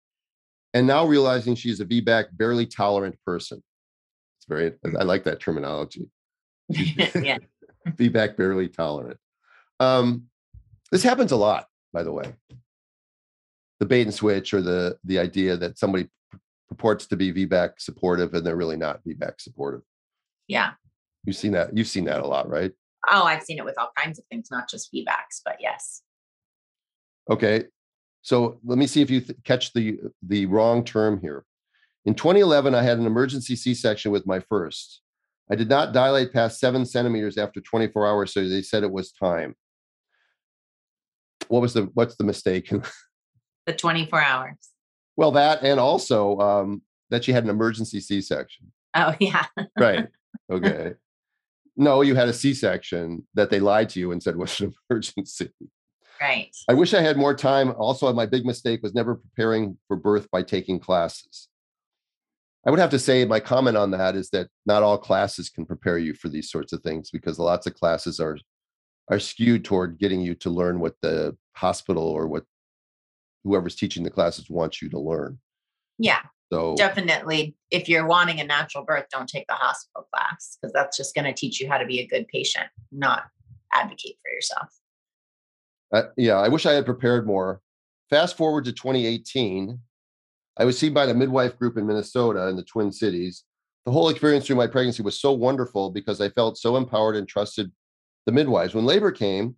and 0.74 0.86
now 0.86 1.06
realizing 1.06 1.56
she's 1.56 1.80
a 1.80 1.86
VBAC 1.86 2.26
barely 2.34 2.68
tolerant 2.68 3.16
person. 3.26 3.64
It's 4.38 4.46
very, 4.48 4.74
I 5.00 5.04
like 5.04 5.24
that 5.24 5.40
terminology. 5.40 6.10
yeah. 6.70 7.38
VBAC 7.88 8.38
barely 8.38 8.68
tolerant. 8.68 9.18
Um, 9.80 10.26
this 10.92 11.02
happens 11.02 11.32
a 11.32 11.38
lot, 11.38 11.66
by 11.92 12.04
the 12.04 12.12
way. 12.12 12.34
The 13.80 13.86
bait 13.86 14.04
and 14.04 14.14
switch, 14.14 14.54
or 14.54 14.62
the 14.62 14.98
the 15.06 15.20
idea 15.20 15.56
that 15.56 15.80
somebody 15.80 16.10
purports 16.68 17.08
to 17.08 17.16
be 17.16 17.34
VBAC 17.34 17.72
supportive 17.80 18.34
and 18.34 18.46
they're 18.46 18.56
really 18.56 18.78
not 18.78 19.04
VBAC 19.04 19.40
supportive. 19.40 19.82
Yeah. 20.48 20.72
You've 21.24 21.36
seen 21.38 21.54
that. 21.54 21.76
You've 21.76 21.88
seen 21.88 22.06
that 22.06 22.22
a 22.22 22.28
lot, 22.28 22.50
right? 22.50 22.72
Oh, 23.08 23.24
I've 23.24 23.44
seen 23.44 23.58
it 23.58 23.66
with 23.66 23.78
all 23.78 23.92
kinds 23.98 24.20
of 24.20 24.26
things, 24.26 24.50
not 24.52 24.70
just 24.70 24.94
VBACs, 24.94 25.42
but 25.46 25.58
yes. 25.60 26.02
Okay. 27.30 27.66
So 28.22 28.60
let 28.66 28.78
me 28.78 28.88
see 28.88 29.02
if 29.02 29.10
you 29.10 29.22
th- 29.22 29.40
catch 29.44 29.74
the 29.74 30.00
the 30.22 30.46
wrong 30.46 30.84
term 30.84 31.22
here. 31.22 31.46
In 32.06 32.16
2011, 32.16 32.76
I 32.76 32.82
had 32.82 32.98
an 32.98 33.06
emergency 33.06 33.56
C-section 33.56 34.12
with 34.12 34.26
my 34.26 34.40
first. 34.40 35.02
I 35.52 35.56
did 35.56 35.70
not 35.70 35.94
dilate 35.94 36.34
past 36.34 36.60
seven 36.60 36.86
centimeters 36.86 37.38
after 37.38 37.60
24 37.60 38.08
hours, 38.08 38.34
so 38.34 38.48
they 38.48 38.62
said 38.62 38.84
it 38.84 38.92
was 38.92 39.12
time. 39.12 39.56
What 41.48 41.62
was 41.62 41.74
the 41.74 41.90
what's 41.94 42.16
the 42.16 42.24
mistake? 42.24 42.72
the 43.66 43.74
24 43.74 44.22
hours. 44.22 44.70
Well, 45.16 45.32
that 45.32 45.64
and 45.64 45.80
also 45.80 46.38
um, 46.40 46.82
that 47.10 47.24
she 47.24 47.32
had 47.32 47.44
an 47.44 47.50
emergency 47.50 48.00
C-section. 48.00 48.72
Oh 48.96 49.16
yeah. 49.20 49.46
right. 49.78 50.08
Okay. 50.52 50.94
No, 51.80 52.02
you 52.02 52.14
had 52.14 52.28
a 52.28 52.34
C-section 52.34 53.26
that 53.36 53.50
they 53.50 53.62
lied 53.62 53.88
to 53.90 54.00
you 54.02 54.12
and 54.12 54.22
said 54.22 54.36
was 54.36 54.60
an 54.60 54.74
emergency. 54.90 55.50
Right. 56.22 56.54
I 56.68 56.74
wish 56.74 56.94
I 56.94 57.02
had 57.02 57.18
more 57.18 57.34
time. 57.34 57.74
Also, 57.78 58.12
my 58.12 58.26
big 58.26 58.46
mistake 58.46 58.84
was 58.84 58.94
never 58.94 59.16
preparing 59.16 59.78
for 59.88 59.96
birth 59.96 60.30
by 60.30 60.44
taking 60.44 60.78
classes. 60.78 61.48
I 62.68 62.72
would 62.72 62.80
have 62.80 62.90
to 62.90 63.00
say 63.00 63.24
my 63.24 63.40
comment 63.40 63.78
on 63.78 63.92
that 63.92 64.18
is 64.18 64.30
that 64.32 64.50
not 64.66 64.84
all 64.84 64.98
classes 64.98 65.50
can 65.50 65.66
prepare 65.66 65.98
you 65.98 66.14
for 66.14 66.28
these 66.28 66.52
sorts 66.52 66.74
of 66.74 66.82
things 66.82 67.10
because 67.10 67.40
lots 67.40 67.66
of 67.66 67.74
classes 67.74 68.20
are 68.20 68.38
are 69.10 69.20
skewed 69.20 69.64
toward 69.64 69.98
getting 69.98 70.22
you 70.22 70.36
to 70.36 70.50
learn 70.50 70.80
what 70.80 70.96
the 71.02 71.36
hospital 71.54 72.04
or 72.04 72.28
what 72.28 72.44
whoever's 73.46 73.76
teaching 73.76 74.04
the 74.04 74.10
classes 74.10 74.50
wants 74.50 74.82
you 74.82 74.90
to 74.90 75.00
learn. 75.00 75.40
Yeah. 75.98 76.22
So 76.52 76.76
definitely 76.76 77.56
if 77.70 77.88
you're 77.88 78.08
wanting 78.08 78.40
a 78.40 78.44
natural 78.44 78.84
birth, 78.84 79.06
don't 79.12 79.30
take 79.30 79.48
the 79.48 79.54
hospital 79.54 80.08
class 80.14 80.58
because 80.60 80.74
that's 80.74 80.98
just 80.98 81.14
going 81.14 81.26
to 81.26 81.34
teach 81.34 81.60
you 81.60 81.70
how 81.70 81.78
to 81.78 81.86
be 81.86 82.00
a 82.00 82.08
good 82.08 82.28
patient, 82.28 82.68
not 82.92 83.26
advocate 83.74 84.18
for 84.24 84.32
yourself. 84.32 84.70
Uh, 85.94 86.04
yeah, 86.18 86.38
I 86.38 86.48
wish 86.48 86.66
I 86.66 86.74
had 86.74 86.86
prepared 86.86 87.28
more. 87.28 87.62
Fast 88.10 88.38
forward 88.38 88.66
to 88.66 88.74
2018, 88.74 89.80
I 90.58 90.66
was 90.66 90.78
seen 90.78 90.94
by 90.94 91.06
the 91.06 91.14
midwife 91.14 91.58
group 91.58 91.78
in 91.78 91.86
Minnesota 91.86 92.48
in 92.48 92.56
the 92.56 92.64
Twin 92.64 92.92
Cities. 92.92 93.44
The 93.86 93.92
whole 93.92 94.10
experience 94.10 94.46
through 94.46 94.58
my 94.58 94.68
pregnancy 94.68 95.04
was 95.04 95.20
so 95.20 95.32
wonderful 95.32 95.90
because 95.92 96.20
I 96.20 96.30
felt 96.30 96.58
so 96.58 96.76
empowered 96.76 97.16
and 97.16 97.28
trusted 97.28 97.72
the 98.26 98.32
midwives. 98.32 98.74
When 98.74 98.86
labor 98.86 99.12
came, 99.12 99.56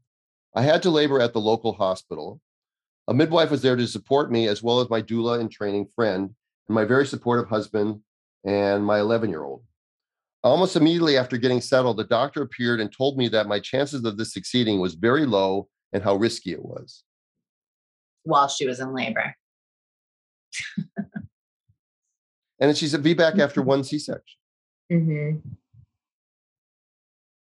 I 0.55 0.61
had 0.61 0.83
to 0.83 0.89
labor 0.89 1.21
at 1.21 1.33
the 1.33 1.41
local 1.41 1.73
hospital. 1.73 2.39
A 3.07 3.13
midwife 3.13 3.49
was 3.49 3.61
there 3.61 3.75
to 3.75 3.87
support 3.87 4.31
me, 4.31 4.47
as 4.47 4.61
well 4.61 4.79
as 4.79 4.89
my 4.89 5.01
doula 5.01 5.39
and 5.39 5.51
training 5.51 5.87
friend, 5.95 6.35
my 6.73 6.85
very 6.85 7.05
supportive 7.05 7.49
husband 7.49 8.01
and 8.45 8.85
my 8.85 8.99
11 8.99 9.29
year 9.29 9.43
old. 9.43 9.63
Almost 10.43 10.75
immediately 10.75 11.17
after 11.17 11.37
getting 11.37 11.61
settled, 11.61 11.97
the 11.97 12.03
doctor 12.03 12.41
appeared 12.41 12.79
and 12.79 12.91
told 12.91 13.17
me 13.17 13.27
that 13.29 13.47
my 13.47 13.59
chances 13.59 14.03
of 14.05 14.17
this 14.17 14.33
succeeding 14.33 14.79
was 14.79 14.95
very 14.95 15.25
low 15.25 15.67
and 15.93 16.03
how 16.03 16.15
risky 16.15 16.51
it 16.51 16.63
was. 16.63 17.03
While 18.23 18.47
she 18.47 18.67
was 18.67 18.79
in 18.79 18.93
labor. 18.93 19.35
and 22.59 22.75
she 22.75 22.87
said, 22.87 23.03
VBAC 23.03 23.39
after 23.39 23.61
one 23.63 23.83
C 23.83 23.99
section. 23.99 24.23
Mm-hmm. 24.91 25.49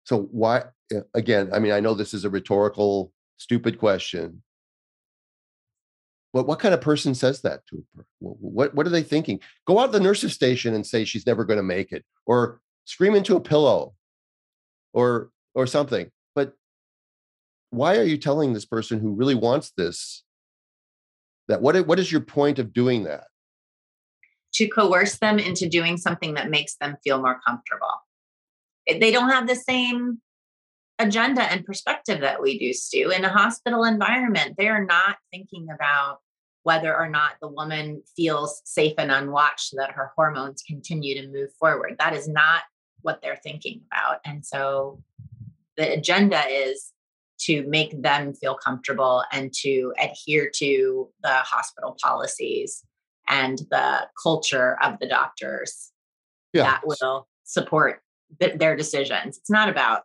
So 0.05 0.21
why? 0.31 0.63
Again, 1.13 1.49
I 1.53 1.59
mean, 1.59 1.73
I 1.73 1.81
know 1.81 1.93
this 1.93 2.13
is 2.13 2.25
a 2.25 2.29
rhetorical, 2.29 3.11
stupid 3.37 3.77
question. 3.77 4.41
But 6.33 6.45
what 6.45 6.59
kind 6.59 6.73
of 6.73 6.81
person 6.81 7.15
says 7.15 7.41
that 7.41 7.65
to 7.67 7.83
her? 7.95 8.05
What 8.19 8.75
what 8.75 8.85
are 8.85 8.91
they 8.91 9.03
thinking? 9.03 9.39
Go 9.65 9.79
out 9.79 9.87
to 9.87 9.91
the 9.93 10.03
nurse's 10.03 10.33
station 10.33 10.73
and 10.73 10.85
say 10.85 11.05
she's 11.05 11.25
never 11.25 11.45
going 11.45 11.57
to 11.57 11.63
make 11.63 11.91
it, 11.91 12.03
or 12.25 12.61
scream 12.85 13.15
into 13.15 13.35
a 13.35 13.41
pillow, 13.41 13.93
or 14.93 15.29
or 15.55 15.65
something. 15.65 16.11
But 16.35 16.53
why 17.69 17.97
are 17.97 18.03
you 18.03 18.17
telling 18.17 18.53
this 18.53 18.65
person 18.65 18.99
who 18.99 19.13
really 19.13 19.35
wants 19.35 19.71
this 19.77 20.23
that 21.47 21.61
what 21.61 21.87
what 21.87 21.99
is 21.99 22.11
your 22.11 22.21
point 22.21 22.59
of 22.59 22.73
doing 22.73 23.03
that 23.03 23.25
to 24.53 24.67
coerce 24.67 25.17
them 25.19 25.39
into 25.39 25.67
doing 25.67 25.97
something 25.97 26.33
that 26.33 26.49
makes 26.49 26.75
them 26.75 26.97
feel 27.03 27.21
more 27.21 27.39
comfortable 27.45 27.87
they 28.87 29.11
don't 29.11 29.29
have 29.29 29.47
the 29.47 29.55
same 29.55 30.19
agenda 30.99 31.41
and 31.43 31.65
perspective 31.65 32.21
that 32.21 32.41
we 32.41 32.57
do 32.57 32.73
stu 32.73 33.11
in 33.11 33.25
a 33.25 33.29
hospital 33.29 33.83
environment 33.83 34.55
they 34.57 34.67
are 34.67 34.85
not 34.85 35.17
thinking 35.31 35.67
about 35.73 36.19
whether 36.63 36.95
or 36.95 37.07
not 37.07 37.33
the 37.41 37.47
woman 37.47 38.01
feels 38.15 38.61
safe 38.65 38.93
and 38.97 39.11
unwatched 39.11 39.69
so 39.69 39.77
that 39.77 39.91
her 39.91 40.11
hormones 40.15 40.63
continue 40.67 41.19
to 41.21 41.27
move 41.29 41.49
forward 41.59 41.95
that 41.99 42.13
is 42.13 42.27
not 42.27 42.63
what 43.01 43.21
they're 43.21 43.39
thinking 43.43 43.81
about 43.91 44.19
and 44.25 44.45
so 44.45 45.01
the 45.77 45.93
agenda 45.93 46.41
is 46.49 46.93
to 47.39 47.63
make 47.67 48.01
them 48.01 48.33
feel 48.33 48.55
comfortable 48.55 49.23
and 49.31 49.53
to 49.53 49.93
adhere 49.99 50.49
to 50.49 51.07
the 51.21 51.29
hospital 51.29 51.95
policies 52.01 52.83
and 53.27 53.59
the 53.69 54.07
culture 54.21 54.77
of 54.81 54.97
the 54.99 55.07
doctors 55.07 55.91
yeah. 56.53 56.63
that 56.63 56.81
will 56.85 57.27
support 57.43 58.01
th- 58.39 58.57
their 58.57 58.75
decisions. 58.75 59.37
It's 59.37 59.49
not 59.49 59.69
about 59.69 60.03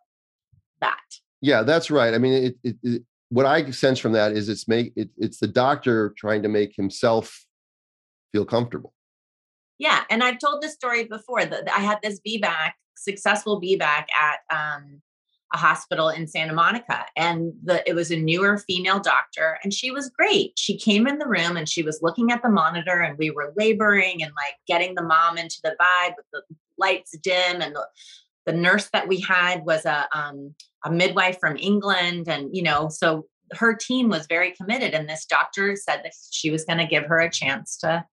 that. 0.82 0.98
Yeah, 1.40 1.62
that's 1.62 1.90
right. 1.90 2.14
I 2.14 2.18
mean, 2.18 2.32
it, 2.32 2.56
it, 2.62 2.76
it, 2.82 3.02
what 3.30 3.46
I 3.46 3.70
sense 3.70 3.98
from 3.98 4.12
that 4.12 4.32
is 4.32 4.48
it's 4.48 4.68
make 4.68 4.92
it, 4.94 5.08
it's 5.16 5.38
the 5.38 5.48
doctor 5.48 6.14
trying 6.18 6.42
to 6.42 6.48
make 6.48 6.76
himself 6.76 7.44
feel 8.32 8.44
comfortable. 8.44 8.92
Yeah, 9.78 10.04
and 10.10 10.22
I've 10.22 10.38
told 10.38 10.62
this 10.62 10.74
story 10.74 11.04
before. 11.04 11.44
That 11.44 11.72
I 11.72 11.80
had 11.80 11.98
this 12.02 12.20
VBAC, 12.26 12.72
successful 12.96 13.60
VBAC 13.60 14.04
at 14.14 14.38
um, 14.50 15.00
a 15.52 15.56
hospital 15.58 16.08
in 16.08 16.26
Santa 16.26 16.54
Monica 16.54 17.04
and 17.16 17.52
the 17.62 17.86
it 17.88 17.94
was 17.94 18.10
a 18.10 18.16
newer 18.16 18.58
female 18.58 19.00
doctor 19.00 19.58
and 19.62 19.72
she 19.72 19.90
was 19.90 20.08
great. 20.08 20.52
She 20.56 20.78
came 20.78 21.06
in 21.06 21.18
the 21.18 21.28
room 21.28 21.56
and 21.56 21.68
she 21.68 21.82
was 21.82 22.00
looking 22.00 22.30
at 22.30 22.42
the 22.42 22.48
monitor 22.48 23.00
and 23.00 23.18
we 23.18 23.30
were 23.30 23.52
laboring 23.56 24.22
and 24.22 24.32
like 24.34 24.54
getting 24.66 24.94
the 24.94 25.02
mom 25.02 25.36
into 25.36 25.58
the 25.62 25.76
vibe 25.80 26.14
with 26.16 26.26
the 26.32 26.42
lights 26.78 27.16
dim 27.18 27.60
and 27.60 27.74
the, 27.74 27.86
the 28.46 28.52
nurse 28.52 28.88
that 28.92 29.08
we 29.08 29.20
had 29.20 29.64
was 29.64 29.84
a 29.84 30.06
um, 30.12 30.54
a 30.84 30.90
midwife 30.90 31.38
from 31.38 31.56
England 31.56 32.28
and 32.28 32.54
you 32.54 32.62
know 32.62 32.88
so 32.88 33.26
her 33.52 33.74
team 33.74 34.08
was 34.08 34.26
very 34.26 34.52
committed 34.52 34.94
and 34.94 35.08
this 35.08 35.26
doctor 35.26 35.76
said 35.76 36.00
that 36.04 36.12
she 36.30 36.50
was 36.50 36.64
going 36.64 36.78
to 36.78 36.86
give 36.86 37.04
her 37.04 37.18
a 37.18 37.30
chance 37.30 37.76
to 37.78 38.04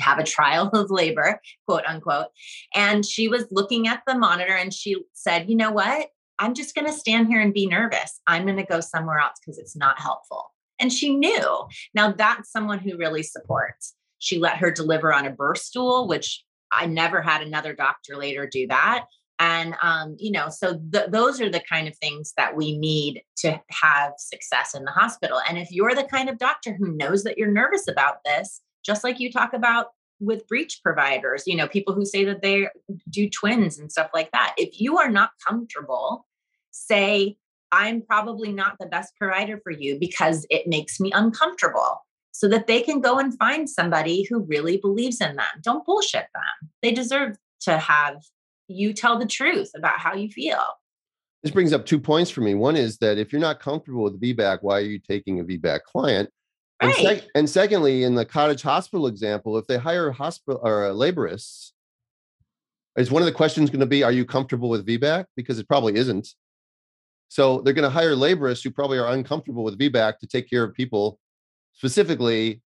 have 0.00 0.18
a 0.18 0.24
trial 0.24 0.68
of 0.68 0.90
labor, 0.90 1.40
quote 1.66 1.84
unquote. 1.86 2.26
And 2.74 3.04
she 3.04 3.28
was 3.28 3.46
looking 3.50 3.88
at 3.88 4.02
the 4.06 4.16
monitor 4.16 4.54
and 4.54 4.72
she 4.72 4.96
said, 5.12 5.48
You 5.48 5.56
know 5.56 5.70
what? 5.70 6.08
I'm 6.38 6.54
just 6.54 6.74
going 6.74 6.86
to 6.86 6.92
stand 6.92 7.28
here 7.28 7.40
and 7.40 7.54
be 7.54 7.66
nervous. 7.66 8.20
I'm 8.26 8.44
going 8.44 8.56
to 8.56 8.64
go 8.64 8.80
somewhere 8.80 9.18
else 9.18 9.38
because 9.40 9.58
it's 9.58 9.76
not 9.76 10.00
helpful. 10.00 10.52
And 10.80 10.92
she 10.92 11.14
knew. 11.14 11.64
Now 11.94 12.12
that's 12.12 12.50
someone 12.50 12.80
who 12.80 12.96
really 12.96 13.22
supports. 13.22 13.94
She 14.18 14.38
let 14.38 14.56
her 14.56 14.70
deliver 14.70 15.12
on 15.12 15.26
a 15.26 15.30
birth 15.30 15.58
stool, 15.58 16.08
which 16.08 16.42
I 16.74 16.86
never 16.86 17.22
had 17.22 17.42
another 17.42 17.74
doctor 17.74 18.16
later 18.16 18.46
do 18.46 18.66
that. 18.68 19.04
And, 19.38 19.74
um, 19.82 20.16
you 20.18 20.30
know, 20.30 20.48
so 20.48 20.78
th- 20.92 21.10
those 21.10 21.40
are 21.40 21.50
the 21.50 21.62
kind 21.68 21.88
of 21.88 21.96
things 21.96 22.32
that 22.36 22.56
we 22.56 22.78
need 22.78 23.22
to 23.38 23.60
have 23.70 24.12
success 24.16 24.74
in 24.74 24.84
the 24.84 24.92
hospital. 24.92 25.40
And 25.48 25.58
if 25.58 25.72
you're 25.72 25.94
the 25.94 26.04
kind 26.04 26.28
of 26.28 26.38
doctor 26.38 26.74
who 26.78 26.96
knows 26.96 27.24
that 27.24 27.36
you're 27.36 27.50
nervous 27.50 27.88
about 27.88 28.18
this, 28.24 28.60
just 28.84 29.02
like 29.02 29.18
you 29.18 29.32
talk 29.32 29.52
about 29.52 29.88
with 30.20 30.46
breech 30.46 30.80
providers, 30.82 31.42
you 31.46 31.56
know, 31.56 31.66
people 31.66 31.94
who 31.94 32.04
say 32.04 32.24
that 32.24 32.42
they 32.42 32.68
do 33.10 33.28
twins 33.28 33.78
and 33.78 33.90
stuff 33.90 34.10
like 34.14 34.30
that. 34.30 34.54
If 34.56 34.80
you 34.80 34.98
are 34.98 35.10
not 35.10 35.30
comfortable, 35.46 36.26
say, 36.70 37.36
I'm 37.72 38.02
probably 38.02 38.52
not 38.52 38.76
the 38.78 38.86
best 38.86 39.16
provider 39.16 39.58
for 39.64 39.72
you 39.72 39.98
because 39.98 40.46
it 40.48 40.68
makes 40.68 41.00
me 41.00 41.10
uncomfortable 41.12 42.04
so 42.34 42.48
that 42.48 42.66
they 42.66 42.82
can 42.82 43.00
go 43.00 43.20
and 43.20 43.38
find 43.38 43.70
somebody 43.70 44.26
who 44.28 44.40
really 44.40 44.76
believes 44.76 45.20
in 45.20 45.36
them. 45.36 45.46
Don't 45.62 45.86
bullshit 45.86 46.26
them. 46.34 46.70
They 46.82 46.90
deserve 46.90 47.36
to 47.60 47.78
have 47.78 48.24
you 48.66 48.92
tell 48.92 49.20
the 49.20 49.26
truth 49.26 49.70
about 49.76 50.00
how 50.00 50.14
you 50.14 50.28
feel. 50.28 50.58
This 51.44 51.52
brings 51.52 51.72
up 51.72 51.86
two 51.86 52.00
points 52.00 52.32
for 52.32 52.40
me. 52.40 52.54
One 52.56 52.74
is 52.74 52.98
that 52.98 53.18
if 53.18 53.32
you're 53.32 53.40
not 53.40 53.60
comfortable 53.60 54.02
with 54.02 54.20
VBAC, 54.20 54.58
why 54.62 54.78
are 54.78 54.80
you 54.80 54.98
taking 54.98 55.38
a 55.38 55.44
VBAC 55.44 55.82
client? 55.82 56.28
And, 56.80 56.90
right. 56.90 57.20
sec- 57.20 57.28
and 57.36 57.48
secondly, 57.48 58.02
in 58.02 58.16
the 58.16 58.24
cottage 58.24 58.62
hospital 58.62 59.06
example, 59.06 59.56
if 59.56 59.68
they 59.68 59.78
hire 59.78 60.10
hospital 60.10 60.60
or 60.60 60.90
laborists, 60.90 61.70
is 62.96 63.12
one 63.12 63.22
of 63.22 63.26
the 63.26 63.32
questions 63.32 63.70
going 63.70 63.78
to 63.78 63.86
be, 63.86 64.02
are 64.02 64.10
you 64.10 64.24
comfortable 64.24 64.68
with 64.68 64.84
VBAC? 64.84 65.26
Because 65.36 65.60
it 65.60 65.68
probably 65.68 65.94
isn't. 65.94 66.28
So 67.28 67.60
they're 67.60 67.74
going 67.74 67.84
to 67.84 67.90
hire 67.90 68.16
laborists 68.16 68.64
who 68.64 68.72
probably 68.72 68.98
are 68.98 69.12
uncomfortable 69.12 69.62
with 69.62 69.78
VBAC 69.78 70.18
to 70.18 70.26
take 70.26 70.50
care 70.50 70.64
of 70.64 70.74
people 70.74 71.20
specifically 71.74 72.62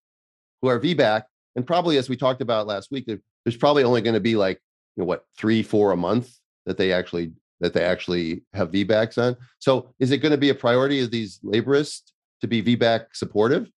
who 0.63 0.69
are 0.69 0.81
VBAC. 0.81 1.23
And 1.57 1.67
probably, 1.67 1.99
as 1.99 2.09
we 2.09 2.17
talked 2.17 2.41
about 2.41 2.67
last 2.67 2.91
week, 2.91 3.07
there's 3.45 3.57
probably 3.57 3.85
only 3.85 4.01
going 4.01 4.15
to 4.15 4.21
be 4.21 4.37
like, 4.37 4.61
you 4.97 5.03
know, 5.03 5.07
what, 5.07 5.25
three, 5.37 5.63
four 5.63 5.93
a 5.93 5.97
month 5.97 6.31
that 6.67 6.77
they 6.77 6.93
actually 6.93 7.33
that 7.61 7.75
they 7.75 7.83
actually 7.83 8.43
have 8.53 8.71
VBACs 8.71 9.19
on. 9.19 9.37
So 9.59 9.93
is 9.99 10.13
it 10.13 10.19
going 10.19 10.31
to 10.31 10.39
be 10.39 10.51
a 10.51 10.55
priority 10.55 11.01
of 11.01 11.11
these 11.11 11.41
laborists 11.41 12.13
to 12.41 12.47
be 12.47 12.63
VBAC 12.63 13.07
supportive? 13.15 13.69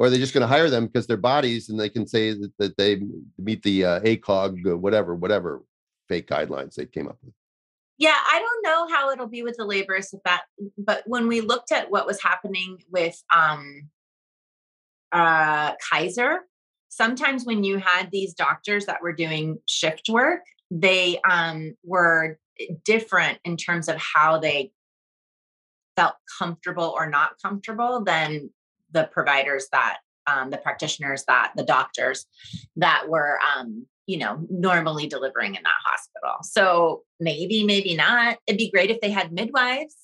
or 0.00 0.06
are 0.06 0.10
they 0.10 0.16
just 0.16 0.32
going 0.32 0.40
to 0.40 0.46
hire 0.46 0.70
them 0.70 0.86
because 0.86 1.06
they're 1.06 1.18
bodies 1.18 1.68
and 1.68 1.78
they 1.78 1.90
can 1.90 2.06
say 2.06 2.32
that, 2.32 2.50
that 2.58 2.76
they 2.78 3.02
meet 3.36 3.62
the 3.62 3.84
uh, 3.84 4.00
ACOG, 4.00 4.78
whatever, 4.78 5.14
whatever 5.14 5.62
fake 6.08 6.26
guidelines 6.26 6.74
they 6.74 6.86
came 6.86 7.06
up 7.06 7.18
with? 7.22 7.34
Yeah, 7.98 8.16
I 8.16 8.38
don't 8.38 8.62
know 8.64 8.96
how 8.96 9.10
it'll 9.10 9.26
be 9.26 9.42
with 9.42 9.58
the 9.58 9.64
laborists 9.64 10.14
if 10.14 10.22
that, 10.24 10.44
but 10.78 11.02
when 11.04 11.28
we 11.28 11.42
looked 11.42 11.70
at 11.70 11.90
what 11.90 12.06
was 12.06 12.22
happening 12.22 12.78
with 12.90 13.22
um, 13.30 13.90
uh, 15.12 15.74
Kaiser, 15.90 16.40
sometimes 16.88 17.44
when 17.44 17.64
you 17.64 17.78
had 17.78 18.10
these 18.10 18.34
doctors 18.34 18.86
that 18.86 19.02
were 19.02 19.12
doing 19.12 19.58
shift 19.66 20.08
work, 20.08 20.42
they 20.70 21.20
um, 21.28 21.74
were 21.84 22.38
different 22.84 23.38
in 23.44 23.56
terms 23.56 23.88
of 23.88 23.96
how 23.96 24.38
they 24.38 24.72
felt 25.96 26.14
comfortable 26.38 26.94
or 26.96 27.08
not 27.08 27.32
comfortable 27.42 28.02
than 28.04 28.50
the 28.92 29.08
providers 29.12 29.66
that 29.72 29.98
um, 30.26 30.50
the 30.50 30.58
practitioners 30.58 31.24
that 31.26 31.52
the 31.56 31.64
doctors 31.64 32.26
that 32.76 33.08
were 33.08 33.38
um, 33.56 33.86
you 34.06 34.18
know 34.18 34.44
normally 34.50 35.06
delivering 35.06 35.54
in 35.54 35.62
that 35.62 35.72
hospital 35.84 36.42
so 36.42 37.02
maybe 37.18 37.64
maybe 37.64 37.94
not 37.94 38.36
it'd 38.46 38.58
be 38.58 38.70
great 38.70 38.90
if 38.90 39.00
they 39.00 39.10
had 39.10 39.32
midwives 39.32 39.96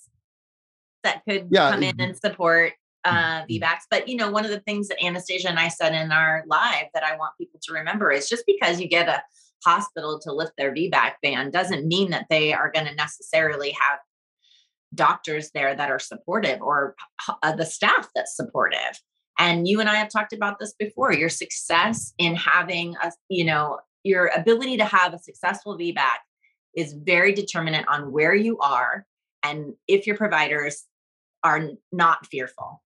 that 1.02 1.22
could 1.28 1.48
yeah. 1.50 1.70
come 1.70 1.82
in 1.82 2.00
and 2.00 2.16
support 2.16 2.72
uh, 3.06 3.42
mm-hmm. 3.42 3.64
VBACs. 3.64 3.84
But 3.90 4.08
you 4.08 4.16
know, 4.16 4.30
one 4.30 4.44
of 4.44 4.50
the 4.50 4.60
things 4.60 4.88
that 4.88 5.02
Anastasia 5.02 5.48
and 5.48 5.58
I 5.58 5.68
said 5.68 5.94
in 5.94 6.10
our 6.10 6.44
live 6.46 6.86
that 6.92 7.04
I 7.04 7.16
want 7.16 7.38
people 7.38 7.60
to 7.62 7.72
remember 7.72 8.10
is 8.10 8.28
just 8.28 8.44
because 8.46 8.80
you 8.80 8.88
get 8.88 9.08
a 9.08 9.22
hospital 9.64 10.18
to 10.20 10.32
lift 10.32 10.52
their 10.58 10.74
VBAC 10.74 11.12
ban 11.22 11.50
doesn't 11.50 11.86
mean 11.86 12.10
that 12.10 12.26
they 12.28 12.52
are 12.52 12.70
going 12.70 12.86
to 12.86 12.94
necessarily 12.94 13.70
have 13.70 13.98
doctors 14.94 15.50
there 15.52 15.74
that 15.74 15.90
are 15.90 15.98
supportive 15.98 16.60
or 16.60 16.94
uh, 17.42 17.54
the 17.54 17.66
staff 17.66 18.08
that's 18.14 18.36
supportive. 18.36 19.00
And 19.38 19.68
you 19.68 19.80
and 19.80 19.88
I 19.88 19.96
have 19.96 20.08
talked 20.08 20.32
about 20.32 20.58
this 20.58 20.74
before. 20.78 21.12
Your 21.12 21.28
success 21.28 22.14
in 22.18 22.34
having 22.34 22.96
a, 23.02 23.12
you 23.28 23.44
know, 23.44 23.80
your 24.02 24.30
ability 24.34 24.78
to 24.78 24.84
have 24.84 25.12
a 25.12 25.18
successful 25.18 25.78
VBAC 25.78 26.16
is 26.74 26.94
very 26.94 27.32
determinant 27.32 27.86
on 27.88 28.12
where 28.12 28.34
you 28.34 28.58
are 28.58 29.04
and 29.42 29.74
if 29.88 30.06
your 30.06 30.16
providers 30.16 30.84
are 31.42 31.70
not 31.92 32.26
fearful. 32.26 32.82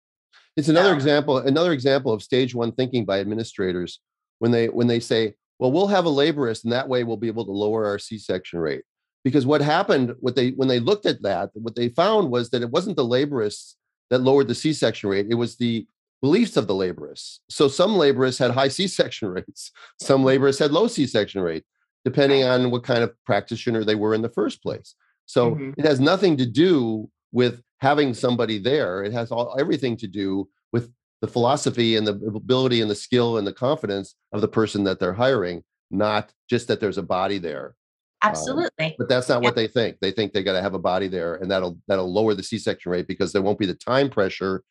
It's 0.58 0.68
another 0.68 0.92
example, 0.92 1.38
another 1.38 1.72
example 1.72 2.12
of 2.12 2.20
stage 2.20 2.52
one 2.52 2.72
thinking 2.72 3.04
by 3.04 3.20
administrators 3.20 4.00
when 4.40 4.50
they 4.50 4.68
when 4.68 4.88
they 4.88 4.98
say, 4.98 5.34
well, 5.60 5.70
we'll 5.70 5.86
have 5.86 6.04
a 6.04 6.10
laborist 6.10 6.64
and 6.64 6.72
that 6.72 6.88
way 6.88 7.04
we'll 7.04 7.16
be 7.16 7.28
able 7.28 7.44
to 7.44 7.52
lower 7.52 7.86
our 7.86 7.98
C-section 7.98 8.58
rate. 8.58 8.82
Because 9.22 9.46
what 9.46 9.60
happened, 9.60 10.16
what 10.18 10.34
they 10.34 10.50
when 10.50 10.66
they 10.66 10.80
looked 10.80 11.06
at 11.06 11.22
that, 11.22 11.50
what 11.54 11.76
they 11.76 11.90
found 11.90 12.32
was 12.32 12.50
that 12.50 12.62
it 12.62 12.70
wasn't 12.70 12.96
the 12.96 13.04
laborists 13.04 13.74
that 14.10 14.22
lowered 14.22 14.48
the 14.48 14.54
C-section 14.54 15.08
rate, 15.08 15.28
it 15.30 15.36
was 15.36 15.56
the 15.56 15.86
beliefs 16.20 16.56
of 16.56 16.66
the 16.66 16.74
laborists. 16.74 17.38
So 17.48 17.68
some 17.68 17.92
laborists 17.92 18.40
had 18.40 18.50
high 18.50 18.68
C-section 18.78 19.28
rates, 19.28 19.70
some 20.02 20.24
laborists 20.24 20.58
had 20.58 20.72
low 20.72 20.88
C-section 20.88 21.40
rate, 21.40 21.62
depending 22.04 22.42
on 22.42 22.72
what 22.72 22.82
kind 22.82 23.04
of 23.04 23.14
practitioner 23.24 23.84
they 23.84 23.94
were 23.94 24.12
in 24.12 24.22
the 24.22 24.28
first 24.28 24.60
place. 24.60 24.96
So 25.26 25.52
mm-hmm. 25.52 25.78
it 25.78 25.84
has 25.84 26.00
nothing 26.00 26.36
to 26.38 26.46
do 26.46 27.08
with 27.32 27.62
having 27.80 28.14
somebody 28.14 28.58
there. 28.58 29.02
It 29.02 29.12
has 29.12 29.30
all 29.30 29.56
everything 29.58 29.96
to 29.98 30.06
do 30.06 30.48
with 30.72 30.92
the 31.20 31.28
philosophy 31.28 31.96
and 31.96 32.06
the 32.06 32.14
ability 32.34 32.80
and 32.80 32.90
the 32.90 32.94
skill 32.94 33.38
and 33.38 33.46
the 33.46 33.52
confidence 33.52 34.14
of 34.32 34.40
the 34.40 34.48
person 34.48 34.84
that 34.84 35.00
they're 35.00 35.12
hiring, 35.12 35.64
not 35.90 36.32
just 36.48 36.68
that 36.68 36.80
there's 36.80 36.98
a 36.98 37.02
body 37.02 37.38
there. 37.38 37.74
Um, 38.22 38.30
Absolutely. 38.30 38.86
Um, 38.86 38.92
but 38.98 39.08
that's 39.08 39.28
not 39.28 39.42
yeah. 39.42 39.48
what 39.48 39.56
they 39.56 39.68
think. 39.68 39.98
They 40.00 40.10
think 40.10 40.32
they 40.32 40.42
got 40.42 40.54
to 40.54 40.62
have 40.62 40.74
a 40.74 40.78
body 40.78 41.08
there, 41.08 41.36
and 41.36 41.50
that'll 41.50 41.78
that'll 41.86 42.12
lower 42.12 42.34
the 42.34 42.42
C-section 42.42 42.90
rate 42.90 43.06
because 43.06 43.32
there 43.32 43.42
won't 43.42 43.58
be 43.58 43.66
the 43.66 43.74
time 43.74 44.10
pressure 44.10 44.62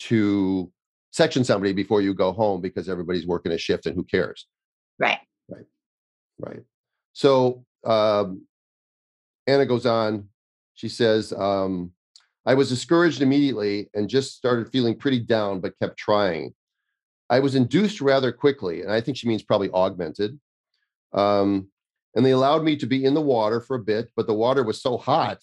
to 0.00 0.70
section 1.12 1.44
somebody 1.44 1.72
before 1.72 2.02
you 2.02 2.12
go 2.12 2.32
home 2.32 2.60
because 2.60 2.88
everybody's 2.88 3.26
working 3.26 3.52
a 3.52 3.58
shift 3.58 3.86
and 3.86 3.94
who 3.94 4.04
cares. 4.04 4.46
Right. 4.98 5.18
Right. 5.48 5.66
Right. 6.38 6.62
So 7.12 7.64
um, 7.84 8.46
Anna 9.46 9.66
goes 9.66 9.86
on. 9.86 10.28
She 10.74 10.88
says, 10.88 11.32
um, 11.32 11.92
I 12.46 12.54
was 12.54 12.68
discouraged 12.68 13.22
immediately 13.22 13.88
and 13.94 14.08
just 14.08 14.36
started 14.36 14.70
feeling 14.70 14.96
pretty 14.96 15.20
down, 15.20 15.60
but 15.60 15.78
kept 15.78 15.96
trying. 15.96 16.54
I 17.30 17.40
was 17.40 17.54
induced 17.54 18.00
rather 18.00 18.32
quickly, 18.32 18.82
and 18.82 18.92
I 18.92 19.00
think 19.00 19.16
she 19.16 19.28
means 19.28 19.42
probably 19.42 19.70
augmented. 19.70 20.38
Um, 21.12 21.68
and 22.14 22.24
they 22.24 22.32
allowed 22.32 22.62
me 22.62 22.76
to 22.76 22.86
be 22.86 23.04
in 23.04 23.14
the 23.14 23.20
water 23.20 23.60
for 23.60 23.76
a 23.76 23.82
bit, 23.82 24.10
but 24.14 24.26
the 24.26 24.34
water 24.34 24.62
was 24.62 24.80
so 24.80 24.96
hot, 24.98 25.42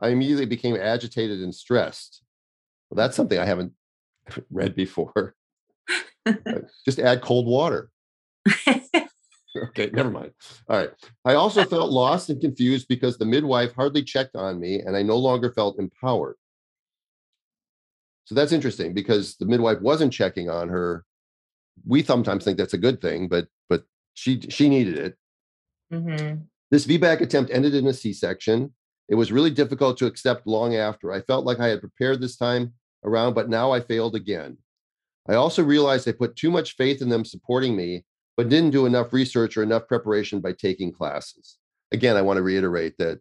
I 0.00 0.08
immediately 0.08 0.46
became 0.46 0.76
agitated 0.76 1.40
and 1.40 1.54
stressed. 1.54 2.22
Well, 2.88 2.96
that's 2.96 3.16
something 3.16 3.38
I 3.38 3.44
haven't 3.44 3.72
read 4.50 4.74
before. 4.74 5.34
just 6.84 6.98
add 6.98 7.22
cold 7.22 7.46
water. 7.46 7.90
okay, 9.56 9.90
never 9.92 10.10
mind. 10.10 10.32
All 10.68 10.76
right. 10.76 10.90
I 11.24 11.34
also 11.34 11.64
felt 11.64 11.90
lost 11.90 12.30
and 12.30 12.40
confused 12.40 12.88
because 12.88 13.18
the 13.18 13.26
midwife 13.26 13.72
hardly 13.74 14.02
checked 14.02 14.36
on 14.36 14.60
me 14.60 14.80
and 14.80 14.96
I 14.96 15.02
no 15.02 15.16
longer 15.16 15.52
felt 15.52 15.78
empowered. 15.78 16.36
So 18.24 18.34
that's 18.34 18.52
interesting 18.52 18.94
because 18.94 19.36
the 19.36 19.46
midwife 19.46 19.80
wasn't 19.80 20.12
checking 20.12 20.48
on 20.48 20.68
her. 20.68 21.04
We 21.84 22.02
sometimes 22.02 22.44
think 22.44 22.58
that's 22.58 22.74
a 22.74 22.78
good 22.78 23.00
thing, 23.00 23.26
but 23.26 23.48
but 23.68 23.84
she 24.14 24.40
she 24.42 24.68
needed 24.68 24.98
it. 24.98 25.16
Mm-hmm. 25.92 26.42
This 26.70 26.86
VBAC 26.86 27.22
attempt 27.22 27.50
ended 27.50 27.74
in 27.74 27.88
a 27.88 27.92
C-section. 27.92 28.72
It 29.08 29.16
was 29.16 29.32
really 29.32 29.50
difficult 29.50 29.98
to 29.98 30.06
accept 30.06 30.46
long 30.46 30.76
after. 30.76 31.10
I 31.12 31.22
felt 31.22 31.44
like 31.44 31.58
I 31.58 31.66
had 31.66 31.80
prepared 31.80 32.20
this 32.20 32.36
time 32.36 32.74
around, 33.04 33.34
but 33.34 33.48
now 33.48 33.72
I 33.72 33.80
failed 33.80 34.14
again. 34.14 34.58
I 35.28 35.34
also 35.34 35.64
realized 35.64 36.08
I 36.08 36.12
put 36.12 36.36
too 36.36 36.50
much 36.50 36.76
faith 36.76 37.02
in 37.02 37.08
them 37.08 37.24
supporting 37.24 37.74
me 37.74 38.04
but 38.40 38.48
didn't 38.48 38.70
do 38.70 38.86
enough 38.86 39.12
research 39.12 39.58
or 39.58 39.62
enough 39.62 39.86
preparation 39.86 40.40
by 40.40 40.50
taking 40.50 40.90
classes. 40.90 41.58
Again, 41.92 42.16
I 42.16 42.22
want 42.22 42.38
to 42.38 42.42
reiterate 42.42 42.96
that 42.96 43.20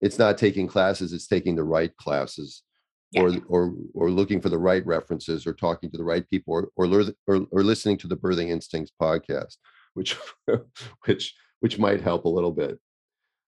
it's 0.00 0.16
not 0.16 0.38
taking 0.38 0.68
classes, 0.68 1.12
it's 1.12 1.26
taking 1.26 1.56
the 1.56 1.64
right 1.64 1.90
classes. 1.96 2.62
Yeah. 3.10 3.22
Or, 3.22 3.32
or 3.48 3.74
or 3.94 4.10
looking 4.10 4.40
for 4.40 4.50
the 4.50 4.58
right 4.58 4.86
references 4.86 5.44
or 5.44 5.54
talking 5.54 5.90
to 5.90 5.98
the 5.98 6.04
right 6.04 6.28
people 6.30 6.54
or 6.54 6.70
or, 6.76 7.04
or, 7.26 7.46
or 7.50 7.62
listening 7.64 7.96
to 7.98 8.06
the 8.06 8.16
birthing 8.16 8.50
instincts 8.50 8.92
podcast 9.00 9.56
which 9.94 10.16
which 11.04 11.34
which 11.60 11.78
might 11.78 12.00
help 12.00 12.24
a 12.24 12.28
little 12.28 12.50
bit 12.50 12.80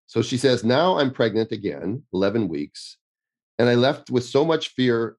so 0.06 0.22
she 0.22 0.36
says 0.36 0.62
now 0.62 0.96
i'm 1.00 1.10
pregnant 1.10 1.50
again 1.50 2.04
11 2.12 2.46
weeks 2.46 2.98
and 3.58 3.68
i 3.68 3.74
left 3.74 4.08
with 4.08 4.22
so 4.24 4.44
much 4.44 4.68
fear 4.68 5.16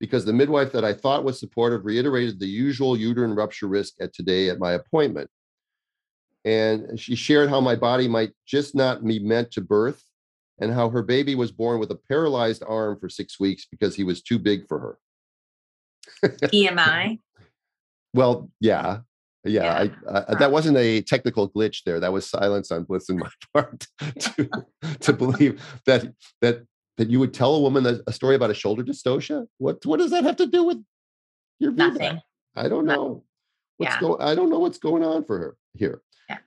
because 0.00 0.24
the 0.24 0.32
midwife 0.32 0.72
that 0.72 0.84
I 0.84 0.92
thought 0.92 1.24
was 1.24 1.38
supportive 1.38 1.84
reiterated 1.84 2.38
the 2.38 2.46
usual 2.46 2.96
uterine 2.96 3.34
rupture 3.34 3.68
risk 3.68 3.94
at 4.00 4.12
today 4.12 4.50
at 4.50 4.58
my 4.58 4.72
appointment. 4.72 5.30
And 6.44 7.00
she 7.00 7.16
shared 7.16 7.48
how 7.48 7.60
my 7.60 7.74
body 7.74 8.06
might 8.06 8.32
just 8.46 8.74
not 8.74 9.04
be 9.04 9.18
meant 9.18 9.50
to 9.52 9.60
birth 9.60 10.02
and 10.60 10.72
how 10.72 10.88
her 10.90 11.02
baby 11.02 11.34
was 11.34 11.50
born 11.50 11.80
with 11.80 11.90
a 11.90 11.98
paralyzed 12.08 12.62
arm 12.66 12.98
for 12.98 13.08
six 13.08 13.40
weeks 13.40 13.66
because 13.70 13.96
he 13.96 14.04
was 14.04 14.22
too 14.22 14.38
big 14.38 14.66
for 14.68 14.78
her. 14.78 14.98
EMI? 16.24 17.18
well, 18.12 18.50
yeah. 18.60 19.00
Yeah, 19.46 19.82
yeah. 19.82 19.90
I, 20.08 20.12
uh, 20.12 20.34
that 20.36 20.52
wasn't 20.52 20.78
a 20.78 21.02
technical 21.02 21.50
glitch 21.50 21.82
there. 21.84 22.00
That 22.00 22.12
was 22.12 22.28
silence 22.28 22.70
on 22.70 22.84
bliss 22.84 23.10
in 23.10 23.18
my 23.18 23.28
part 23.54 23.86
to, 24.00 24.48
to 25.00 25.12
believe 25.12 25.62
that 25.84 26.14
that 26.40 26.64
that 26.96 27.10
you 27.10 27.18
would 27.18 27.34
tell 27.34 27.54
a 27.54 27.60
woman 27.60 27.86
a, 27.86 28.00
a 28.06 28.12
story 28.12 28.34
about 28.34 28.50
a 28.50 28.54
shoulder 28.54 28.82
dystocia? 28.82 29.46
What 29.58 29.84
what 29.86 29.98
does 29.98 30.10
that 30.10 30.24
have 30.24 30.36
to 30.36 30.46
do 30.46 30.64
with 30.64 30.82
your 31.58 31.72
Nothing. 31.72 32.20
I 32.56 32.68
don't 32.68 32.86
know. 32.86 33.24
What's 33.76 33.94
yeah. 33.94 34.00
going 34.00 34.22
I 34.22 34.34
don't 34.34 34.50
know 34.50 34.58
what's 34.58 34.78
going 34.78 35.04
on 35.04 35.24
for 35.24 35.38
her 35.38 35.56
here. 35.74 36.02
Yeah. 36.28 36.38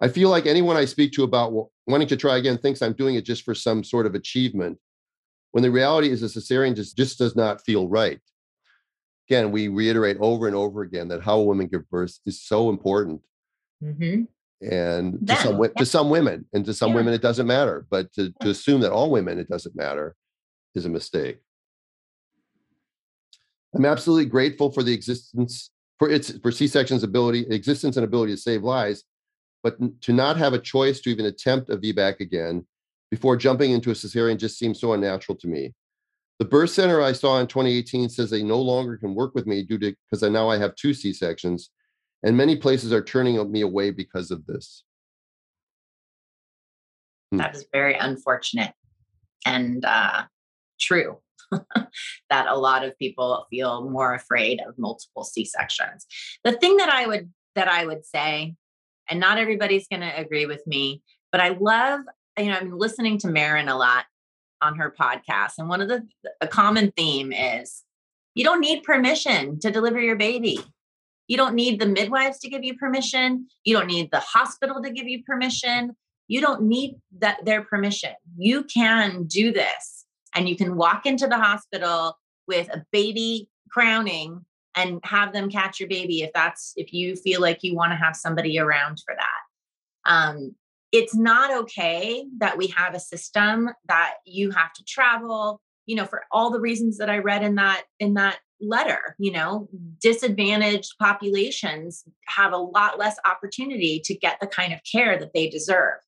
I 0.00 0.08
feel 0.08 0.30
like 0.30 0.46
anyone 0.46 0.76
I 0.76 0.84
speak 0.84 1.12
to 1.12 1.24
about 1.24 1.68
wanting 1.86 2.08
to 2.08 2.16
try 2.16 2.36
again 2.36 2.58
thinks 2.58 2.82
I'm 2.82 2.92
doing 2.94 3.14
it 3.16 3.24
just 3.24 3.42
for 3.42 3.54
some 3.54 3.84
sort 3.84 4.06
of 4.06 4.14
achievement 4.14 4.78
when 5.52 5.62
the 5.62 5.70
reality 5.70 6.10
is 6.10 6.22
a 6.22 6.26
cesarean 6.26 6.74
just, 6.74 6.96
just 6.96 7.18
does 7.18 7.36
not 7.36 7.64
feel 7.64 7.86
right. 7.88 8.18
Again, 9.28 9.52
we 9.52 9.68
reiterate 9.68 10.16
over 10.18 10.46
and 10.46 10.56
over 10.56 10.82
again 10.82 11.08
that 11.08 11.22
how 11.22 11.38
a 11.38 11.44
woman 11.44 11.68
gives 11.68 11.84
birth 11.86 12.18
is 12.26 12.42
so 12.42 12.70
important. 12.70 13.22
Mm-hmm 13.82 14.24
and 14.62 15.26
to 15.26 15.36
some 15.36 15.62
yeah. 15.62 15.68
to 15.76 15.86
some 15.86 16.10
women 16.10 16.44
and 16.52 16.64
to 16.64 16.72
some 16.72 16.90
yeah. 16.90 16.96
women 16.96 17.14
it 17.14 17.22
doesn't 17.22 17.46
matter 17.46 17.86
but 17.90 18.12
to, 18.12 18.30
to 18.40 18.46
mm. 18.46 18.50
assume 18.50 18.80
that 18.80 18.92
all 18.92 19.10
women 19.10 19.38
it 19.38 19.48
doesn't 19.48 19.76
matter 19.76 20.14
is 20.74 20.84
a 20.84 20.88
mistake 20.88 21.38
i'm 23.74 23.84
absolutely 23.84 24.26
grateful 24.26 24.70
for 24.70 24.82
the 24.82 24.92
existence 24.92 25.70
for 25.98 26.08
its 26.10 26.38
for 26.38 26.52
c-section's 26.52 27.02
ability 27.02 27.46
existence 27.50 27.96
and 27.96 28.04
ability 28.04 28.32
to 28.32 28.40
save 28.40 28.62
lives 28.62 29.04
but 29.62 29.76
to 30.00 30.12
not 30.12 30.36
have 30.36 30.52
a 30.52 30.58
choice 30.58 31.00
to 31.00 31.10
even 31.10 31.26
attempt 31.26 31.70
a 31.70 31.76
vbac 31.76 32.20
again 32.20 32.64
before 33.10 33.36
jumping 33.36 33.72
into 33.72 33.90
a 33.90 33.94
cesarean 33.94 34.38
just 34.38 34.58
seems 34.58 34.80
so 34.80 34.92
unnatural 34.92 35.36
to 35.36 35.48
me 35.48 35.74
the 36.38 36.44
birth 36.44 36.70
center 36.70 37.02
i 37.02 37.12
saw 37.12 37.40
in 37.40 37.46
2018 37.46 38.08
says 38.08 38.30
they 38.30 38.42
no 38.42 38.60
longer 38.60 38.96
can 38.96 39.14
work 39.14 39.34
with 39.34 39.46
me 39.46 39.62
due 39.62 39.78
to 39.78 39.94
because 40.08 40.22
i 40.22 40.28
now 40.28 40.48
i 40.48 40.56
have 40.56 40.74
two 40.76 40.94
c-sections 40.94 41.70
and 42.24 42.36
many 42.36 42.56
places 42.56 42.92
are 42.92 43.04
turning 43.04 43.52
me 43.52 43.60
away 43.60 43.90
because 43.90 44.30
of 44.30 44.46
this. 44.46 44.82
Hmm. 47.30 47.36
That 47.36 47.54
is 47.54 47.66
very 47.70 47.94
unfortunate 47.94 48.72
and 49.46 49.84
uh, 49.84 50.24
true. 50.80 51.18
that 52.30 52.46
a 52.48 52.56
lot 52.56 52.84
of 52.84 52.98
people 52.98 53.46
feel 53.50 53.88
more 53.88 54.14
afraid 54.14 54.60
of 54.66 54.78
multiple 54.78 55.22
C-sections. 55.22 56.06
The 56.42 56.52
thing 56.52 56.78
that 56.78 56.88
I 56.88 57.06
would 57.06 57.30
that 57.54 57.68
I 57.68 57.86
would 57.86 58.04
say, 58.04 58.56
and 59.08 59.20
not 59.20 59.38
everybody's 59.38 59.86
going 59.86 60.00
to 60.00 60.18
agree 60.18 60.46
with 60.46 60.66
me, 60.66 61.02
but 61.30 61.40
I 61.40 61.50
love, 61.50 62.00
you 62.36 62.46
know, 62.46 62.56
I'm 62.56 62.76
listening 62.76 63.18
to 63.18 63.28
Maryn 63.28 63.68
a 63.68 63.76
lot 63.76 64.06
on 64.60 64.76
her 64.76 64.92
podcast, 64.98 65.52
and 65.58 65.68
one 65.68 65.82
of 65.82 65.88
the 65.88 66.02
a 66.40 66.48
common 66.48 66.90
theme 66.96 67.32
is 67.32 67.84
you 68.34 68.42
don't 68.42 68.60
need 68.60 68.82
permission 68.82 69.60
to 69.60 69.70
deliver 69.70 70.00
your 70.00 70.16
baby. 70.16 70.58
You 71.26 71.36
don't 71.36 71.54
need 71.54 71.80
the 71.80 71.86
midwives 71.86 72.38
to 72.40 72.48
give 72.48 72.64
you 72.64 72.76
permission. 72.76 73.46
You 73.64 73.76
don't 73.76 73.86
need 73.86 74.10
the 74.10 74.20
hospital 74.20 74.82
to 74.82 74.90
give 74.90 75.06
you 75.06 75.22
permission. 75.24 75.96
You 76.28 76.40
don't 76.40 76.62
need 76.62 76.96
that 77.18 77.44
their 77.44 77.62
permission. 77.62 78.12
You 78.36 78.64
can 78.64 79.24
do 79.24 79.52
this 79.52 80.04
and 80.34 80.48
you 80.48 80.56
can 80.56 80.76
walk 80.76 81.06
into 81.06 81.26
the 81.26 81.38
hospital 81.38 82.18
with 82.46 82.68
a 82.68 82.84
baby 82.92 83.48
crowning 83.70 84.44
and 84.76 85.00
have 85.04 85.32
them 85.32 85.50
catch 85.50 85.80
your 85.80 85.88
baby 85.88 86.22
if 86.22 86.32
that's 86.32 86.72
if 86.76 86.92
you 86.92 87.16
feel 87.16 87.40
like 87.40 87.58
you 87.62 87.74
want 87.74 87.92
to 87.92 87.96
have 87.96 88.16
somebody 88.16 88.58
around 88.58 89.00
for 89.04 89.14
that. 89.14 90.10
Um, 90.10 90.54
it's 90.92 91.14
not 91.14 91.52
okay 91.62 92.24
that 92.38 92.56
we 92.56 92.68
have 92.68 92.94
a 92.94 93.00
system 93.00 93.68
that 93.88 94.14
you 94.24 94.50
have 94.50 94.72
to 94.74 94.84
travel 94.84 95.60
you 95.86 95.96
know 95.96 96.06
for 96.06 96.22
all 96.30 96.50
the 96.50 96.60
reasons 96.60 96.98
that 96.98 97.10
i 97.10 97.18
read 97.18 97.42
in 97.42 97.56
that 97.56 97.82
in 97.98 98.14
that 98.14 98.38
letter 98.60 99.16
you 99.18 99.32
know 99.32 99.68
disadvantaged 100.00 100.94
populations 100.98 102.04
have 102.26 102.52
a 102.52 102.56
lot 102.56 102.98
less 102.98 103.16
opportunity 103.24 104.00
to 104.04 104.14
get 104.14 104.38
the 104.40 104.46
kind 104.46 104.72
of 104.72 104.80
care 104.90 105.18
that 105.18 105.32
they 105.34 105.48
deserve. 105.48 105.98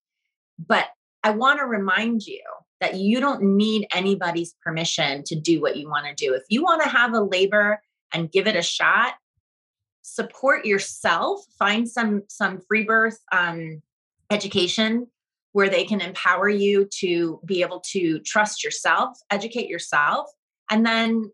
But 0.58 0.86
i 1.22 1.30
want 1.30 1.58
to 1.58 1.66
remind 1.66 2.26
you 2.26 2.42
that 2.80 2.94
you 2.94 3.20
don't 3.20 3.42
need 3.42 3.86
anybody's 3.92 4.54
permission 4.62 5.24
to 5.24 5.34
do 5.34 5.60
what 5.60 5.76
you 5.76 5.88
want 5.88 6.06
to 6.06 6.14
do. 6.14 6.34
If 6.34 6.42
you 6.50 6.62
want 6.62 6.82
to 6.82 6.88
have 6.88 7.14
a 7.14 7.20
labor 7.20 7.80
and 8.12 8.30
give 8.30 8.46
it 8.46 8.54
a 8.54 8.62
shot 8.62 9.14
support 10.08 10.64
yourself 10.64 11.40
find 11.58 11.88
some 11.88 12.22
some 12.28 12.60
free 12.68 12.84
birth 12.84 13.18
um, 13.32 13.82
education 14.30 15.08
where 15.52 15.68
they 15.68 15.84
can 15.84 16.00
empower 16.00 16.48
you 16.48 16.86
to 16.92 17.40
be 17.44 17.62
able 17.62 17.80
to 17.80 18.20
trust 18.20 18.62
yourself, 18.62 19.18
educate 19.30 19.68
yourself, 19.68 20.30
and 20.70 20.84
then 20.84 21.30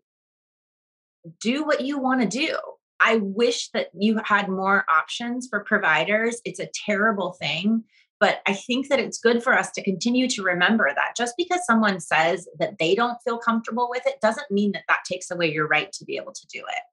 do 1.39 1.63
what 1.63 1.81
you 1.81 1.99
want 1.99 2.21
to 2.21 2.27
do. 2.27 2.57
I 2.99 3.17
wish 3.17 3.69
that 3.71 3.87
you 3.93 4.19
had 4.23 4.47
more 4.47 4.85
options 4.89 5.47
for 5.49 5.63
providers. 5.63 6.41
It's 6.45 6.59
a 6.59 6.69
terrible 6.85 7.33
thing, 7.33 7.83
but 8.19 8.41
I 8.47 8.53
think 8.53 8.87
that 8.87 8.99
it's 8.99 9.19
good 9.19 9.43
for 9.43 9.53
us 9.53 9.71
to 9.71 9.83
continue 9.83 10.29
to 10.29 10.43
remember 10.43 10.89
that 10.95 11.15
just 11.17 11.33
because 11.37 11.65
someone 11.65 11.99
says 11.99 12.47
that 12.59 12.77
they 12.79 12.95
don't 12.95 13.17
feel 13.23 13.37
comfortable 13.37 13.89
with 13.89 14.03
it 14.05 14.21
doesn't 14.21 14.49
mean 14.49 14.71
that 14.71 14.83
that 14.87 14.99
takes 15.05 15.29
away 15.31 15.51
your 15.51 15.67
right 15.67 15.91
to 15.91 16.05
be 16.05 16.15
able 16.15 16.31
to 16.31 16.47
do 16.47 16.59
it. 16.59 16.83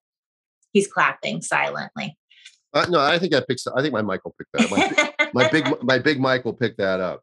He's 0.73 0.89
clapping 0.89 1.43
silently. 1.43 2.17
Uh, 2.73 2.87
no, 2.89 3.01
I 3.01 3.19
think 3.19 3.33
that 3.33 3.49
picks. 3.49 3.67
I 3.67 3.83
think 3.83 3.93
my 3.93 4.03
Michael 4.03 4.35
picked 4.39 4.53
that. 4.55 5.17
My, 5.33 5.43
my 5.45 5.51
big, 5.51 5.67
my 5.83 5.99
big 5.99 6.21
Michael 6.21 6.53
picked 6.53 6.79
that 6.79 7.01
up. 7.01 7.23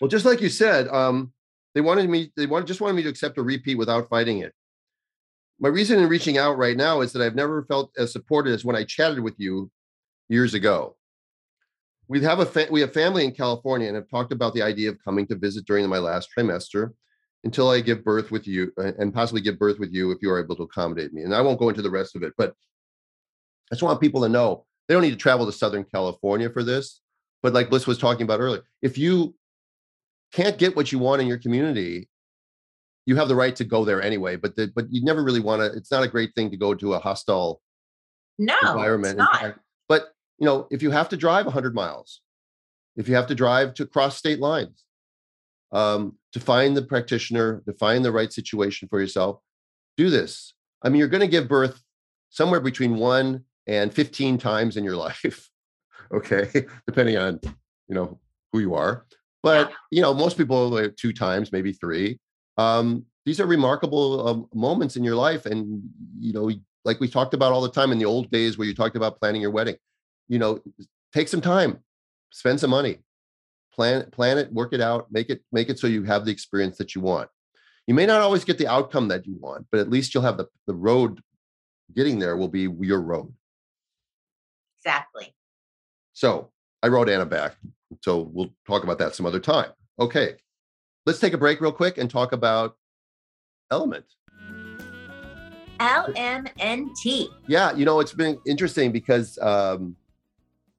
well, 0.00 0.08
just 0.08 0.24
like 0.24 0.40
you 0.40 0.48
said, 0.48 0.88
um, 0.88 1.32
they 1.74 1.80
wanted 1.80 2.08
me. 2.08 2.32
They 2.36 2.46
wanted 2.46 2.66
just 2.66 2.80
wanted 2.80 2.94
me 2.94 3.02
to 3.02 3.08
accept 3.08 3.38
a 3.38 3.42
repeat 3.42 3.76
without 3.76 4.08
fighting 4.08 4.38
it. 4.38 4.54
My 5.60 5.68
reason 5.68 5.98
in 5.98 6.08
reaching 6.08 6.38
out 6.38 6.56
right 6.56 6.76
now 6.76 7.00
is 7.00 7.12
that 7.12 7.22
I've 7.22 7.34
never 7.34 7.64
felt 7.64 7.90
as 7.98 8.12
supported 8.12 8.54
as 8.54 8.64
when 8.64 8.76
I 8.76 8.84
chatted 8.84 9.20
with 9.20 9.34
you 9.38 9.70
years 10.28 10.54
ago. 10.54 10.96
We 12.06 12.22
have 12.22 12.38
a 12.38 12.46
fa- 12.46 12.68
we 12.70 12.80
have 12.80 12.92
family 12.92 13.24
in 13.24 13.32
California 13.32 13.88
and 13.88 13.96
have 13.96 14.08
talked 14.08 14.32
about 14.32 14.54
the 14.54 14.62
idea 14.62 14.88
of 14.88 15.02
coming 15.04 15.26
to 15.26 15.34
visit 15.34 15.66
during 15.66 15.88
my 15.88 15.98
last 15.98 16.30
trimester 16.36 16.92
until 17.44 17.68
I 17.70 17.80
give 17.80 18.04
birth 18.04 18.30
with 18.30 18.46
you 18.46 18.72
uh, 18.78 18.92
and 18.98 19.12
possibly 19.12 19.40
give 19.40 19.58
birth 19.58 19.78
with 19.78 19.92
you 19.92 20.10
if 20.10 20.18
you 20.22 20.30
are 20.30 20.42
able 20.42 20.56
to 20.56 20.62
accommodate 20.62 21.12
me. 21.12 21.22
And 21.22 21.34
I 21.34 21.40
won't 21.40 21.58
go 21.58 21.68
into 21.68 21.82
the 21.82 21.90
rest 21.90 22.16
of 22.16 22.22
it, 22.22 22.32
but 22.38 22.54
I 23.70 23.74
just 23.74 23.82
want 23.82 24.00
people 24.00 24.22
to 24.22 24.28
know 24.28 24.64
they 24.86 24.94
don't 24.94 25.02
need 25.02 25.10
to 25.10 25.16
travel 25.16 25.44
to 25.46 25.52
Southern 25.52 25.84
California 25.84 26.50
for 26.50 26.62
this. 26.62 27.00
But 27.42 27.52
like 27.52 27.70
Bliss 27.70 27.86
was 27.86 27.98
talking 27.98 28.22
about 28.22 28.40
earlier, 28.40 28.62
if 28.82 28.96
you 28.96 29.34
can't 30.32 30.58
get 30.58 30.76
what 30.76 30.90
you 30.92 30.98
want 30.98 31.20
in 31.20 31.28
your 31.28 31.38
community, 31.38 32.08
you 33.08 33.16
have 33.16 33.28
the 33.28 33.34
right 33.34 33.56
to 33.56 33.64
go 33.64 33.86
there 33.86 34.02
anyway. 34.02 34.36
But 34.36 34.54
the, 34.54 34.70
but 34.74 34.84
you 34.92 35.02
never 35.02 35.24
really 35.24 35.40
want 35.40 35.62
to. 35.62 35.72
It's 35.74 35.90
not 35.90 36.02
a 36.02 36.08
great 36.08 36.34
thing 36.34 36.50
to 36.50 36.58
go 36.58 36.74
to 36.74 36.92
a 36.92 36.98
hostile 36.98 37.62
no 38.36 38.54
environment. 38.60 39.18
But 39.88 40.12
you 40.38 40.44
know, 40.44 40.68
if 40.70 40.82
you 40.82 40.90
have 40.90 41.08
to 41.08 41.16
drive 41.16 41.46
100 41.46 41.74
miles, 41.74 42.20
if 42.96 43.08
you 43.08 43.14
have 43.14 43.26
to 43.28 43.34
drive 43.34 43.72
to 43.74 43.86
cross 43.86 44.18
state 44.18 44.40
lines, 44.40 44.84
um, 45.72 46.18
to 46.34 46.40
find 46.40 46.76
the 46.76 46.82
practitioner, 46.82 47.62
to 47.64 47.72
find 47.72 48.04
the 48.04 48.12
right 48.12 48.30
situation 48.30 48.88
for 48.88 49.00
yourself, 49.00 49.40
do 49.96 50.10
this. 50.10 50.52
I 50.82 50.90
mean, 50.90 50.98
you're 50.98 51.08
going 51.08 51.22
to 51.22 51.28
give 51.28 51.48
birth 51.48 51.82
somewhere 52.28 52.60
between 52.60 52.96
one 52.96 53.44
and 53.66 53.92
15 53.92 54.36
times 54.36 54.76
in 54.76 54.84
your 54.84 54.96
life. 55.08 55.48
okay, 56.12 56.66
depending 56.86 57.16
on 57.16 57.40
you 57.88 57.94
know 57.94 58.20
who 58.52 58.58
you 58.58 58.74
are. 58.74 59.06
But 59.42 59.72
you 59.90 60.02
know, 60.02 60.12
most 60.12 60.36
people 60.36 60.68
like 60.68 60.96
two 60.96 61.14
times, 61.14 61.52
maybe 61.52 61.72
three. 61.72 62.18
Um, 62.58 63.06
these 63.24 63.40
are 63.40 63.46
remarkable 63.46 64.28
um, 64.28 64.48
moments 64.52 64.96
in 64.96 65.04
your 65.04 65.14
life, 65.14 65.46
and 65.46 65.82
you 66.18 66.32
know, 66.32 66.50
like 66.84 67.00
we 67.00 67.08
talked 67.08 67.34
about 67.34 67.52
all 67.52 67.62
the 67.62 67.70
time 67.70 67.92
in 67.92 67.98
the 67.98 68.04
old 68.04 68.30
days, 68.30 68.58
where 68.58 68.66
you 68.66 68.74
talked 68.74 68.96
about 68.96 69.18
planning 69.18 69.40
your 69.40 69.50
wedding. 69.50 69.76
You 70.28 70.38
know, 70.38 70.60
take 71.14 71.28
some 71.28 71.40
time, 71.40 71.78
spend 72.30 72.60
some 72.60 72.70
money, 72.70 72.98
plan 73.72 74.10
plan 74.10 74.38
it, 74.38 74.52
work 74.52 74.72
it 74.72 74.80
out, 74.80 75.10
make 75.10 75.30
it 75.30 75.42
make 75.52 75.70
it 75.70 75.78
so 75.78 75.86
you 75.86 76.02
have 76.04 76.24
the 76.24 76.32
experience 76.32 76.76
that 76.78 76.94
you 76.94 77.00
want. 77.00 77.30
You 77.86 77.94
may 77.94 78.04
not 78.04 78.20
always 78.20 78.44
get 78.44 78.58
the 78.58 78.68
outcome 78.68 79.08
that 79.08 79.26
you 79.26 79.36
want, 79.40 79.66
but 79.70 79.80
at 79.80 79.88
least 79.88 80.12
you'll 80.12 80.24
have 80.24 80.36
the 80.36 80.46
the 80.66 80.74
road 80.74 81.22
getting 81.94 82.18
there 82.18 82.36
will 82.36 82.48
be 82.48 82.68
your 82.80 83.00
road. 83.00 83.32
Exactly. 84.80 85.34
So 86.12 86.50
I 86.82 86.88
wrote 86.88 87.08
Anna 87.08 87.26
back. 87.26 87.56
So 88.02 88.20
we'll 88.20 88.52
talk 88.66 88.84
about 88.84 88.98
that 88.98 89.14
some 89.14 89.26
other 89.26 89.40
time. 89.40 89.70
Okay. 89.98 90.36
Let's 91.06 91.18
take 91.18 91.32
a 91.32 91.38
break 91.38 91.60
real 91.60 91.72
quick 91.72 91.98
and 91.98 92.10
talk 92.10 92.32
about 92.32 92.76
Element. 93.70 94.04
LMNT. 95.78 97.28
Yeah, 97.46 97.72
you 97.74 97.84
know, 97.84 98.00
it's 98.00 98.12
been 98.12 98.38
interesting 98.46 98.90
because 98.92 99.38
um, 99.38 99.96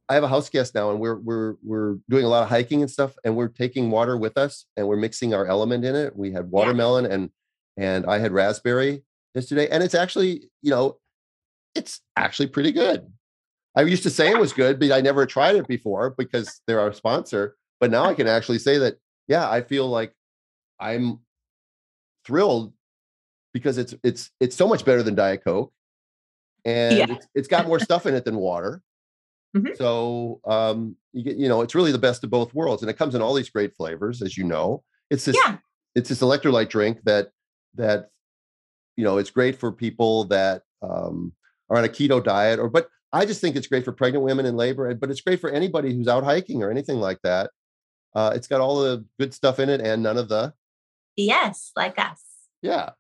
I 0.09 0.15
have 0.15 0.23
a 0.23 0.27
house 0.27 0.49
guest 0.49 0.75
now 0.75 0.89
and 0.91 0.99
we're 0.99 1.17
we're 1.17 1.55
we're 1.63 1.97
doing 2.09 2.25
a 2.25 2.27
lot 2.27 2.43
of 2.43 2.49
hiking 2.49 2.81
and 2.81 2.89
stuff 2.89 3.15
and 3.23 3.35
we're 3.35 3.47
taking 3.47 3.91
water 3.91 4.17
with 4.17 4.37
us 4.37 4.65
and 4.75 4.87
we're 4.87 4.97
mixing 4.97 5.33
our 5.33 5.45
element 5.45 5.85
in 5.85 5.95
it. 5.95 6.15
We 6.15 6.31
had 6.31 6.49
watermelon 6.49 7.05
yeah. 7.05 7.13
and 7.13 7.29
and 7.77 8.05
I 8.07 8.17
had 8.17 8.31
raspberry 8.31 9.03
yesterday 9.35 9.69
and 9.69 9.83
it's 9.83 9.95
actually, 9.95 10.49
you 10.61 10.71
know, 10.71 10.97
it's 11.75 12.01
actually 12.17 12.47
pretty 12.47 12.71
good. 12.71 13.07
I 13.75 13.83
used 13.83 14.03
to 14.03 14.09
say 14.09 14.31
it 14.31 14.39
was 14.39 14.51
good, 14.51 14.79
but 14.79 14.91
I 14.91 14.99
never 15.01 15.25
tried 15.25 15.55
it 15.55 15.67
before 15.67 16.15
because 16.17 16.59
they're 16.65 16.79
our 16.79 16.91
sponsor. 16.91 17.55
But 17.79 17.91
now 17.91 18.05
I 18.05 18.13
can 18.15 18.27
actually 18.27 18.59
say 18.59 18.79
that, 18.79 18.97
yeah, 19.29 19.49
I 19.49 19.61
feel 19.61 19.87
like 19.87 20.13
I'm 20.79 21.19
thrilled 22.25 22.73
because 23.53 23.77
it's 23.77 23.95
it's 24.03 24.31
it's 24.39 24.55
so 24.55 24.67
much 24.67 24.83
better 24.83 25.03
than 25.03 25.15
Diet 25.15 25.43
Coke, 25.45 25.71
and 26.65 26.97
yeah. 26.97 27.05
it's, 27.09 27.27
it's 27.35 27.47
got 27.47 27.67
more 27.67 27.79
stuff 27.79 28.05
in 28.05 28.15
it 28.15 28.25
than 28.25 28.35
water. 28.35 28.81
Mm-hmm. 29.57 29.73
So 29.77 30.41
um, 30.45 30.95
you 31.11 31.23
get 31.23 31.35
you 31.37 31.49
know 31.49 31.61
it's 31.61 31.73
really 31.73 31.91
the 31.91 31.97
best 31.97 32.23
of 32.23 32.29
both 32.29 32.53
worlds, 32.53 32.83
and 32.83 32.89
it 32.91 32.97
comes 32.99 33.15
in 33.15 33.21
all 33.23 33.33
these 33.33 33.49
great 33.49 33.75
flavors, 33.75 34.21
as 34.21 34.37
you 34.37 34.43
know. 34.43 34.83
It's 35.09 35.25
this 35.25 35.35
yeah. 35.43 35.57
it's 35.95 36.07
this 36.07 36.21
electrolyte 36.21 36.69
drink 36.69 36.99
that 37.05 37.31
that 37.73 38.11
you 38.95 39.03
know 39.03 39.17
it's 39.17 39.31
great 39.31 39.59
for 39.59 39.71
people 39.71 40.25
that 40.25 40.61
um, 40.83 41.33
are 41.67 41.77
on 41.77 41.83
a 41.83 41.87
keto 41.87 42.23
diet 42.23 42.59
or 42.59 42.69
but 42.69 42.89
I 43.11 43.25
just 43.25 43.41
think 43.41 43.55
it's 43.55 43.65
great 43.65 43.85
for 43.85 43.91
pregnant 43.91 44.23
women 44.23 44.45
in 44.45 44.55
labor, 44.55 44.93
but 44.93 45.09
it's 45.09 45.21
great 45.21 45.41
for 45.41 45.49
anybody 45.49 45.95
who's 45.95 46.07
out 46.07 46.23
hiking 46.23 46.61
or 46.61 46.69
anything 46.69 46.99
like 46.99 47.19
that. 47.23 47.49
Uh, 48.15 48.31
it's 48.35 48.47
got 48.47 48.61
all 48.61 48.79
the 48.81 49.05
good 49.19 49.33
stuff 49.33 49.59
in 49.59 49.69
it 49.69 49.81
and 49.81 50.01
none 50.03 50.17
of 50.17 50.29
the 50.29 50.53
yes, 51.15 51.71
like 51.75 51.99
us. 51.99 52.23
Yeah. 52.61 52.91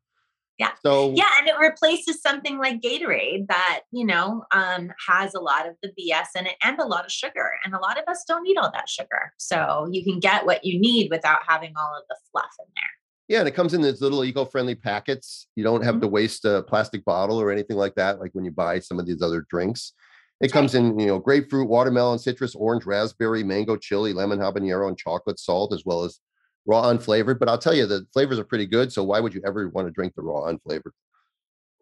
Yeah. 0.57 0.71
So 0.85 1.13
yeah, 1.15 1.29
and 1.39 1.47
it 1.47 1.55
replaces 1.57 2.21
something 2.21 2.57
like 2.57 2.81
Gatorade 2.81 3.47
that 3.47 3.81
you 3.91 4.05
know 4.05 4.43
um, 4.51 4.91
has 5.07 5.33
a 5.33 5.39
lot 5.39 5.65
of 5.65 5.75
the 5.81 5.89
BS 5.89 6.37
in 6.37 6.47
it 6.47 6.55
and 6.61 6.77
a 6.79 6.85
lot 6.85 7.05
of 7.05 7.11
sugar, 7.11 7.51
and 7.63 7.73
a 7.73 7.79
lot 7.79 7.97
of 7.97 8.03
us 8.09 8.25
don't 8.27 8.43
need 8.43 8.57
all 8.57 8.69
that 8.73 8.89
sugar. 8.89 9.31
So 9.37 9.87
you 9.89 10.03
can 10.03 10.19
get 10.19 10.45
what 10.45 10.65
you 10.65 10.77
need 10.77 11.09
without 11.11 11.39
having 11.47 11.73
all 11.77 11.95
of 11.97 12.03
the 12.09 12.17
fluff 12.31 12.51
in 12.59 12.65
there. 12.75 12.83
Yeah, 13.29 13.39
and 13.39 13.47
it 13.47 13.55
comes 13.55 13.73
in 13.73 13.81
these 13.81 14.01
little 14.01 14.25
eco-friendly 14.25 14.75
packets. 14.75 15.47
You 15.55 15.63
don't 15.63 15.83
have 15.83 15.95
mm-hmm. 15.95 16.01
to 16.01 16.07
waste 16.07 16.43
a 16.43 16.63
plastic 16.63 17.05
bottle 17.05 17.39
or 17.39 17.51
anything 17.51 17.77
like 17.77 17.95
that, 17.95 18.19
like 18.19 18.31
when 18.33 18.43
you 18.43 18.51
buy 18.51 18.79
some 18.79 18.99
of 18.99 19.05
these 19.05 19.21
other 19.21 19.45
drinks. 19.49 19.93
It 20.41 20.51
comes 20.51 20.75
in, 20.75 20.97
you 20.97 21.07
know, 21.07 21.19
grapefruit, 21.19 21.67
watermelon, 21.67 22.19
citrus, 22.19 22.55
orange, 22.55 22.85
raspberry, 22.85 23.43
mango, 23.43 23.75
chili, 23.75 24.13
lemon, 24.13 24.39
habanero, 24.39 24.87
and 24.87 24.97
chocolate 24.97 25.39
salt, 25.39 25.73
as 25.73 25.83
well 25.85 26.03
as 26.03 26.19
raw 26.65 26.83
unflavored. 26.83 27.39
But 27.39 27.49
I'll 27.49 27.57
tell 27.57 27.73
you, 27.73 27.85
the 27.85 28.05
flavors 28.13 28.39
are 28.39 28.45
pretty 28.45 28.65
good. 28.65 28.93
So 28.93 29.03
why 29.03 29.19
would 29.19 29.33
you 29.33 29.41
ever 29.45 29.67
want 29.69 29.87
to 29.87 29.91
drink 29.91 30.13
the 30.15 30.21
raw 30.21 30.51
unflavored? 30.51 30.91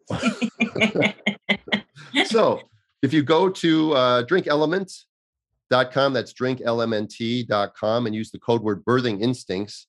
so 2.25 2.61
if 3.03 3.13
you 3.13 3.21
go 3.21 3.49
to 3.49 3.93
uh, 3.93 4.23
drinkelement.com, 4.23 6.13
that's 6.13 6.33
drinklmnt.com, 6.33 8.05
and 8.05 8.15
use 8.15 8.31
the 8.31 8.39
code 8.39 8.63
word 8.63 8.83
birthing 8.85 9.21
instincts, 9.21 9.87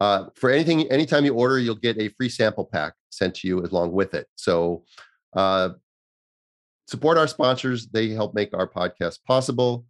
uh, 0.00 0.26
for 0.34 0.50
anything, 0.50 0.82
anytime 0.92 1.24
you 1.24 1.34
order, 1.34 1.58
you'll 1.58 1.74
get 1.74 1.98
a 1.98 2.08
free 2.10 2.28
sample 2.28 2.68
pack 2.70 2.94
sent 3.10 3.34
to 3.36 3.48
you 3.48 3.64
along 3.64 3.92
with 3.92 4.14
it. 4.14 4.26
So 4.36 4.84
uh, 5.34 5.70
support 6.86 7.18
our 7.18 7.26
sponsors. 7.26 7.88
They 7.88 8.10
help 8.10 8.34
make 8.34 8.54
our 8.54 8.68
podcast 8.68 9.18
possible. 9.24 9.84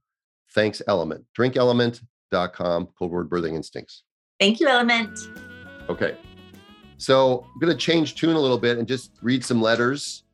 Thanks, 0.54 0.82
Element. 0.86 1.24
Drinkelement.com, 1.38 2.88
code 2.98 3.10
word 3.10 3.30
birthing 3.30 3.54
instincts. 3.54 4.02
Thank 4.40 4.60
you, 4.60 4.68
Element. 4.68 5.18
Okay. 5.88 6.16
So 6.98 7.46
I'm 7.52 7.60
going 7.60 7.72
to 7.72 7.78
change 7.78 8.14
tune 8.14 8.36
a 8.36 8.40
little 8.40 8.58
bit 8.58 8.78
and 8.78 8.88
just 8.88 9.12
read 9.22 9.44
some 9.44 9.60
letters 9.60 10.24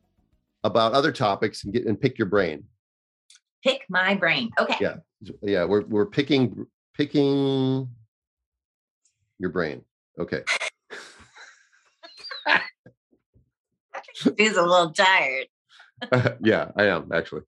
about 0.63 0.93
other 0.93 1.11
topics 1.11 1.63
and 1.63 1.73
get 1.73 1.85
and 1.85 1.99
pick 1.99 2.17
your 2.17 2.27
brain. 2.27 2.63
Pick 3.63 3.81
my 3.89 4.15
brain. 4.15 4.49
Okay. 4.59 4.77
Yeah. 4.79 4.95
Yeah, 5.41 5.63
we're 5.65 5.83
we're 5.85 6.05
picking 6.05 6.65
picking 6.93 7.89
your 9.39 9.49
brain. 9.49 9.83
Okay. 10.19 10.43
He's 14.37 14.57
a 14.57 14.61
little 14.61 14.91
tired. 14.91 15.47
yeah, 16.43 16.71
I 16.75 16.85
am 16.85 17.11
actually. 17.13 17.41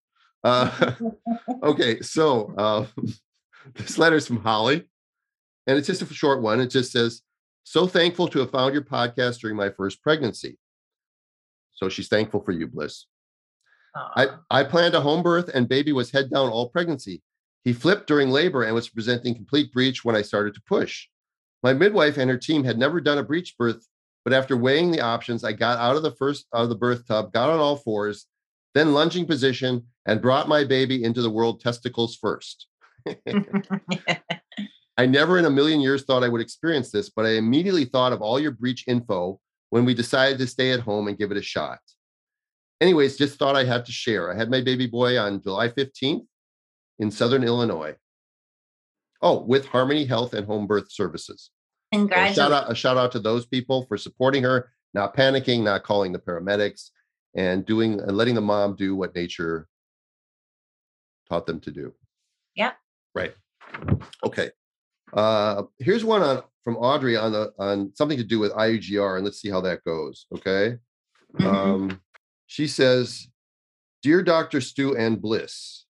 Uh, 0.43 0.93
okay, 1.63 2.01
so 2.01 2.53
uh, 2.57 2.85
this 3.75 3.97
letter 3.97 4.15
is 4.15 4.27
from 4.27 4.41
Holly, 4.41 4.87
and 5.67 5.77
it's 5.77 5.87
just 5.87 6.01
a 6.01 6.13
short 6.13 6.41
one. 6.41 6.59
It 6.59 6.67
just 6.67 6.91
says, 6.91 7.21
"So 7.63 7.87
thankful 7.87 8.27
to 8.29 8.39
have 8.39 8.51
found 8.51 8.73
your 8.73 8.83
podcast 8.83 9.39
during 9.39 9.55
my 9.55 9.69
first 9.69 10.01
pregnancy." 10.01 10.57
So 11.73 11.89
she's 11.89 12.07
thankful 12.07 12.41
for 12.41 12.51
you, 12.51 12.67
Bliss. 12.67 13.05
I, 13.95 14.27
I 14.51 14.63
planned 14.63 14.93
a 14.93 15.01
home 15.01 15.23
birth, 15.23 15.49
and 15.53 15.69
baby 15.69 15.93
was 15.93 16.11
head 16.11 16.29
down 16.29 16.49
all 16.49 16.69
pregnancy. 16.69 17.21
He 17.63 17.73
flipped 17.73 18.07
during 18.07 18.29
labor 18.29 18.63
and 18.63 18.75
was 18.75 18.89
presenting 18.89 19.33
complete 19.33 19.71
breech 19.71 20.03
when 20.03 20.15
I 20.15 20.21
started 20.21 20.53
to 20.55 20.61
push. 20.67 21.07
My 21.63 21.73
midwife 21.73 22.17
and 22.17 22.29
her 22.29 22.37
team 22.37 22.63
had 22.63 22.77
never 22.77 23.01
done 23.01 23.17
a 23.17 23.23
breech 23.23 23.57
birth, 23.57 23.87
but 24.23 24.33
after 24.33 24.57
weighing 24.57 24.91
the 24.91 25.01
options, 25.01 25.43
I 25.43 25.53
got 25.53 25.79
out 25.79 25.95
of 25.95 26.03
the 26.03 26.11
first 26.11 26.45
out 26.53 26.63
of 26.63 26.69
the 26.69 26.75
birth 26.75 27.07
tub, 27.07 27.33
got 27.33 27.49
on 27.49 27.59
all 27.59 27.77
fours, 27.77 28.27
then 28.75 28.93
lunging 28.93 29.25
position, 29.25 29.87
and 30.05 30.21
brought 30.21 30.47
my 30.47 30.63
baby 30.63 31.03
into 31.03 31.23
the 31.23 31.29
world 31.29 31.61
testicles 31.61 32.15
first. 32.15 32.67
I 34.97 35.05
never 35.05 35.39
in 35.39 35.45
a 35.45 35.49
million 35.49 35.81
years 35.81 36.03
thought 36.03 36.23
I 36.23 36.29
would 36.29 36.41
experience 36.41 36.91
this, 36.91 37.09
but 37.09 37.25
I 37.25 37.31
immediately 37.31 37.85
thought 37.85 38.13
of 38.13 38.21
all 38.21 38.39
your 38.39 38.51
breech 38.51 38.83
info 38.87 39.39
when 39.71 39.85
we 39.85 39.93
decided 39.93 40.37
to 40.37 40.47
stay 40.47 40.71
at 40.71 40.81
home 40.81 41.07
and 41.07 41.17
give 41.17 41.31
it 41.31 41.37
a 41.37 41.41
shot. 41.41 41.79
Anyways, 42.79 43.17
just 43.17 43.39
thought 43.39 43.55
I 43.55 43.63
had 43.63 43.85
to 43.85 43.91
share. 43.91 44.31
I 44.31 44.37
had 44.37 44.51
my 44.51 44.61
baby 44.61 44.87
boy 44.87 45.17
on 45.17 45.41
July 45.41 45.69
15th 45.69 46.25
in 46.99 47.11
Southern 47.11 47.43
Illinois. 47.43 47.95
Oh, 49.21 49.39
with 49.39 49.65
Harmony 49.65 50.05
Health 50.05 50.33
and 50.33 50.45
Home 50.45 50.67
Birth 50.67 50.91
Services. 50.91 51.49
So 51.93 52.07
a 52.11 52.33
shout 52.33 52.51
out, 52.51 52.71
a 52.71 52.75
shout 52.75 52.97
out 52.97 53.11
to 53.13 53.19
those 53.19 53.45
people 53.45 53.85
for 53.87 53.97
supporting 53.97 54.43
her, 54.43 54.71
not 54.93 55.15
panicking, 55.15 55.63
not 55.63 55.83
calling 55.83 56.11
the 56.11 56.19
paramedics, 56.19 56.89
and 57.35 57.65
doing 57.65 57.99
and 57.99 58.17
letting 58.17 58.35
the 58.35 58.41
mom 58.41 58.75
do 58.75 58.95
what 58.95 59.15
nature 59.15 59.67
taught 61.29 61.45
them 61.45 61.59
to 61.61 61.71
do. 61.71 61.93
Yeah. 62.55 62.73
Right. 63.13 63.33
Okay. 64.25 64.51
Uh, 65.13 65.63
here's 65.79 66.05
one 66.05 66.21
on 66.21 66.43
from 66.63 66.77
Audrey 66.77 67.15
on 67.15 67.31
the 67.31 67.53
on 67.59 67.91
something 67.95 68.17
to 68.17 68.23
do 68.23 68.39
with 68.39 68.51
IUGR, 68.53 69.17
and 69.17 69.23
let's 69.23 69.39
see 69.39 69.49
how 69.49 69.61
that 69.61 69.83
goes. 69.83 70.25
Okay. 70.33 70.77
Mhm. 71.37 71.45
Um, 71.45 72.01
she 72.47 72.67
says, 72.67 73.27
Dear 74.01 74.21
Dr. 74.23 74.61
Stu 74.61 74.95
and 74.95 75.21
Bliss, 75.21 75.85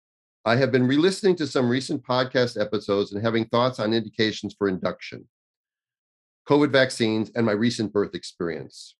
I 0.44 0.56
have 0.56 0.72
been 0.72 0.86
re 0.86 0.96
listening 0.96 1.36
to 1.36 1.46
some 1.46 1.68
recent 1.68 2.02
podcast 2.02 2.60
episodes 2.60 3.12
and 3.12 3.22
having 3.22 3.46
thoughts 3.46 3.78
on 3.78 3.92
indications 3.94 4.54
for 4.56 4.68
induction, 4.68 5.28
COVID 6.48 6.70
vaccines, 6.70 7.30
and 7.34 7.46
my 7.46 7.52
recent 7.52 7.92
birth 7.92 8.14
experience. 8.14 8.96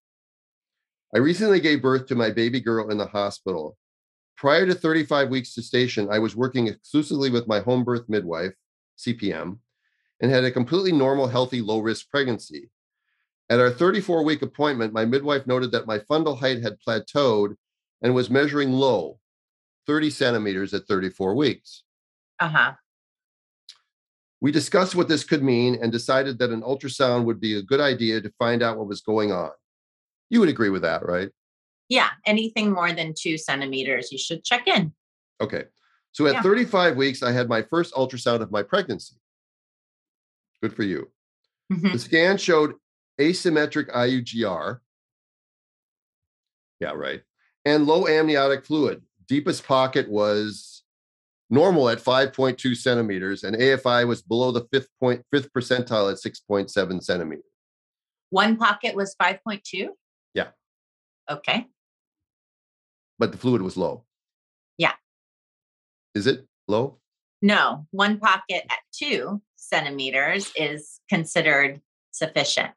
I 1.15 1.19
recently 1.19 1.61
gave 1.61 1.81
birth 1.81 2.07
to 2.07 2.17
my 2.17 2.31
baby 2.31 2.61
girl 2.61 2.91
in 2.91 2.99
the 2.99 3.07
hospital. 3.07 3.77
Prior 4.37 4.67
to 4.67 4.75
35 4.75 5.29
weeks 5.29 5.55
gestation, 5.55 6.09
I 6.11 6.19
was 6.19 6.35
working 6.35 6.67
exclusively 6.67 7.31
with 7.31 7.47
my 7.47 7.61
home 7.61 7.85
birth 7.85 8.09
midwife, 8.09 8.53
CPM, 8.99 9.59
and 10.21 10.31
had 10.33 10.43
a 10.43 10.51
completely 10.51 10.91
normal, 10.91 11.29
healthy, 11.29 11.61
low 11.61 11.79
risk 11.79 12.11
pregnancy. 12.11 12.69
At 13.49 13.61
our 13.61 13.71
34 13.71 14.25
week 14.25 14.43
appointment, 14.43 14.93
my 14.93 15.05
midwife 15.05 15.47
noted 15.47 15.71
that 15.71 15.87
my 15.87 16.01
fundal 16.01 16.37
height 16.37 16.63
had 16.63 16.79
plateaued 16.85 17.55
and 18.03 18.13
was 18.13 18.29
measuring 18.29 18.73
low, 18.73 19.21
30 19.87 20.11
centimeters 20.11 20.75
at 20.75 20.89
34 20.89 21.37
weeks. 21.37 21.85
Uh-huh. 22.41 22.73
We 24.41 24.51
discussed 24.51 24.97
what 24.97 25.09
this 25.09 25.23
could 25.23 25.45
mean 25.45 25.79
and 25.81 25.93
decided 25.93 26.39
that 26.39 26.51
an 26.51 26.63
ultrasound 26.63 27.25
would 27.25 27.41
be 27.41 27.57
a 27.57 27.63
good 27.63 27.81
idea 27.81 28.21
to 28.21 28.33
find 28.37 28.65
out 28.65 28.79
what 28.79 28.89
was 28.89 29.01
going 29.01 29.31
on. 29.31 29.51
You 30.35 30.41
would 30.41 30.49
agree 30.49 30.69
with 30.69 30.83
that, 30.83 31.07
right? 31.07 31.31
Yeah. 31.89 32.11
Anything 32.27 32.73
more 32.73 32.93
than 32.93 33.15
two 33.17 33.39
centimeters, 33.39 34.11
you 34.11 34.19
should 34.19 34.43
check 34.43 34.67
in. 34.67 34.93
Okay. 35.41 35.67
So 36.11 36.27
at 36.27 36.35
Yeah. 36.35 36.43
35 36.43 36.97
weeks, 36.97 37.23
I 37.23 37.31
had 37.31 37.49
my 37.49 37.63
first 37.63 37.95
ultrasound 37.95 38.41
of 38.41 38.51
my 38.51 38.65
pregnancy. 38.65 39.15
Good 40.61 40.75
for 40.75 40.83
you. 40.83 41.13
Mhm. 41.73 41.93
The 41.93 42.01
scan 42.01 42.39
showed 42.39 42.75
asymmetric 43.21 43.89
IUGR. 43.95 44.81
Yeah, 46.81 46.95
right. 46.95 47.23
And 47.65 47.87
low 47.87 48.09
amniotic 48.09 48.65
fluid. 48.65 49.05
Deepest 49.29 49.63
pocket 49.65 50.09
was 50.09 50.83
normal 51.49 51.89
at 51.91 52.01
5.2 52.01 52.75
centimeters, 52.75 53.45
and 53.45 53.55
AFI 53.55 54.05
was 54.05 54.21
below 54.21 54.51
the 54.51 54.67
fifth 54.73 54.89
point 54.99 55.25
fifth 55.31 55.53
percentile 55.53 56.11
at 56.11 56.19
6.7 56.19 57.01
centimeters. 57.01 57.45
One 58.31 58.57
pocket 58.57 58.97
was 58.97 59.15
5.2. 59.15 59.97
Yeah. 60.35 60.49
Okay. 61.31 61.67
But 63.19 63.33
the 63.33 63.39
fluid 63.39 63.63
was 63.63 63.77
low. 63.77 64.05
Yeah. 64.77 64.93
Is 66.15 66.27
it 66.27 66.47
low? 66.69 66.99
No, 67.41 67.87
one 67.91 68.19
pocket 68.19 68.65
at 68.71 68.79
two 68.93 69.41
centimeters 69.57 70.53
is 70.57 71.01
considered 71.09 71.81
sufficient. 72.11 72.75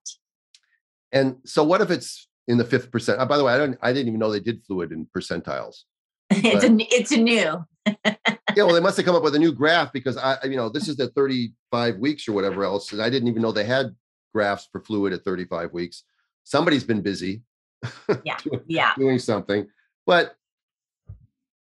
And 1.12 1.38
so 1.46 1.64
what 1.64 1.82
if 1.82 1.90
it's 1.90 2.28
in 2.48 2.58
the 2.58 2.66
fifth 2.66 2.92
percent? 2.92 3.20
Uh, 3.20 3.26
by 3.26 3.38
the 3.38 3.44
way, 3.44 3.54
I 3.54 3.58
don't 3.58 3.78
I 3.82 3.94
didn't 3.94 4.10
even 4.10 4.20
know 4.20 4.32
they 4.32 4.40
did 4.40 4.64
fluid 4.66 4.92
in 4.92 5.08
percentiles. 5.16 5.84
it's 6.30 6.64
a 6.64 6.76
it's 6.94 7.12
a 7.12 7.18
new. 7.18 7.66
yeah, 7.86 8.64
well, 8.64 8.74
they 8.74 8.80
must 8.88 8.98
have 8.98 9.06
come 9.06 9.16
up 9.16 9.24
with 9.24 9.36
a 9.36 9.40
new 9.40 9.54
graph 9.54 9.94
because 9.94 10.18
I, 10.18 10.38
you 10.44 10.58
know, 10.58 10.70
this 10.70 10.88
is 10.90 10.98
the 10.98 11.08
35 11.10 11.98
weeks 11.98 12.28
or 12.28 12.34
whatever 12.34 12.64
else. 12.64 12.92
And 12.92 13.02
I 13.02 13.10
didn't 13.10 13.30
even 13.30 13.42
know 13.42 13.52
they 13.52 13.64
had 13.64 13.96
graphs 14.34 14.68
for 14.72 14.82
fluid 14.82 15.14
at 15.14 15.24
35 15.24 15.72
weeks. 15.72 16.04
Somebody's 16.48 16.86
been 16.86 17.02
busy 17.02 17.42
Yeah. 18.24 18.38
doing, 18.42 18.62
Yeah. 18.68 18.94
doing 18.98 19.20
something. 19.20 19.68
But, 20.06 20.34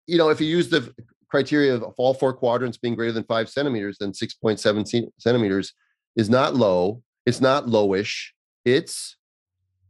you 0.05 0.17
know, 0.17 0.27
if 0.29 0.41
you 0.41 0.47
use 0.47 0.67
the 0.69 0.93
criteria 1.29 1.73
of 1.75 1.83
all 1.97 2.13
four 2.13 2.33
quadrants 2.33 2.77
being 2.77 2.93
greater 2.93 3.13
than 3.13 3.23
five 3.23 3.47
centimeters, 3.49 3.97
then 3.99 4.11
6.7 4.11 5.09
centimeters 5.17 5.71
is 6.17 6.29
not 6.29 6.55
low. 6.55 7.01
It's 7.25 7.39
not 7.39 7.67
lowish. 7.67 8.31
It's 8.65 9.15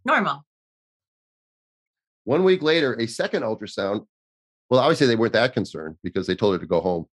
Normal. 0.06 0.46
one 2.26 2.44
week 2.44 2.62
later, 2.62 2.94
a 3.00 3.08
second 3.08 3.42
ultrasound. 3.42 4.06
Well, 4.70 4.80
obviously 4.80 5.08
they 5.08 5.16
weren't 5.16 5.34
that 5.34 5.54
concerned 5.54 5.96
because 6.04 6.28
they 6.28 6.36
told 6.36 6.54
her 6.54 6.60
to 6.60 6.68
go 6.68 6.80
home. 6.80 7.08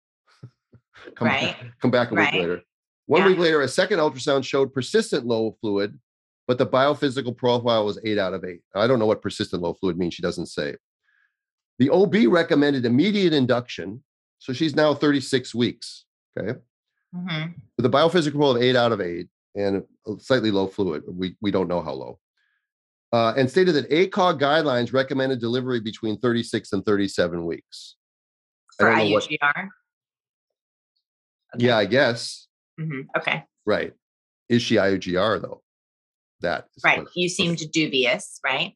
come, 1.16 1.30
Right. 1.30 1.56
come 1.82 1.90
back 1.92 2.12
a 2.12 2.16
Right. 2.16 2.34
week 2.34 2.42
later. 2.42 2.62
One 3.06 3.22
Yeah. 3.22 3.28
week 3.30 3.38
later, 3.38 3.62
a 3.62 3.68
second 3.70 4.00
ultrasound 4.00 4.44
showed 4.44 4.74
persistent 4.74 5.26
low 5.26 5.58
fluid, 5.62 5.98
but 6.48 6.58
the 6.58 6.66
biophysical 6.66 7.36
profile 7.36 7.86
was 7.86 8.00
eight 8.04 8.18
out 8.18 8.34
of 8.34 8.44
eight. 8.44 8.62
I 8.76 8.88
don't 8.88 9.00
know 9.00 9.06
what 9.06 9.22
persistent 9.22 9.62
low 9.62 9.74
fluid 9.74 9.98
means. 9.98 10.14
She 10.14 10.22
doesn't 10.22 10.48
say. 10.48 10.76
The 11.80 11.90
OB 11.90 12.16
recommended 12.28 12.86
immediate 12.86 13.34
induction. 13.34 14.04
So 14.40 14.54
she's 14.54 14.76
now 14.76 14.94
36 14.94 15.54
weeks. 15.56 16.06
Okay. 16.38 16.60
Mhm. 17.16 17.54
With 17.78 17.86
a 17.86 17.90
biophysical 17.90 18.32
profile 18.34 18.56
of 18.58 18.62
eight 18.62 18.76
out 18.76 18.92
of 18.92 19.02
eight 19.02 19.28
and 19.56 19.84
slightly 20.20 20.50
low 20.52 20.68
fluid. 20.68 21.04
We, 21.08 21.36
we 21.42 21.52
don't 21.52 21.68
know 21.68 21.82
how 21.82 21.94
low. 21.94 22.20
Uh, 23.14 23.34
and 23.36 23.50
stated 23.50 23.74
that 23.76 23.90
ACOG 23.90 24.40
guidelines 24.40 24.94
recommended 24.94 25.40
delivery 25.42 25.80
between 25.82 26.18
36 26.18 26.72
and 26.72 26.86
37 26.86 27.46
weeks. 27.46 27.96
I 28.80 28.84
For 28.84 28.90
don't 28.90 28.98
know 29.00 29.12
what- 29.14 29.24
IUGR. 29.30 29.70
Okay. 31.56 31.66
Yeah, 31.66 31.78
I 31.78 31.86
guess. 31.86 32.48
Mhm. 32.80 33.08
Okay. 33.18 33.44
Right. 33.66 33.94
Is 34.48 34.62
she 34.62 34.76
IUGR 34.76 35.42
though? 35.42 35.62
That 36.42 36.68
Right. 36.84 37.06
You 37.16 37.30
seemed 37.30 37.60
dubious, 37.72 38.40
right? 38.44 38.76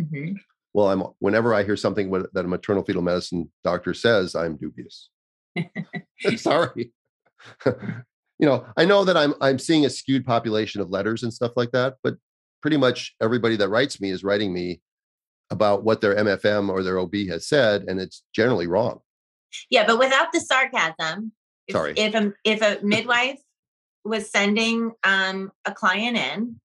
Mhm. 0.00 0.36
well, 0.72 0.88
I'm 0.88 1.02
whenever 1.20 1.54
I 1.54 1.62
hear 1.62 1.76
something 1.76 2.10
that 2.10 2.44
a 2.44 2.48
maternal 2.48 2.84
fetal 2.84 3.02
medicine 3.02 3.50
doctor 3.62 3.94
says, 3.94 4.34
I'm 4.34 4.56
dubious. 4.56 5.08
Sorry. 6.36 6.92
you 7.66 8.46
know, 8.46 8.66
I 8.76 8.84
know 8.84 9.04
that 9.04 9.16
I'm 9.16 9.34
I'm 9.40 9.58
seeing 9.58 9.84
a 9.84 9.90
skewed 9.90 10.26
population 10.26 10.80
of 10.80 10.90
letters 10.90 11.22
and 11.22 11.32
stuff 11.32 11.52
like 11.56 11.70
that, 11.72 11.96
but 12.02 12.16
pretty 12.60 12.76
much 12.76 13.14
everybody 13.20 13.56
that 13.56 13.68
writes 13.68 14.00
me 14.00 14.10
is 14.10 14.24
writing 14.24 14.52
me 14.52 14.80
about 15.50 15.84
what 15.84 16.00
their 16.00 16.16
MFM 16.16 16.70
or 16.70 16.82
their 16.82 16.98
OB 16.98 17.14
has 17.28 17.46
said, 17.46 17.84
and 17.86 18.00
it's 18.00 18.24
generally 18.34 18.66
wrong. 18.66 19.00
Yeah, 19.70 19.86
but 19.86 19.98
without 19.98 20.32
the 20.32 20.40
sarcasm. 20.40 21.32
If, 21.66 21.72
Sorry. 21.72 21.94
If 21.96 22.14
a 22.14 22.32
if 22.44 22.62
a 22.62 22.78
midwife 22.84 23.40
was 24.04 24.30
sending 24.30 24.92
um, 25.02 25.50
a 25.64 25.72
client 25.72 26.16
in, 26.16 26.60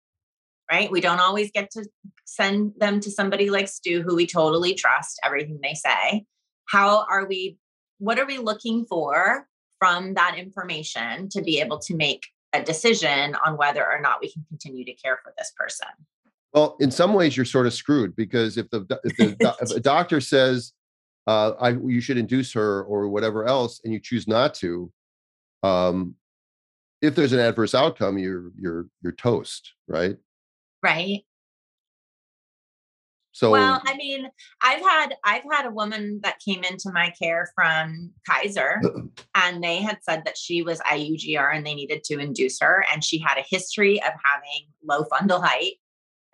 right? 0.71 0.91
We 0.91 1.01
don't 1.01 1.21
always 1.21 1.51
get 1.51 1.71
to 1.73 1.85
send 2.25 2.73
them 2.79 3.01
to 3.01 3.11
somebody 3.11 3.51
like 3.51 3.69
Stu, 3.69 4.03
who 4.03 4.17
we 4.17 4.27
totally 4.27 4.75
trust 4.75 5.21
everything 5.25 5.61
they 5.63 5.75
say. 5.75 6.25
How 6.69 7.05
are 7.11 7.27
we? 7.27 7.59
What 7.99 8.19
are 8.19 8.27
we 8.27 8.39
looking 8.39 8.85
for 8.85 9.47
from 9.79 10.15
that 10.15 10.37
information 10.39 11.29
to 11.31 11.43
be 11.43 11.61
able 11.61 11.79
to 11.81 11.95
make 11.95 12.27
a 12.53 12.63
decision 12.63 13.37
on 13.45 13.57
whether 13.57 13.85
or 13.85 14.01
not 14.01 14.21
we 14.21 14.33
can 14.33 14.45
continue 14.49 14.85
to 14.85 14.95
care 14.95 15.19
for 15.23 15.33
this 15.37 15.53
person? 15.57 15.89
Well, 16.53 16.77
in 16.81 16.91
some 16.91 17.15
ways, 17.15 17.37
you're 17.37 17.45
sort 17.45 17.67
of 17.67 17.75
screwed 17.75 18.15
because 18.15 18.57
if 18.57 18.71
the 18.71 18.87
if, 19.05 19.17
the, 19.17 19.57
if 19.61 19.71
a 19.73 19.81
doctor 19.81 20.21
says 20.21 20.73
uh, 21.27 21.53
I, 21.61 21.71
you 21.71 22.01
should 22.01 22.19
induce 22.19 22.53
her 22.53 22.85
or 22.85 23.09
whatever 23.09 23.45
else, 23.45 23.81
and 23.85 23.93
you 23.93 24.01
choose 24.01 24.29
not 24.29 24.55
to, 24.57 24.91
um, 25.63 26.15
if 27.03 27.15
there's 27.15 27.33
an 27.33 27.41
adverse 27.41 27.75
outcome, 27.75 28.19
you're 28.19 28.51
you're 28.59 28.87
you're 29.03 29.13
toast, 29.13 29.75
right? 29.89 30.17
Right. 30.85 31.25
So 33.33 33.51
well, 33.51 33.83
I 33.85 33.97
mean, 33.97 34.29
I've 34.63 34.81
had 34.81 35.17
I've 35.25 35.43
had 35.51 35.67
a 35.67 35.71
woman 35.71 36.21
that 36.23 36.39
came 36.45 36.63
into 36.63 36.93
my 36.93 37.13
care 37.21 37.51
from 37.55 38.13
Kaiser, 38.29 38.81
and 39.35 39.65
they 39.65 39.79
had 39.79 39.99
said 40.03 40.23
that 40.27 40.37
she 40.37 40.63
was 40.63 40.79
IUGR 40.81 41.57
and 41.57 41.67
they 41.67 41.75
needed 41.75 42.05
to 42.05 42.19
induce 42.19 42.61
her, 42.61 42.85
and 42.93 43.03
she 43.03 43.19
had 43.19 43.39
a 43.39 43.47
history 43.49 44.01
of 44.03 44.13
having 44.25 44.69
low 44.85 45.05
fundal 45.05 45.43
height. 45.43 45.73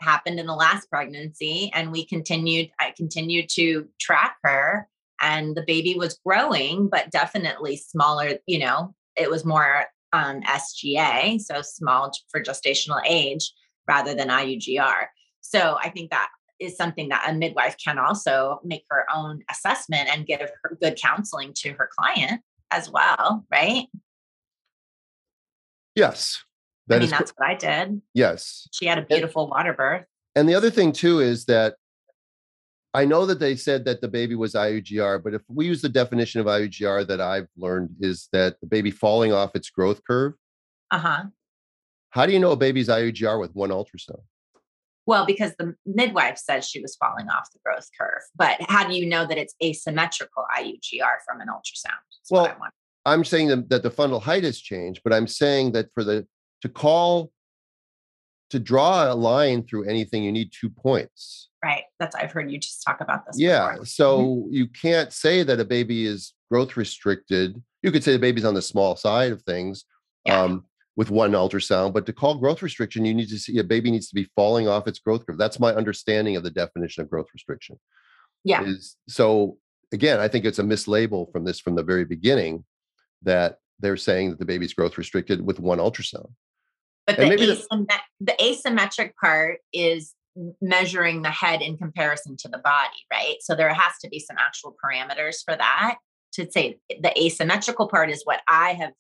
Happened 0.01 0.41
in 0.41 0.47
the 0.47 0.55
last 0.55 0.91
pregnancy, 0.91 1.71
and 1.73 1.93
we 1.93 2.05
continued. 2.05 2.71
I 2.81 2.93
continued 2.97 3.49
to 3.51 3.89
track 4.01 4.37
her, 4.43 4.89
and 5.23 5.57
the 5.57 5.65
baby 5.67 5.95
was 5.95 6.19
growing, 6.27 6.89
but 6.89 7.11
definitely 7.11 7.77
smaller. 7.77 8.33
You 8.47 8.59
know, 8.59 8.95
it 9.17 9.31
was 9.31 9.45
more 9.45 9.87
um, 10.13 10.43
SGA, 10.43 11.41
so 11.41 11.63
small 11.63 12.11
for 12.31 12.43
gestational 12.43 13.01
age, 13.07 13.53
rather 13.91 14.15
than 14.15 14.29
IUGR. 14.29 15.07
So 15.41 15.77
I 15.83 15.89
think 15.91 16.11
that 16.11 16.29
is 16.61 16.77
something 16.77 17.09
that 17.09 17.27
a 17.29 17.35
midwife 17.35 17.77
can 17.85 17.99
also 17.99 18.61
make 18.65 18.85
her 18.89 19.05
own 19.13 19.43
assessment 19.51 20.09
and 20.13 20.27
give 20.27 20.49
her 20.63 20.79
good 20.81 20.97
counseling 20.97 21.53
to 21.57 21.73
her 21.73 21.91
client 21.99 22.41
as 22.71 22.89
well, 22.89 23.45
right? 23.51 23.87
Yes. 25.97 26.45
I 26.89 26.99
mean, 26.99 27.11
that's 27.11 27.33
what 27.37 27.49
I 27.49 27.55
did. 27.55 28.01
Yes. 28.15 28.69
She 28.73 28.87
had 28.87 28.99
a 28.99 29.03
beautiful 29.03 29.43
and, 29.43 29.51
water 29.51 29.73
birth. 29.73 30.05
And 30.37 30.49
the 30.49 30.55
other 30.55 30.71
thing 30.71 30.93
too 30.93 31.19
is 31.19 31.47
that 31.47 31.75
I 32.95 33.05
know 33.05 33.27
that 33.27 33.41
they 33.41 33.57
said 33.57 33.85
that 33.87 34.01
the 34.01 34.09
baby 34.09 34.37
was 34.37 34.55
IUGR, 34.55 35.23
but 35.23 35.35
if 35.35 35.43
we 35.49 35.67
use 35.67 35.83
the 35.83 35.89
definition 35.89 36.41
of 36.41 36.47
IUGR 36.47 37.07
that 37.09 37.21
I've 37.21 37.49
learned 37.57 37.91
is 38.01 38.29
that 38.33 38.57
the 38.61 38.67
baby 38.67 38.91
falling 38.91 39.33
off 39.33 39.55
its 39.55 39.71
growth 39.71 40.03
curve. 40.05 40.35
Uh-huh. 40.91 41.25
How 42.11 42.27
do 42.27 42.33
you 42.33 42.39
know 42.39 42.51
a 42.51 42.57
baby's 42.57 42.89
IUGR 42.89 43.41
with 43.41 43.55
one 43.55 43.71
ultrasound? 43.71 44.23
Well, 45.07 45.27
because 45.27 45.53
the 45.59 45.75
midwife 45.87 46.39
says 46.39 46.69
she 46.69 46.81
was 46.81 46.97
falling 46.97 47.29
off 47.29 47.49
the 47.53 47.59
growth 47.65 47.89
curve. 47.99 48.23
But 48.37 48.59
how 48.69 48.87
do 48.87 48.95
you 48.95 49.07
know 49.07 49.27
that 49.27 49.39
it's 49.39 49.55
asymmetrical 49.63 50.45
IUGR 50.57 51.25
from 51.27 51.41
an 51.41 51.49
ultrasound? 51.49 51.99
That's 52.13 52.31
well, 52.31 52.57
I'm 53.07 53.25
saying 53.25 53.49
that 53.49 53.83
the 53.83 53.91
fundal 53.91 54.23
height 54.23 54.45
has 54.45 54.61
changed, 54.61 55.01
but 55.03 55.13
I'm 55.13 55.27
saying 55.27 55.73
that 55.73 55.93
for 55.95 56.05
the 56.05 56.27
to 56.63 56.69
call 56.69 57.33
to 58.51 58.59
draw 58.59 59.11
a 59.11 59.15
line 59.15 59.63
through 59.63 59.89
anything, 59.89 60.25
you 60.25 60.33
need 60.33 60.53
two 60.53 60.69
points. 60.69 61.49
Right. 61.65 61.85
That's 61.99 62.15
I've 62.17 62.33
heard 62.33 62.51
you 62.51 62.59
just 62.59 62.83
talk 62.87 63.01
about 63.01 63.27
this. 63.27 63.39
Yeah. 63.39 63.73
Before. 63.73 63.87
So 63.87 64.19
mm-hmm. 64.19 64.53
you 64.53 64.67
can't 64.69 65.13
say 65.13 65.43
that 65.43 65.61
a 65.61 65.65
baby 65.65 66.07
is 66.07 66.35
growth 66.51 66.77
restricted. 66.77 67.63
You 67.83 67.93
could 67.93 68.05
say 68.05 68.13
the 68.13 68.19
baby's 68.19 68.45
on 68.45 68.55
the 68.55 68.63
small 68.63 68.97
side 68.97 69.33
of 69.33 69.43
things. 69.43 69.85
Yeah. 70.27 70.43
Um, 70.43 70.65
with 70.97 71.11
one 71.11 71.33
ultrasound. 71.33 71.93
But 71.93 72.07
to 72.07 72.13
call 72.13 72.37
growth 72.37 72.63
restriction, 72.63 73.05
you 73.05 73.15
need 73.15 73.29
to 73.29 73.39
see 73.39 73.59
a 73.59 73.65
baby 73.65 73.91
needs 73.91 74.09
to 74.09 74.15
be 74.15 74.29
falling 74.37 74.69
off 74.69 74.87
its 74.87 74.99
growth 74.99 75.27
curve. 75.27 75.39
That's 75.39 75.61
my 75.61 75.73
understanding 75.73 76.37
of 76.37 76.43
the 76.43 76.51
definition 76.51 77.03
of 77.03 77.11
growth 77.11 77.29
restriction. 77.33 77.79
Yeah. 78.45 78.65
Is 78.65 78.97
so 79.09 79.57
again, 79.93 80.21
I 80.21 80.29
think 80.29 80.45
it's 80.45 80.59
a 80.59 80.65
mislabel 80.65 81.31
from 81.33 81.45
this 81.45 81.61
from 81.61 81.75
the 81.75 81.83
very 81.83 82.05
beginning 82.05 82.65
that 83.23 83.59
they're 83.79 83.97
saying 83.97 84.31
that 84.31 84.39
the 84.39 84.45
baby's 84.45 84.75
growth 84.75 84.99
restricted 84.99 85.45
with 85.45 85.61
one 85.61 85.79
ultrasound. 85.79 86.31
But 87.07 87.17
the, 87.17 87.25
asym- 87.25 87.89
the, 87.89 87.97
the 88.21 88.37
asymmetric 88.41 89.13
part 89.21 89.59
is 89.73 90.15
measuring 90.61 91.23
the 91.23 91.31
head 91.31 91.61
in 91.61 91.77
comparison 91.77 92.37
to 92.39 92.49
the 92.49 92.59
body, 92.59 92.97
right? 93.13 93.37
So 93.41 93.55
there 93.55 93.73
has 93.73 93.95
to 94.03 94.09
be 94.09 94.19
some 94.19 94.37
actual 94.39 94.77
parameters 94.83 95.39
for 95.45 95.57
that 95.57 95.97
to 96.35 96.51
say 96.51 96.79
the 96.89 97.19
asymmetrical 97.21 97.89
part 97.89 98.11
is 98.11 98.23
what 98.25 98.41
I 98.47 98.75
have 98.75 98.93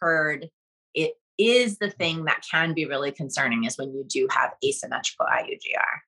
heard 0.00 0.48
it 0.94 1.12
is 1.40 1.78
the 1.78 1.90
thing 1.90 2.24
that 2.24 2.42
can 2.50 2.74
be 2.74 2.84
really 2.84 3.12
concerning 3.12 3.64
is 3.64 3.78
when 3.78 3.92
you 3.92 4.04
do 4.06 4.28
have 4.30 4.50
asymmetrical 4.64 5.26
IUGR. 5.26 6.00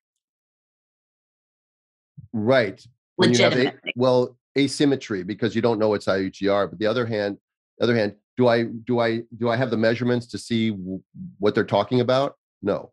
Right. 2.31 2.85
A, 3.21 3.73
well, 3.95 4.37
asymmetry 4.57 5.23
because 5.23 5.55
you 5.55 5.61
don't 5.61 5.79
know 5.79 5.93
it's 5.93 6.05
IUGR. 6.05 6.69
But 6.69 6.79
the 6.79 6.87
other 6.87 7.05
hand, 7.05 7.37
the 7.77 7.83
other 7.83 7.95
hand, 7.95 8.15
do 8.37 8.47
I 8.47 8.63
do 8.63 8.99
I 8.99 9.21
do 9.37 9.49
I 9.49 9.55
have 9.55 9.69
the 9.69 9.77
measurements 9.77 10.27
to 10.27 10.37
see 10.37 10.71
w- 10.71 11.01
what 11.39 11.53
they're 11.55 11.63
talking 11.63 12.01
about? 12.01 12.35
No. 12.61 12.91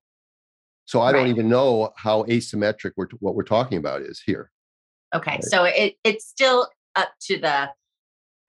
So 0.84 1.00
I 1.00 1.06
right. 1.06 1.18
don't 1.18 1.28
even 1.28 1.48
know 1.48 1.92
how 1.96 2.24
asymmetric 2.24 2.92
we're 2.96 3.06
t- 3.06 3.16
what 3.20 3.34
we're 3.34 3.42
talking 3.44 3.78
about 3.78 4.02
is 4.02 4.20
here. 4.20 4.50
Okay, 5.14 5.32
right. 5.32 5.44
so 5.44 5.64
it 5.64 5.96
it's 6.04 6.26
still 6.26 6.68
up 6.96 7.10
to 7.22 7.38
the 7.38 7.70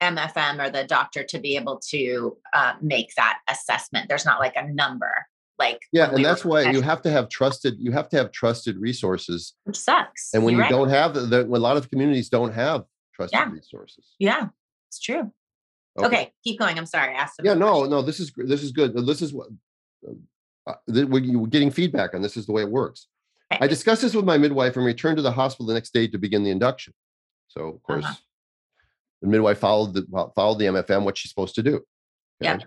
MFM 0.02 0.64
or 0.64 0.70
the 0.70 0.84
doctor 0.84 1.22
to 1.22 1.38
be 1.38 1.56
able 1.56 1.80
to 1.90 2.36
uh, 2.52 2.74
make 2.80 3.14
that 3.14 3.38
assessment. 3.48 4.08
There's 4.08 4.26
not 4.26 4.40
like 4.40 4.56
a 4.56 4.66
number. 4.72 5.12
Like 5.58 5.80
yeah, 5.92 6.10
and 6.10 6.24
that's 6.24 6.44
why 6.44 6.62
you 6.62 6.80
have 6.80 7.02
to 7.02 7.10
have 7.10 7.28
trusted. 7.28 7.76
You 7.78 7.92
have 7.92 8.08
to 8.08 8.16
have 8.16 8.32
trusted 8.32 8.78
resources, 8.78 9.54
which 9.64 9.78
sucks. 9.78 10.30
And 10.34 10.44
when 10.44 10.54
You're 10.54 10.64
you 10.64 10.64
right. 10.64 10.70
don't 10.70 10.88
have 10.88 11.14
the, 11.14 11.20
the, 11.20 11.42
a 11.42 11.44
lot 11.44 11.76
of 11.76 11.88
communities 11.88 12.28
don't 12.28 12.52
have 12.52 12.84
trusted 13.14 13.38
yeah. 13.38 13.50
resources. 13.50 14.04
Yeah, 14.18 14.48
it's 14.88 14.98
true. 14.98 15.30
Okay. 15.96 16.06
okay. 16.06 16.32
keep 16.42 16.58
going. 16.58 16.78
I'm 16.78 16.86
sorry. 16.86 17.14
I 17.14 17.18
asked. 17.18 17.40
Yeah, 17.44 17.54
no, 17.54 17.72
question. 17.72 17.90
no. 17.90 18.02
This 18.02 18.18
is 18.18 18.32
this 18.36 18.62
is 18.62 18.72
good. 18.72 18.96
This 19.06 19.22
is 19.22 19.32
what 19.32 19.48
uh, 20.66 20.74
we're 20.88 21.46
getting 21.46 21.70
feedback 21.70 22.14
on. 22.14 22.22
This 22.22 22.36
is 22.36 22.46
the 22.46 22.52
way 22.52 22.62
it 22.62 22.70
works. 22.70 23.06
Okay. 23.52 23.62
I 23.62 23.68
discussed 23.68 24.02
this 24.02 24.14
with 24.14 24.24
my 24.24 24.38
midwife 24.38 24.76
and 24.76 24.84
returned 24.84 25.18
to 25.18 25.22
the 25.22 25.32
hospital 25.32 25.66
the 25.66 25.74
next 25.74 25.92
day 25.92 26.08
to 26.08 26.18
begin 26.18 26.42
the 26.42 26.50
induction. 26.50 26.92
So 27.48 27.68
of 27.68 27.82
course. 27.82 28.04
Uh-huh 28.04 28.14
the 29.22 29.28
midwife 29.28 29.58
followed 29.58 29.94
the 29.94 30.30
followed 30.34 30.58
the 30.58 30.66
MFM, 30.66 31.04
what 31.04 31.16
she's 31.16 31.30
supposed 31.30 31.54
to 31.54 31.62
do. 31.62 31.76
Okay? 31.76 31.84
Yeah. 32.40 32.58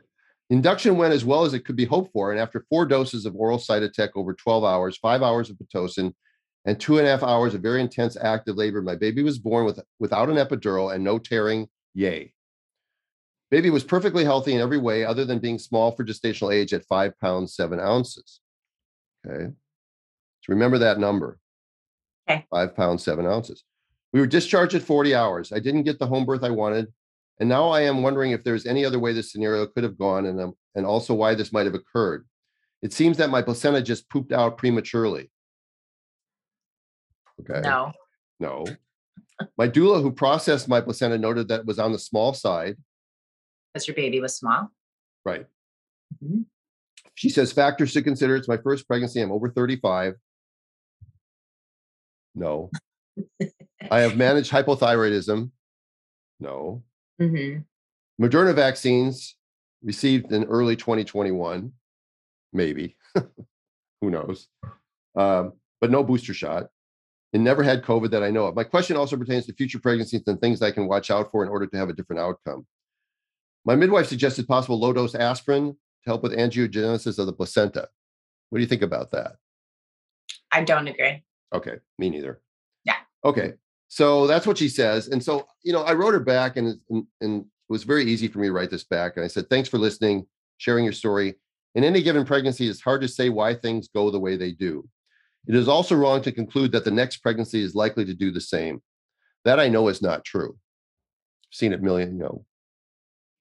Induction 0.50 0.98
went 0.98 1.14
as 1.14 1.26
well 1.26 1.44
as 1.44 1.54
it 1.54 1.66
could 1.66 1.76
be 1.76 1.86
hoped 1.86 2.14
for, 2.14 2.32
and 2.32 2.40
after 2.40 2.66
four 2.70 2.86
doses 2.86 3.26
of 3.26 3.36
oral 3.36 3.58
Cytotec 3.58 4.10
over 4.16 4.34
12 4.34 4.64
hours, 4.64 4.98
five 4.98 5.22
hours 5.22 5.50
of 5.50 5.58
pitocin, 5.58 6.14
and 6.66 6.80
two 6.80 6.98
and 6.98 7.08
a 7.08 7.10
half 7.10 7.24
hours 7.24 7.54
of 7.54 7.62
very 7.62 7.82
intense 7.82 8.16
active 8.16 8.56
labor, 8.56 8.82
my 8.82 8.96
baby 8.96 9.22
was 9.22 9.38
born 9.38 9.66
with 9.66 9.80
without 10.00 10.30
an 10.30 10.38
epidural 10.38 10.94
and 10.94 11.04
no 11.04 11.20
tearing. 11.20 11.68
Yay! 11.94 12.34
Baby 13.52 13.70
was 13.70 13.84
perfectly 13.84 14.24
healthy 14.24 14.54
in 14.54 14.62
every 14.62 14.78
way, 14.78 15.04
other 15.04 15.26
than 15.26 15.40
being 15.40 15.60
small 15.60 15.92
for 15.92 16.06
gestational 16.06 16.54
age 16.54 16.74
at 16.74 16.86
five 16.86 17.20
pounds 17.20 17.56
seven 17.56 17.80
ounces. 17.80 18.40
Okay, 19.28 19.46
so 19.48 20.48
remember 20.48 20.78
that 20.78 21.00
number. 21.00 21.38
Okay. 22.30 22.46
Five 22.50 22.76
pounds 22.76 23.04
seven 23.04 23.26
ounces. 23.26 23.64
We 24.16 24.22
were 24.22 24.28
discharged 24.28 24.74
at 24.76 24.82
40 24.82 25.14
hours. 25.14 25.52
I 25.52 25.60
didn't 25.60 25.84
get 25.84 26.00
the 26.00 26.08
home 26.08 26.26
birth 26.26 26.42
I 26.42 26.50
wanted. 26.50 26.88
And 27.42 27.50
now 27.50 27.68
I 27.68 27.82
am 27.82 28.02
wondering 28.02 28.32
if 28.32 28.46
there's 28.46 28.66
any 28.66 28.86
other 28.86 28.98
way 28.98 29.12
this 29.12 29.30
scenario 29.30 29.68
could 29.68 29.84
have 29.84 29.98
gone 29.98 30.26
and, 30.26 30.40
um, 30.40 30.54
and 30.74 30.86
also 30.86 31.14
why 31.14 31.36
this 31.36 31.52
might 31.52 31.66
have 31.66 31.76
occurred. 31.76 32.26
It 32.82 32.94
seems 32.94 33.18
that 33.18 33.30
my 33.30 33.42
placenta 33.42 33.82
just 33.82 34.10
pooped 34.10 34.32
out 34.32 34.58
prematurely. 34.58 35.30
Okay. 37.42 37.60
No. 37.60 37.92
No. 38.40 38.66
my 39.58 39.68
doula 39.68 40.02
who 40.02 40.14
processed 40.14 40.70
my 40.70 40.80
placenta 40.80 41.18
noted 41.18 41.50
that 41.50 41.60
it 41.60 41.66
was 41.66 41.78
on 41.78 41.92
the 41.92 42.00
small 42.00 42.34
side. 42.34 42.78
Because 43.74 43.86
your 43.86 43.96
baby 43.96 44.22
was 44.22 44.38
small? 44.38 44.72
Right. 45.26 45.46
Mm-hmm. 46.24 46.44
She 47.16 47.28
says 47.28 47.52
factors 47.52 47.92
to 47.92 48.02
consider. 48.02 48.38
It's 48.38 48.48
my 48.48 48.60
first 48.64 48.88
pregnancy. 48.88 49.20
I'm 49.20 49.34
over 49.34 49.50
35. 49.50 50.14
No. 52.34 52.70
I 53.92 54.02
have 54.02 54.18
managed 54.18 54.52
hypothyroidism. 54.52 55.52
No. 56.40 56.84
Mm-hmm. 57.22 57.62
Moderna 58.24 58.56
vaccines 58.56 59.36
received 59.84 60.32
in 60.32 60.46
early 60.46 60.76
2021. 60.76 61.72
Maybe. 62.54 62.96
Who 64.02 64.10
knows? 64.10 64.48
Um, 65.16 65.54
but 65.82 65.92
no 65.92 66.04
booster 66.04 66.34
shot. 66.34 66.68
And 67.34 67.44
never 67.44 67.64
had 67.64 67.84
COVID 67.84 68.12
that 68.12 68.24
I 68.24 68.32
know 68.32 68.46
of. 68.46 68.56
My 68.56 68.64
question 68.64 68.96
also 68.96 69.18
pertains 69.18 69.46
to 69.46 69.54
future 69.54 69.80
pregnancies 69.80 70.24
and 70.28 70.40
things 70.40 70.62
I 70.62 70.72
can 70.72 70.88
watch 70.88 71.12
out 71.12 71.32
for 71.32 71.44
in 71.44 71.50
order 71.50 71.68
to 71.68 71.78
have 71.78 71.90
a 71.90 71.94
different 71.94 72.22
outcome. 72.22 72.66
My 73.66 73.76
midwife 73.76 74.08
suggested 74.08 74.48
possible 74.48 74.80
low 74.80 74.94
dose 74.94 75.16
aspirin 75.16 75.72
to 75.72 76.10
help 76.10 76.24
with 76.24 76.34
angiogenesis 76.34 77.20
of 77.20 77.26
the 77.26 77.34
placenta. 77.34 77.90
What 78.50 78.60
do 78.60 78.62
you 78.62 78.70
think 78.70 78.84
about 78.84 79.12
that? 79.12 79.34
I 80.52 80.64
don't 80.64 80.88
agree. 80.88 81.24
Okay, 81.54 81.76
me 81.98 82.10
neither. 82.10 82.40
Yeah. 82.86 82.98
Okay. 83.26 83.54
So 83.96 84.28
that's 84.28 84.46
what 84.46 84.58
she 84.58 84.68
says. 84.68 85.08
And 85.08 85.24
so, 85.24 85.48
you 85.64 85.72
know, 85.72 85.84
I 85.84 85.94
wrote 85.94 86.14
her 86.14 86.20
back 86.20 86.58
and, 86.58 86.78
and, 86.90 87.08
and 87.22 87.44
it 87.44 87.48
was 87.70 87.86
very 87.86 88.04
easy 88.04 88.28
for 88.28 88.40
me 88.40 88.48
to 88.48 88.52
write 88.52 88.70
this 88.70 88.84
back. 88.84 89.16
And 89.16 89.24
I 89.24 89.30
said, 89.30 89.50
thanks 89.50 89.70
for 89.70 89.78
listening, 89.78 90.28
sharing 90.58 90.84
your 90.84 90.92
story. 90.92 91.36
In 91.76 91.86
any 91.86 92.04
given 92.04 92.26
pregnancy, 92.26 92.68
it's 92.68 92.82
hard 92.82 93.00
to 93.04 93.08
say 93.08 93.30
why 93.30 93.54
things 93.54 93.88
go 93.88 94.12
the 94.12 94.20
way 94.20 94.36
they 94.36 94.52
do. 94.52 94.86
It 95.48 95.56
is 95.56 95.70
also 95.70 95.96
wrong 95.96 96.22
to 96.24 96.34
conclude 96.34 96.74
that 96.74 96.84
the 96.84 96.92
next 96.92 97.20
pregnancy 97.20 97.64
is 97.64 97.74
likely 97.74 98.04
to 98.04 98.14
do 98.14 98.32
the 98.32 98.42
same. 98.42 98.82
That 99.46 99.62
I 99.62 99.70
know 99.70 99.88
is 99.88 100.02
not 100.02 100.26
true. 100.26 100.58
I've 100.58 101.56
seen 101.56 101.72
it 101.72 101.82
million, 101.82 102.18
you 102.18 102.20
know, 102.20 102.46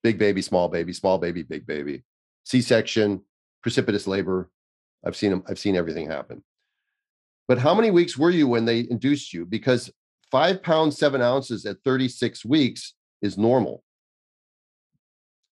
big 0.05 0.21
baby, 0.21 0.41
small 0.41 0.69
baby, 0.69 0.93
small 0.93 1.19
baby, 1.19 1.43
big 1.43 1.67
baby, 1.67 2.05
C-section, 2.45 3.23
precipitous 3.61 4.07
labor. 4.07 4.53
I've 5.05 5.17
seen 5.17 5.31
them, 5.31 5.43
I've 5.49 5.59
seen 5.59 5.75
everything 5.75 6.09
happen. 6.09 6.45
But 7.49 7.59
how 7.59 7.75
many 7.75 7.91
weeks 7.91 8.17
were 8.17 8.31
you 8.31 8.47
when 8.47 8.67
they 8.67 8.87
induced 8.89 9.33
you? 9.33 9.47
Because 9.47 9.91
five 10.35 10.65
pounds, 10.65 10.99
seven 10.99 11.23
ounces 11.23 11.65
at 11.65 11.77
36 11.85 12.45
weeks 12.45 12.95
is 13.23 13.39
normal. 13.39 13.85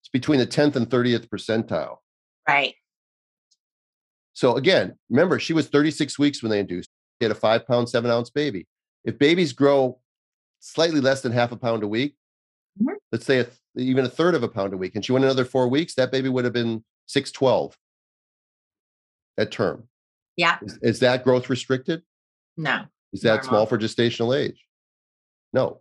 It's 0.03 0.09
between 0.09 0.41
the 0.41 0.47
10th 0.47 0.75
and 0.75 0.91
30th 0.91 1.29
percentile. 1.29 1.99
Right. 2.49 2.75
So 4.33 4.57
again, 4.57 4.99
remember, 5.09 5.39
she 5.39 5.53
was 5.53 5.69
36 5.69 6.19
weeks 6.19 6.43
when 6.43 6.51
they 6.51 6.59
induced. 6.59 6.91
She 7.21 7.27
had 7.27 7.31
a 7.31 7.37
five 7.37 7.65
pound, 7.65 7.91
seven 7.91 8.11
ounce 8.11 8.29
baby. 8.31 8.67
If 9.05 9.21
babies 9.21 9.53
grow 9.53 10.01
slightly 10.59 11.01
less 11.01 11.21
than 11.21 11.31
half 11.31 11.53
a 11.53 11.57
pound 11.57 11.85
a 11.85 11.89
week, 11.89 12.17
Mhm. 12.83 12.97
let's 13.13 13.25
say 13.25 13.39
a, 13.39 13.45
th- 13.45 13.57
even 13.77 14.05
a 14.05 14.09
third 14.09 14.35
of 14.35 14.43
a 14.43 14.49
pound 14.49 14.73
a 14.75 14.77
week, 14.77 14.97
and 14.97 15.05
she 15.05 15.13
went 15.13 15.25
another 15.25 15.45
four 15.45 15.69
weeks, 15.69 15.95
that 15.95 16.11
baby 16.11 16.29
would 16.29 16.43
have 16.43 16.53
been 16.53 16.83
612 17.07 17.79
at 19.39 19.53
term. 19.53 19.89
Yeah. 20.37 20.59
Is, 20.61 20.79
is 20.83 20.99
that 21.01 21.23
growth 21.23 21.49
restricted? 21.49 22.03
No. 22.57 22.87
Is 23.13 23.21
that 23.21 23.45
small 23.45 23.67
for 23.67 23.79
gestational 23.79 24.37
age? 24.37 24.67
No. 25.53 25.81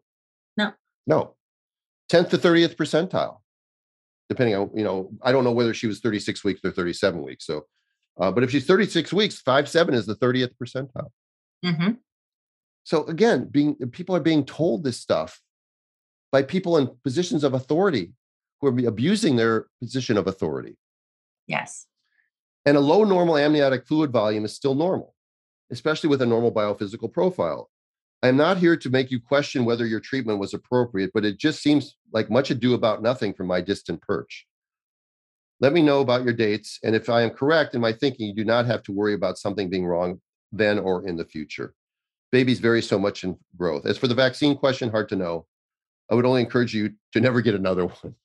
No. 0.58 0.74
No. 1.08 1.36
10th 2.12 2.30
to 2.32 2.38
30th 2.38 2.76
percentile, 2.76 3.38
depending 4.30 4.56
on, 4.56 4.70
you 4.76 4.84
know, 4.84 5.12
I 5.22 5.32
don't 5.32 5.44
know 5.44 5.52
whether 5.52 5.74
she 5.74 5.88
was 5.88 6.00
36 6.00 6.44
weeks 6.44 6.62
or 6.64 6.72
37 6.72 7.22
weeks. 7.22 7.46
So, 7.46 7.66
uh, 8.20 8.32
but 8.32 8.44
if 8.44 8.52
she's 8.52 8.66
36 8.66 9.14
weeks, 9.14 9.40
five 9.40 9.70
seven 9.70 9.94
is 9.94 10.06
the 10.06 10.16
30th 10.16 10.52
percentile. 10.62 11.10
hmm 11.64 11.92
So 12.84 13.06
again, 13.06 13.46
being 13.46 13.76
people 13.92 14.16
are 14.16 14.22
being 14.22 14.46
told 14.46 14.84
this 14.84 15.00
stuff 15.00 15.42
by 16.32 16.44
people 16.44 16.78
in 16.78 16.90
positions 17.04 17.44
of 17.44 17.54
authority 17.54 18.12
who 18.60 18.68
are 18.68 18.88
abusing 18.88 19.38
their 19.38 19.68
position 19.82 20.18
of 20.18 20.28
authority. 20.28 20.78
Yes. 21.48 21.88
And 22.66 22.78
a 22.78 22.82
low 22.82 23.04
normal 23.04 23.38
amniotic 23.38 23.88
fluid 23.88 24.12
volume 24.12 24.46
is 24.46 24.54
still 24.56 24.76
normal, 24.76 25.16
especially 25.72 26.10
with 26.10 26.22
a 26.22 26.26
normal 26.26 26.52
biophysical 26.52 27.12
profile. 27.12 27.70
I'm 28.24 28.38
not 28.38 28.58
here 28.58 28.78
to 28.78 28.90
make 28.90 29.10
you 29.10 29.20
question 29.20 29.66
whether 29.66 29.86
your 29.86 30.00
treatment 30.00 30.40
was 30.40 30.54
appropriate, 30.54 31.12
but 31.14 31.26
it 31.26 31.40
just 31.40 31.62
seems 31.62 31.96
like 32.14 32.30
much 32.30 32.52
ado 32.52 32.76
about 32.76 33.02
nothing 33.02 33.34
from 33.34 33.48
my 33.48 33.62
distant 33.62 34.02
perch. 34.02 34.46
Let 35.60 35.74
me 35.74 35.82
know 35.82 36.02
about 36.02 36.24
your 36.24 36.34
dates, 36.34 36.80
and 36.84 36.96
if 36.96 37.10
I 37.10 37.22
am 37.22 37.32
correct 37.32 37.76
in 37.76 37.82
my 37.82 37.94
thinking, 37.94 38.28
you 38.28 38.36
do 38.36 38.46
not 38.46 38.66
have 38.66 38.84
to 38.84 38.92
worry 38.92 39.14
about 39.14 39.38
something 39.38 39.70
being 39.70 39.86
wrong 39.86 40.22
then 40.52 40.80
or 40.80 41.08
in 41.08 41.16
the 41.16 41.26
future. 41.26 41.74
Babies 42.32 42.60
vary 42.60 42.82
so 42.82 43.00
much 43.00 43.24
in 43.24 43.38
growth. 43.58 43.86
As 43.86 43.98
for 43.98 44.08
the 44.08 44.16
vaccine 44.16 44.56
question, 44.56 44.90
hard 44.90 45.10
to 45.10 45.16
know. 45.16 45.46
I 46.10 46.16
would 46.16 46.26
only 46.26 46.42
encourage 46.42 46.74
you 46.74 46.94
to 47.14 47.22
never 47.22 47.42
get 47.42 47.56
another 47.56 47.86
one. 48.02 48.16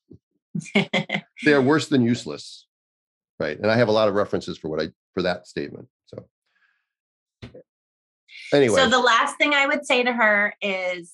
They 1.44 1.52
are 1.52 1.60
worse 1.60 1.88
than 1.88 2.02
useless. 2.02 2.66
Right. 3.38 3.58
And 3.58 3.70
I 3.70 3.76
have 3.76 3.88
a 3.88 3.92
lot 3.92 4.08
of 4.08 4.14
references 4.14 4.56
for 4.56 4.68
what 4.68 4.80
I 4.80 4.88
for 5.12 5.22
that 5.22 5.46
statement. 5.46 5.88
Anyway. 8.52 8.76
So 8.76 8.88
the 8.88 9.00
last 9.00 9.36
thing 9.36 9.54
I 9.54 9.66
would 9.66 9.86
say 9.86 10.02
to 10.02 10.12
her 10.12 10.54
is 10.60 11.12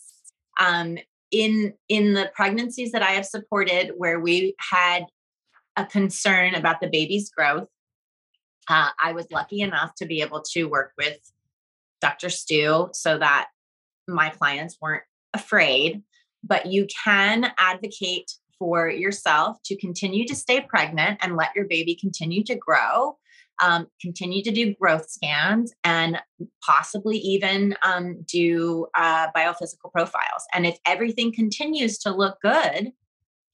um 0.60 0.98
in 1.30 1.72
in 1.88 2.12
the 2.12 2.30
pregnancies 2.34 2.92
that 2.92 3.02
I 3.02 3.12
have 3.12 3.26
supported 3.26 3.92
where 3.96 4.20
we 4.20 4.54
had 4.58 5.06
a 5.76 5.86
concern 5.86 6.54
about 6.54 6.80
the 6.80 6.88
baby's 6.88 7.30
growth, 7.30 7.68
uh, 8.68 8.90
I 9.02 9.12
was 9.12 9.26
lucky 9.30 9.62
enough 9.62 9.94
to 9.96 10.06
be 10.06 10.20
able 10.20 10.42
to 10.52 10.64
work 10.64 10.92
with 10.98 11.18
Dr. 12.00 12.28
Stu 12.28 12.90
so 12.92 13.18
that 13.18 13.48
my 14.06 14.28
clients 14.30 14.76
weren't 14.80 15.04
afraid. 15.32 16.02
But 16.44 16.66
you 16.66 16.86
can 17.04 17.52
advocate 17.58 18.32
for 18.58 18.88
yourself 18.88 19.58
to 19.64 19.76
continue 19.76 20.26
to 20.26 20.34
stay 20.34 20.60
pregnant 20.60 21.18
and 21.22 21.36
let 21.36 21.54
your 21.56 21.66
baby 21.66 21.94
continue 21.94 22.44
to 22.44 22.54
grow. 22.54 23.16
Um, 23.64 23.86
continue 24.00 24.42
to 24.42 24.50
do 24.50 24.74
growth 24.74 25.08
scans 25.08 25.72
and 25.84 26.20
possibly 26.66 27.16
even 27.18 27.76
um, 27.84 28.22
do 28.26 28.88
uh, 28.94 29.28
biophysical 29.36 29.92
profiles. 29.92 30.44
And 30.52 30.66
if 30.66 30.76
everything 30.84 31.32
continues 31.32 31.96
to 31.98 32.10
look 32.10 32.38
good, 32.42 32.90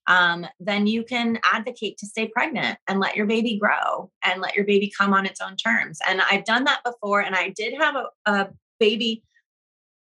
um, 0.09 0.47
then 0.59 0.87
you 0.87 1.05
can 1.05 1.39
advocate 1.45 1.99
to 1.99 2.07
stay 2.07 2.27
pregnant 2.29 2.79
and 2.89 2.99
let 2.99 3.17
your 3.17 3.27
baby 3.27 3.59
grow 3.59 4.11
and 4.25 4.41
let 4.41 4.57
your 4.57 4.65
baby 4.65 4.91
come 4.99 5.13
on 5.13 5.27
its 5.27 5.43
own 5.43 5.57
terms. 5.57 5.99
And 6.09 6.23
I've 6.23 6.47
done 6.47 6.65
that 6.65 6.81
before. 6.85 7.21
And 7.21 7.37
I 7.37 7.51
did 7.51 7.75
have 7.79 7.95
a, 7.95 8.07
a 8.25 8.49
baby 8.81 9.23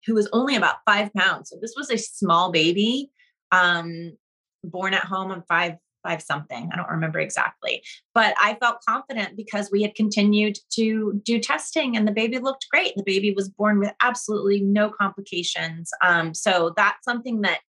who 0.05 0.15
was 0.15 0.29
only 0.33 0.57
about 0.57 0.79
five 0.85 1.13
pounds. 1.15 1.51
So 1.51 1.57
this 1.61 1.75
was 1.77 1.91
a 1.91 1.97
small 1.97 2.51
baby, 2.51 3.13
um, 3.53 4.19
born 4.65 4.95
at 4.95 5.05
home 5.05 5.31
on 5.31 5.45
five 5.49 5.75
five 6.03 6.23
something. 6.23 6.71
I 6.73 6.77
don't 6.77 6.91
remember 6.91 7.21
exactly, 7.21 7.83
but 8.15 8.35
I 8.41 8.55
felt 8.55 8.85
confident 8.87 9.37
because 9.37 9.71
we 9.71 9.83
had 9.83 9.95
continued 9.95 10.59
to 10.75 11.21
do 11.25 11.39
testing 11.39 11.97
and 11.97 12.07
the 12.07 12.13
baby 12.13 12.39
looked 12.39 12.67
great. 12.71 12.95
The 12.97 13.05
baby 13.05 13.33
was 13.33 13.49
born 13.49 13.79
with 13.79 13.93
absolutely 14.03 14.61
no 14.61 14.91
complications. 14.91 15.91
Um, 16.03 16.35
so 16.35 16.73
that's 16.77 17.05
something 17.05 17.43
that 17.43 17.61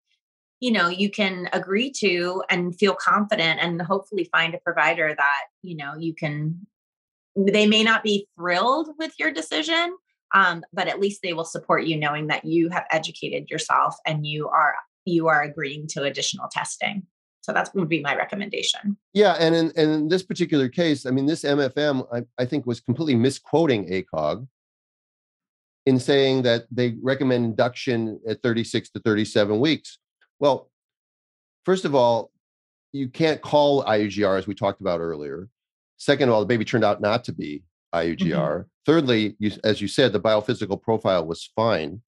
you 0.60 0.72
know 0.72 0.88
you 0.88 1.10
can 1.10 1.48
agree 1.52 1.90
to 1.90 2.42
and 2.48 2.74
feel 2.78 2.94
confident 2.94 3.60
and 3.60 3.82
hopefully 3.82 4.28
find 4.32 4.54
a 4.54 4.60
provider 4.60 5.14
that 5.14 5.40
you 5.62 5.76
know 5.76 5.94
you 5.98 6.14
can 6.14 6.66
they 7.36 7.66
may 7.66 7.82
not 7.82 8.02
be 8.02 8.26
thrilled 8.36 8.88
with 8.98 9.12
your 9.18 9.30
decision 9.30 9.94
um, 10.34 10.62
but 10.72 10.88
at 10.88 10.98
least 10.98 11.20
they 11.22 11.32
will 11.32 11.44
support 11.44 11.84
you 11.84 11.96
knowing 11.98 12.28
that 12.28 12.44
you 12.44 12.70
have 12.70 12.86
educated 12.90 13.50
yourself 13.50 13.94
and 14.06 14.26
you 14.26 14.48
are 14.48 14.74
you 15.04 15.28
are 15.28 15.42
agreeing 15.42 15.86
to 15.86 16.02
additional 16.04 16.48
testing 16.50 17.06
so 17.44 17.52
that 17.52 17.70
would 17.74 17.90
be 17.90 18.00
my 18.00 18.16
recommendation 18.16 18.96
Yeah, 19.12 19.36
and 19.38 19.54
in, 19.54 19.66
and 19.76 19.90
in 19.90 20.08
this 20.08 20.22
particular 20.22 20.66
case, 20.70 21.04
I 21.04 21.10
mean, 21.10 21.26
this 21.26 21.42
MFM, 21.42 22.06
I, 22.10 22.22
I 22.42 22.46
think, 22.46 22.64
was 22.64 22.80
completely 22.80 23.16
misquoting 23.16 23.86
ACOG 23.90 24.48
in 25.84 25.98
saying 26.00 26.42
that 26.44 26.64
they 26.70 26.96
recommend 27.02 27.44
induction 27.44 28.18
at 28.26 28.42
36 28.42 28.88
to 28.90 29.00
37 29.00 29.60
weeks. 29.60 29.98
Well, 30.38 30.70
first 31.66 31.84
of 31.84 31.94
all, 31.94 32.30
you 32.92 33.08
can't 33.08 33.42
call 33.42 33.84
IUGR 33.84 34.38
as 34.38 34.46
we 34.46 34.54
talked 34.54 34.80
about 34.80 35.00
earlier. 35.00 35.50
Second 35.98 36.30
of 36.30 36.34
all, 36.34 36.40
the 36.40 36.46
baby 36.46 36.64
turned 36.64 36.84
out 36.84 37.02
not 37.02 37.24
to 37.24 37.32
be 37.32 37.62
mm-hmm. 37.94 38.24
IUGR. 38.24 38.64
Thirdly, 38.86 39.36
you, 39.38 39.52
as 39.64 39.82
you 39.82 39.88
said, 39.88 40.14
the 40.14 40.20
biophysical 40.20 40.80
profile 40.80 41.26
was 41.26 41.50
fine. 41.54 42.00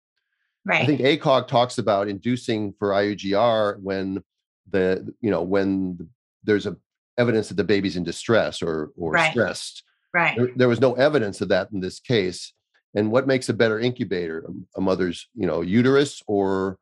right 0.65 0.83
I 0.83 0.87
think 0.87 1.01
ACOG 1.01 1.49
talks 1.49 1.79
about 1.79 2.07
inducing 2.07 2.73
for 2.79 2.91
IUGR 2.91 3.81
when 3.81 4.23
the 4.71 5.13
you 5.21 5.31
know 5.31 5.43
when 5.43 6.09
there's 6.43 6.67
a 6.67 6.77
evidence 7.19 7.49
that 7.49 7.57
the 7.57 7.65
baby's 7.65 7.97
in 7.97 8.05
distress 8.05 8.63
or 8.63 8.91
or 8.97 9.13
Right. 9.13 9.31
stressed. 9.31 9.83
right 10.13 10.37
There, 10.37 10.51
there 10.57 10.69
was 10.69 10.81
no 10.81 10.95
evidence 10.95 11.41
of 11.41 11.49
that 11.49 11.69
in 11.73 11.81
this 11.81 12.01
case. 12.01 12.53
And 12.97 13.11
what 13.11 13.27
makes 13.27 13.49
a 13.49 13.55
better 13.55 13.79
incubator? 13.81 14.45
A- 14.49 14.79
A 14.79 14.81
mother's 14.81 15.29
you 15.35 15.47
know 15.47 15.61
uterus 15.61 16.23
or 16.27 16.79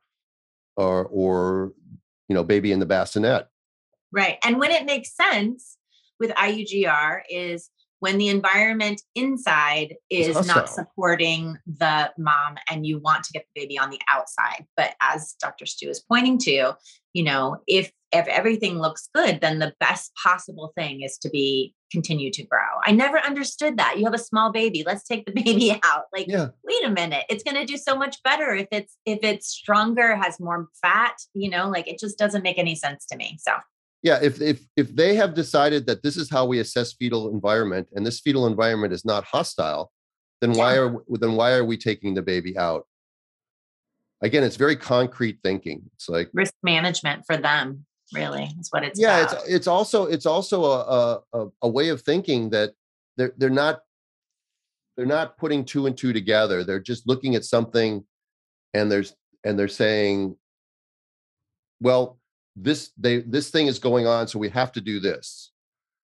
or 0.76 1.07
or 1.07 1.72
you 2.28 2.35
know 2.35 2.45
baby 2.45 2.72
in 2.72 2.78
the 2.80 2.87
bassinet. 2.87 3.47
Right. 4.12 4.39
And 4.45 4.59
when 4.59 4.70
it 4.70 4.85
makes 4.87 5.14
sense 5.14 5.76
with 6.20 6.30
IUGR 6.33 7.22
is 7.30 7.70
when 8.01 8.18
the 8.18 8.28
environment 8.28 9.01
inside 9.14 9.95
is 10.11 10.47
not 10.47 10.68
supporting 10.68 11.57
the 11.66 12.11
mom 12.18 12.57
and 12.68 12.85
you 12.87 12.99
want 12.99 13.22
to 13.24 13.33
get 13.33 13.47
the 13.55 13.61
baby 13.62 13.78
on 13.78 13.91
the 13.91 14.01
outside. 14.09 14.66
But 14.76 14.95
as 15.01 15.35
Dr. 15.41 15.66
Stu 15.66 15.89
is 15.89 16.01
pointing 16.01 16.37
to, 16.41 16.76
you 17.12 17.24
know, 17.24 17.58
if 17.66 17.90
if 18.14 18.26
everything 18.28 18.78
looks 18.78 19.08
good, 19.14 19.40
then 19.40 19.58
the 19.58 19.72
best 19.80 20.12
possible 20.22 20.72
thing 20.76 21.00
is 21.00 21.16
to 21.18 21.30
be 21.30 21.74
continue 21.90 22.30
to 22.30 22.42
grow. 22.42 22.60
I 22.84 22.92
never 22.92 23.18
understood 23.18 23.78
that. 23.78 23.98
You 23.98 24.04
have 24.04 24.14
a 24.14 24.18
small 24.18 24.52
baby, 24.52 24.82
let's 24.86 25.04
take 25.04 25.24
the 25.26 25.32
baby 25.44 25.78
out. 25.82 26.04
Like 26.12 26.26
Yeah. 26.28 26.48
wait 26.64 26.84
a 26.84 26.90
minute 26.90 27.24
it's 27.28 27.42
going 27.42 27.56
to 27.56 27.64
do 27.64 27.76
so 27.76 27.96
much 27.96 28.22
better 28.22 28.54
if 28.54 28.68
it's 28.70 28.96
if 29.06 29.18
it's 29.22 29.48
stronger 29.48 30.16
has 30.16 30.38
more 30.40 30.68
fat 30.80 31.16
you 31.34 31.48
know 31.50 31.68
like 31.68 31.86
it 31.88 31.98
just 31.98 32.18
doesn't 32.18 32.42
make 32.42 32.58
any 32.58 32.74
sense 32.74 33.04
to 33.06 33.16
me 33.16 33.36
so 33.40 33.52
Yeah, 34.02 34.18
if 34.20 34.40
if 34.40 34.66
if 34.76 34.94
they 34.96 35.14
have 35.14 35.34
decided 35.34 35.86
that 35.86 36.02
this 36.02 36.16
is 36.16 36.28
how 36.28 36.44
we 36.44 36.58
assess 36.58 36.92
fetal 36.92 37.30
environment 37.32 37.88
and 37.94 38.04
this 38.04 38.20
fetal 38.20 38.46
environment 38.46 38.92
is 38.92 39.04
not 39.04 39.24
hostile, 39.24 39.92
then 40.40 40.52
why 40.54 40.76
are 40.76 40.96
then 41.08 41.34
why 41.36 41.52
are 41.52 41.64
we 41.64 41.76
taking 41.76 42.14
the 42.14 42.22
baby 42.22 42.58
out? 42.58 42.86
Again, 44.23 44.45
it's 44.45 44.57
very 44.57 44.77
concrete 44.77 45.39
thinking. 45.43 45.83
It's 45.95 46.09
like 46.09 46.31
risk 46.33 46.55
management 46.62 47.25
for 47.27 47.37
them 47.37 47.85
really 48.14 48.45
is 48.61 48.68
what 48.70 48.85
it's 48.85 49.01
yeah, 49.01 49.23
about. 49.23 49.43
it's 49.43 49.49
it's 49.49 49.66
also 49.66 50.07
it's 50.07 50.27
also 50.27 50.64
a, 50.64 51.20
a 51.33 51.47
a 51.62 51.68
way 51.68 51.89
of 51.89 52.03
thinking 52.03 52.51
that 52.51 52.73
they're 53.16 53.33
they're 53.37 53.51
not 53.51 53.81
they're 54.97 55.07
not 55.07 55.37
putting 55.39 55.64
two 55.64 55.87
and 55.87 55.97
two 55.97 56.12
together. 56.12 56.62
They're 56.64 56.81
just 56.81 57.09
looking 57.09 57.35
at 57.35 57.45
something 57.45 58.05
and 58.75 58.91
there's 58.93 59.14
and 59.45 59.59
they're 59.59 59.66
saying, 59.68 60.37
well, 61.81 62.18
this 62.55 62.93
they 62.97 63.20
this 63.20 63.51
thing 63.51 63.66
is 63.66 63.79
going 63.79 64.07
on, 64.07 64.29
so 64.29 64.39
we 64.39 64.51
have 64.51 64.73
to 64.73 64.81
do 64.81 65.01
this. 65.01 65.51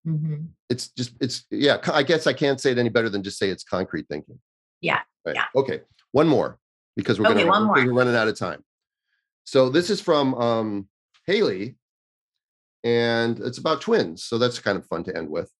Mhm. 0.06 0.48
it's 0.70 0.88
just 0.90 1.12
it's 1.20 1.44
yeah 1.50 1.78
i 1.92 2.02
guess 2.04 2.26
i 2.28 2.32
can't 2.32 2.60
say 2.60 2.70
it 2.70 2.78
any 2.78 2.88
better 2.88 3.10
than 3.10 3.22
just 3.22 3.36
say 3.36 3.50
it's 3.50 3.64
concrete 3.64 4.06
thinking 4.08 4.38
Yeah, 4.80 5.00
right. 5.26 5.34
yeah. 5.34 5.44
okay 5.56 5.80
one 6.12 6.28
more 6.28 6.58
because 6.98 7.18
we're 7.18 7.26
Okay, 7.30 7.38
gonna 7.44 7.48
one 7.48 7.64
more. 7.64 7.76
we're 7.76 7.92
running 7.94 8.16
out 8.16 8.28
of 8.28 8.36
time 8.36 8.62
so 9.44 9.70
this 9.70 9.88
is 9.88 10.00
from 10.00 10.34
um 10.34 10.88
haley 11.26 11.76
and 12.84 13.38
it's 13.40 13.58
about 13.58 13.80
twins 13.80 14.24
so 14.24 14.36
that's 14.36 14.58
kind 14.58 14.76
of 14.76 14.84
fun 14.86 15.04
to 15.04 15.16
end 15.16 15.30
with 15.30 15.50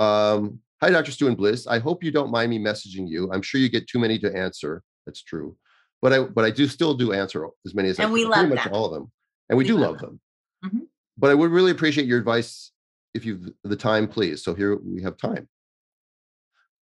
um 0.00 0.58
Hi, 0.80 0.90
Dr. 0.90 1.10
Stu 1.10 1.26
and 1.26 1.36
Bliss. 1.36 1.66
I 1.66 1.80
hope 1.80 2.04
you 2.04 2.12
don't 2.12 2.30
mind 2.30 2.50
me 2.50 2.58
messaging 2.60 3.08
you. 3.08 3.32
I'm 3.32 3.42
sure 3.42 3.60
you 3.60 3.68
get 3.68 3.88
too 3.88 3.98
many 3.98 4.16
to 4.20 4.32
answer. 4.32 4.80
That's 5.06 5.20
true. 5.24 5.56
But 6.00 6.12
I 6.12 6.18
but 6.22 6.44
I 6.44 6.50
do 6.52 6.68
still 6.68 6.94
do 6.94 7.12
answer 7.12 7.48
as 7.66 7.74
many 7.74 7.88
as 7.88 7.98
And 7.98 8.10
I 8.10 8.12
we 8.12 8.22
love 8.24 8.34
pretty 8.34 8.54
much 8.54 8.62
them. 8.64 8.72
all 8.72 8.84
of 8.86 8.92
them. 8.92 9.10
And 9.48 9.58
we, 9.58 9.64
We 9.64 9.68
do 9.70 9.76
love 9.76 9.90
love 9.94 9.98
them. 10.02 10.20
Mhm. 10.64 10.86
But 11.16 11.30
I 11.32 11.34
would 11.34 11.50
really 11.50 11.72
appreciate 11.72 12.06
your 12.06 12.16
advice 12.20 12.70
if 13.12 13.24
you've 13.26 13.50
the 13.64 13.74
time, 13.74 14.06
please. 14.06 14.44
So 14.44 14.54
here 14.54 14.76
we 14.76 15.02
have 15.02 15.16
time. 15.16 15.48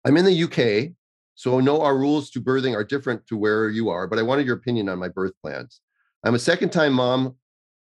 I'm 0.04 0.18
in 0.18 0.26
the 0.26 0.44
UK, 0.44 0.92
so 1.38 1.60
I 1.60 1.62
know 1.62 1.84
our 1.84 1.96
rules 1.96 2.32
to 2.32 2.42
birthing 2.42 2.74
are 2.74 2.84
different 2.84 3.28
to 3.28 3.38
where 3.38 3.70
you 3.70 3.90
are, 3.90 4.08
but 4.08 4.18
I 4.18 4.24
wanted 4.24 4.48
your 4.48 4.56
opinion 4.56 4.90
on 4.90 4.98
my 4.98 5.08
birth 5.08 5.34
plans. 5.40 5.82
I'm 6.26 6.34
a 6.34 6.40
second 6.40 6.72
time 6.72 6.94
mom 6.94 7.36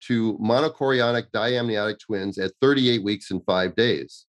to 0.03 0.39
monochorionic 0.39 1.33
diamniotic 1.35 1.99
twins 1.99 2.39
at 2.39 2.53
38 2.63 3.03
weeks 3.03 3.33
and 3.33 3.45
five 3.45 3.75
days. 3.75 4.27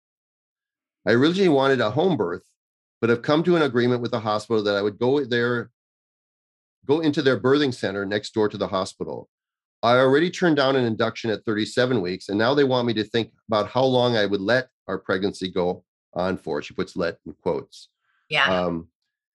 I 1.06 1.12
originally 1.12 1.48
wanted 1.48 1.80
a 1.80 1.92
home 1.92 2.16
birth, 2.16 2.42
but 3.00 3.08
have 3.08 3.22
come 3.22 3.44
to 3.44 3.54
an 3.54 3.62
agreement 3.62 4.02
with 4.02 4.10
the 4.10 4.18
hospital 4.18 4.64
that 4.64 4.74
I 4.74 4.82
would 4.82 4.98
go 4.98 5.24
there, 5.24 5.70
go 6.84 6.98
into 6.98 7.22
their 7.22 7.38
birthing 7.38 7.72
center 7.72 8.04
next 8.04 8.34
door 8.34 8.48
to 8.48 8.58
the 8.58 8.66
hospital. 8.66 9.28
I 9.84 9.98
already 9.98 10.28
turned 10.28 10.56
down 10.56 10.74
an 10.74 10.84
induction 10.84 11.30
at 11.30 11.44
37 11.44 12.00
weeks, 12.00 12.30
and 12.30 12.36
now 12.36 12.52
they 12.52 12.64
want 12.64 12.88
me 12.88 12.94
to 12.94 13.04
think 13.04 13.30
about 13.46 13.70
how 13.70 13.84
long 13.84 14.16
I 14.16 14.26
would 14.26 14.40
let 14.40 14.70
our 14.88 14.98
pregnancy 14.98 15.52
go 15.52 15.84
on 16.14 16.36
for. 16.36 16.62
She 16.62 16.74
puts 16.74 16.96
let 16.96 17.18
in 17.24 17.34
quotes. 17.40 17.90
Yeah. 18.28 18.46
Um, 18.46 18.88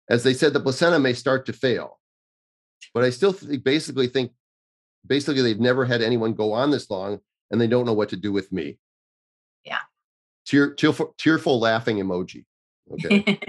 as 0.08 0.22
they 0.22 0.34
said, 0.34 0.52
the 0.52 0.60
placenta 0.60 0.98
may 0.98 1.12
start 1.12 1.46
to 1.46 1.52
fail, 1.52 1.98
but 2.94 3.04
I 3.04 3.10
still 3.10 3.32
think, 3.32 3.64
basically 3.64 4.06
think, 4.06 4.32
basically 5.06 5.42
they've 5.42 5.60
never 5.60 5.84
had 5.84 6.02
anyone 6.02 6.34
go 6.34 6.52
on 6.52 6.70
this 6.70 6.90
long, 6.90 7.20
and 7.50 7.60
they 7.60 7.66
don't 7.66 7.86
know 7.86 7.92
what 7.92 8.08
to 8.10 8.16
do 8.16 8.32
with 8.32 8.52
me. 8.52 8.78
Yeah. 9.64 9.80
Tear, 10.46 10.74
tearful, 10.74 11.14
tearful 11.18 11.60
laughing 11.60 11.98
emoji. 11.98 12.44
Okay. 12.90 13.40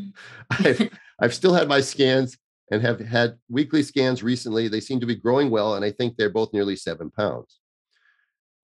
I've, 0.50 0.90
I've 1.20 1.34
still 1.34 1.54
had 1.54 1.68
my 1.68 1.80
scans 1.80 2.38
and 2.70 2.82
have 2.82 3.00
had 3.00 3.38
weekly 3.48 3.82
scans 3.82 4.22
recently. 4.22 4.68
They 4.68 4.80
seem 4.80 5.00
to 5.00 5.06
be 5.06 5.14
growing 5.14 5.50
well, 5.50 5.74
and 5.74 5.84
I 5.84 5.90
think 5.90 6.16
they're 6.16 6.30
both 6.30 6.52
nearly 6.52 6.76
seven 6.76 7.10
pounds. 7.10 7.58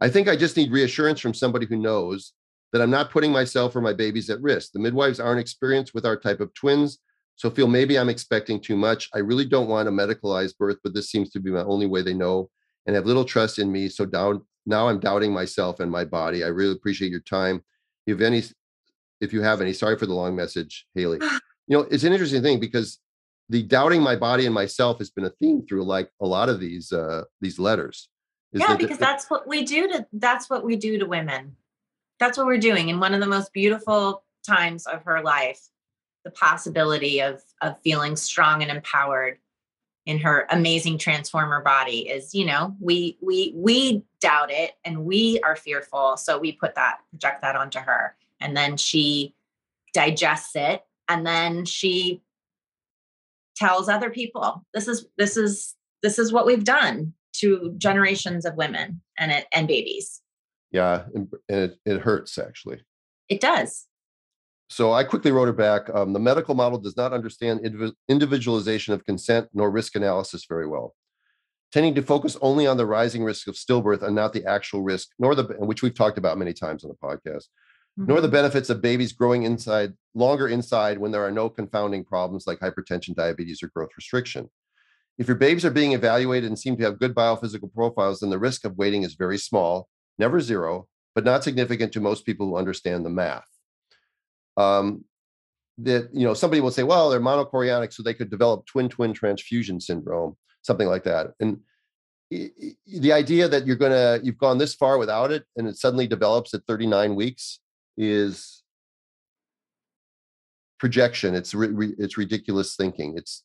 I 0.01 0.09
think 0.09 0.29
I 0.29 0.37
just 0.37 0.57
need 0.57 0.73
reassurance 0.73 1.21
from 1.21 1.35
somebody 1.35 1.67
who 1.67 1.77
knows 1.77 2.33
that 2.73 2.83
I'm 2.83 2.91
not 2.91 3.11
putting 3.11 3.31
myself 3.31 3.77
or 3.77 3.81
my 3.81 3.93
babies 3.93 4.31
at 4.31 4.41
risk. 4.41 4.73
The 4.73 4.81
midwives 4.81 5.21
aren't 5.21 5.41
experienced 5.41 5.95
with 5.95 6.07
our 6.07 6.17
type 6.17 6.41
of 6.41 6.53
twins, 6.55 6.99
so 7.43 7.51
feel 7.51 7.67
maybe 7.67 7.99
I'm 7.99 8.09
expecting 8.09 8.61
too 8.61 8.77
much. 8.77 9.11
I 9.13 9.19
really 9.19 9.45
don't 9.45 9.67
want 9.67 9.89
a 9.89 9.91
medicalized 9.91 10.57
birth, 10.59 10.79
but 10.85 10.95
this 10.95 11.11
seems 11.11 11.29
to 11.31 11.41
be 11.41 11.51
my 11.51 11.65
only 11.65 11.87
way 11.87 12.01
they 12.01 12.15
know 12.15 12.49
and 12.87 12.95
have 12.95 13.05
little 13.05 13.25
trust 13.25 13.59
in 13.59 13.73
me. 13.73 13.89
So 13.89 14.07
down 14.07 14.43
now 14.65 14.89
I'm 14.89 15.01
doubting 15.01 15.33
myself 15.33 15.81
and 15.81 15.91
my 15.91 16.05
body. 16.05 16.45
I 16.45 16.47
really 16.47 16.71
appreciate 16.71 17.11
your 17.11 17.19
time. 17.19 17.57
If 17.57 17.63
you 18.07 18.15
have 18.15 18.33
any, 18.33 18.45
if 19.21 19.33
you 19.33 19.43
have 19.43 19.61
any, 19.61 19.73
sorry 19.73 19.99
for 19.99 20.07
the 20.07 20.15
long 20.15 20.37
message, 20.37 20.87
Haley. 20.95 21.19
You 21.69 21.79
know, 21.79 21.87
it's 21.93 22.03
an 22.03 22.13
interesting 22.13 22.43
thing 22.43 22.59
because 22.59 22.99
the 23.49 23.63
doubting 23.63 24.03
my 24.03 24.17
body 24.17 24.47
and 24.47 24.55
myself 24.55 24.99
has 24.99 25.11
been 25.11 25.25
a 25.25 25.31
theme 25.31 25.65
through 25.65 25.85
like 25.85 26.11
a 26.21 26.27
lot 26.27 26.49
of 26.49 26.59
these 26.59 26.93
uh 26.93 27.23
these 27.41 27.59
letters. 27.59 28.09
Is 28.53 28.61
yeah, 28.61 28.67
that- 28.69 28.79
because 28.79 28.99
that's 28.99 29.31
what 29.31 29.49
we 29.49 29.65
do 29.65 29.89
to 29.89 30.07
that's 30.13 30.51
what 30.51 30.65
we 30.65 30.77
do 30.77 30.99
to 30.99 31.07
women. 31.07 31.57
That's 32.19 32.37
what 32.37 32.47
we're 32.47 32.59
doing 32.59 32.89
in 32.89 33.01
one 33.01 33.15
of 33.15 33.21
the 33.21 33.29
most 33.29 33.53
beautiful 33.53 34.25
times 34.45 34.87
of 34.87 35.05
her 35.05 35.23
life. 35.23 35.61
The 36.25 36.31
possibility 36.31 37.21
of 37.21 37.43
of 37.61 37.81
feeling 37.83 38.17
strong 38.17 38.63
and 38.63 38.71
empowered 38.71 39.39
in 40.05 40.19
her 40.19 40.47
amazing 40.51 40.99
transformer 40.99 41.61
body 41.63 42.09
is, 42.09 42.35
you 42.35 42.45
know, 42.45 42.77
we 42.81 43.19
we 43.21 43.53
we 43.55 44.05
doubt 44.21 44.51
it 44.51 44.73
and 44.85 45.05
we 45.05 45.41
are 45.45 45.57
fearful, 45.57 46.17
so 46.17 46.39
we 46.39 46.53
put 46.53 46.75
that 46.75 46.99
project 47.11 47.43
that 47.43 47.57
onto 47.57 47.79
her 47.79 48.17
and 48.43 48.57
then 48.57 48.77
she 48.77 49.35
digests 49.95 50.57
it 50.57 50.85
and 51.09 51.27
then 51.27 51.65
she 51.65 52.23
tells 53.55 53.89
other 53.89 54.11
people 54.11 54.65
this 54.73 54.89
is 54.89 55.07
this 55.19 55.37
is 55.37 55.75
this 56.03 56.19
is 56.19 56.33
what 56.33 56.47
we've 56.47 56.65
done 56.65 57.13
to 57.35 57.75
generations 57.79 58.45
of 58.45 58.57
women 58.57 59.01
and 59.19 59.31
it 59.31 59.47
and 59.53 59.69
babies. 59.69 60.21
Yeah, 60.71 61.05
and, 61.15 61.29
it, 61.49 61.79
it 61.85 62.01
hurts 62.01 62.39
actually. 62.39 62.81
it 63.29 63.41
does 63.41 63.87
So 64.73 64.91
I 64.95 65.05
quickly 65.05 65.33
wrote 65.33 65.49
her 65.49 65.53
back. 65.53 65.91
Um, 65.95 66.15
the 66.15 66.19
medical 66.19 66.55
model 66.55 66.79
does 66.79 66.97
not 66.97 67.13
understand 67.13 67.61
indiv- 67.61 67.93
individualization 68.09 68.95
of 68.95 69.05
consent 69.05 69.49
nor 69.53 69.71
risk 69.71 69.97
analysis 69.97 70.47
very 70.49 70.67
well, 70.67 70.95
tending 71.73 71.95
to 71.97 72.03
focus 72.03 72.39
only 72.41 72.67
on 72.67 72.79
the 72.79 72.87
rising 72.87 73.23
risk 73.23 73.49
of 73.49 73.55
stillbirth 73.55 74.03
and 74.03 74.17
not 74.17 74.33
the 74.33 74.47
actual 74.47 74.83
risk, 74.83 75.09
nor 75.19 75.35
the 75.35 75.45
which 75.59 75.83
we've 75.83 75.95
talked 75.95 76.17
about 76.17 76.39
many 76.39 76.55
times 76.55 76.85
on 76.85 76.89
the 76.89 76.97
podcast, 76.97 77.49
nor 77.99 78.23
the 78.23 78.29
Mhm. 78.29 78.33
benefits 78.33 78.71
of 78.71 78.81
babies 78.81 79.13
growing 79.13 79.43
inside 79.43 79.93
longer 80.15 80.49
inside 80.49 80.97
when 80.97 81.13
there 81.13 81.25
are 81.25 81.31
no 81.31 81.51
confounding 81.51 82.03
problems 82.03 82.47
like 82.47 82.61
hypertension, 82.61 83.15
diabetes, 83.15 83.63
or 83.63 83.69
growth 83.69 83.91
restriction. 83.95 84.49
If 85.19 85.29
your 85.29 85.37
babies 85.37 85.67
are 85.67 85.71
being 85.71 85.93
evaluated 85.93 86.49
and 86.49 86.59
seem 86.59 86.79
to 86.79 86.85
have 86.85 86.99
good 86.99 87.15
biophysical 87.15 87.71
profiles, 87.75 88.21
then 88.21 88.31
the 88.31 88.39
risk 88.39 88.65
of 88.65 88.79
waiting 88.79 89.03
is 89.03 89.17
very 89.17 89.37
small, 89.37 89.91
never 90.19 90.41
zero, 90.41 90.89
but 91.15 91.25
not 91.25 91.45
significant 91.45 91.93
to 91.93 92.01
most 92.01 92.25
people 92.25 92.47
who 92.47 92.57
understand 92.57 93.05
the 93.05 93.11
math. 93.11 93.52
Um, 94.57 95.05
that 95.79 96.11
you 96.13 96.27
know, 96.27 96.35
somebody 96.35 96.61
will 96.61 96.71
say, 96.71 96.83
"Well, 96.83 97.11
they're 97.11 97.21
monochorionic, 97.21 97.93
so 97.93 98.03
they 98.03 98.15
could 98.15 98.31
develop 98.31 98.67
twin-twin 98.67 99.15
transfusion 99.15 99.81
syndrome, 99.81 100.37
something 100.63 100.89
like 100.89 101.05
that." 101.05 101.33
And 101.41 101.61
the 102.31 103.13
idea 103.13 103.49
that 103.49 103.67
you're 103.67 103.77
gonna 103.77 104.21
you've 104.23 104.39
gone 104.39 104.59
this 104.59 104.75
far 104.75 104.99
without 104.99 105.33
it, 105.33 105.45
and 105.57 105.67
it 105.69 105.77
suddenly 105.77 106.07
develops 106.07 106.55
at 106.55 106.65
39 106.67 107.15
weeks 107.15 107.61
is 107.97 108.63
projection. 110.79 111.35
It's 111.35 111.55
ri- 111.55 111.95
it's 111.99 112.19
ridiculous 112.19 112.75
thinking. 112.75 113.15
It's 113.17 113.45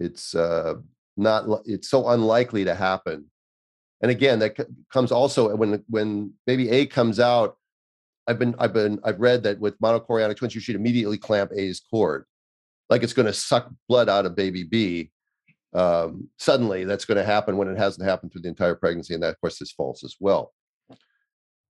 it's 0.00 0.34
uh, 0.34 0.74
not 1.16 1.62
it's 1.66 1.88
so 1.88 2.08
unlikely 2.08 2.64
to 2.64 2.74
happen. 2.74 3.26
And 4.00 4.10
again, 4.10 4.38
that 4.40 4.56
c- 4.56 4.64
comes 4.92 5.12
also 5.12 5.54
when 5.56 5.84
when 5.88 6.32
baby 6.46 6.70
A 6.70 6.86
comes 6.86 7.20
out. 7.20 7.56
I've 8.26 8.38
been 8.38 8.54
I've 8.58 8.72
been 8.72 8.98
I've 9.04 9.20
read 9.20 9.42
that 9.42 9.60
with 9.60 9.78
monochorionic 9.80 10.36
twins, 10.36 10.54
you 10.54 10.60
should 10.60 10.76
immediately 10.76 11.18
clamp 11.18 11.52
A's 11.54 11.82
cord, 11.90 12.24
like 12.88 13.02
it's 13.02 13.12
going 13.12 13.26
to 13.26 13.32
suck 13.32 13.70
blood 13.88 14.08
out 14.08 14.26
of 14.26 14.34
baby 14.34 14.64
B. 14.64 15.10
Um, 15.74 16.28
suddenly, 16.38 16.84
that's 16.84 17.04
going 17.04 17.18
to 17.18 17.24
happen 17.24 17.56
when 17.56 17.68
it 17.68 17.76
hasn't 17.76 18.08
happened 18.08 18.32
through 18.32 18.42
the 18.42 18.48
entire 18.48 18.76
pregnancy, 18.76 19.12
and 19.14 19.22
that 19.22 19.30
of 19.30 19.40
course 19.40 19.60
is 19.60 19.72
false 19.72 20.04
as 20.04 20.16
well. 20.20 20.52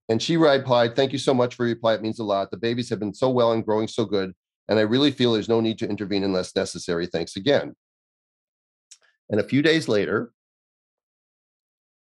And 0.09 0.23
she 0.23 0.37
replied, 0.37 0.95
"Thank 0.95 1.13
you 1.13 1.19
so 1.19 1.35
much 1.35 1.55
for 1.55 1.65
your 1.65 1.75
reply. 1.75 1.95
It 1.95 2.03
means 2.03 2.19
a 2.19 2.25
lot. 2.25 2.51
The 2.51 2.57
babies 2.57 2.91
have 2.91 3.01
been 3.01 3.15
so 3.15 3.31
well 3.31 3.53
and 3.53 3.65
growing 3.65 3.89
so 3.89 4.05
good, 4.05 4.33
and 4.69 4.79
I 4.79 4.83
really 4.83 5.11
feel 5.11 5.33
there's 5.33 5.49
no 5.49 5.61
need 5.61 5.79
to 5.79 5.89
intervene 5.89 6.23
unless 6.23 6.55
necessary. 6.55 7.07
Thanks 7.07 7.37
again." 7.37 7.75
And 9.31 9.41
a 9.41 9.45
few 9.45 9.63
days 9.63 9.89
later, 9.89 10.33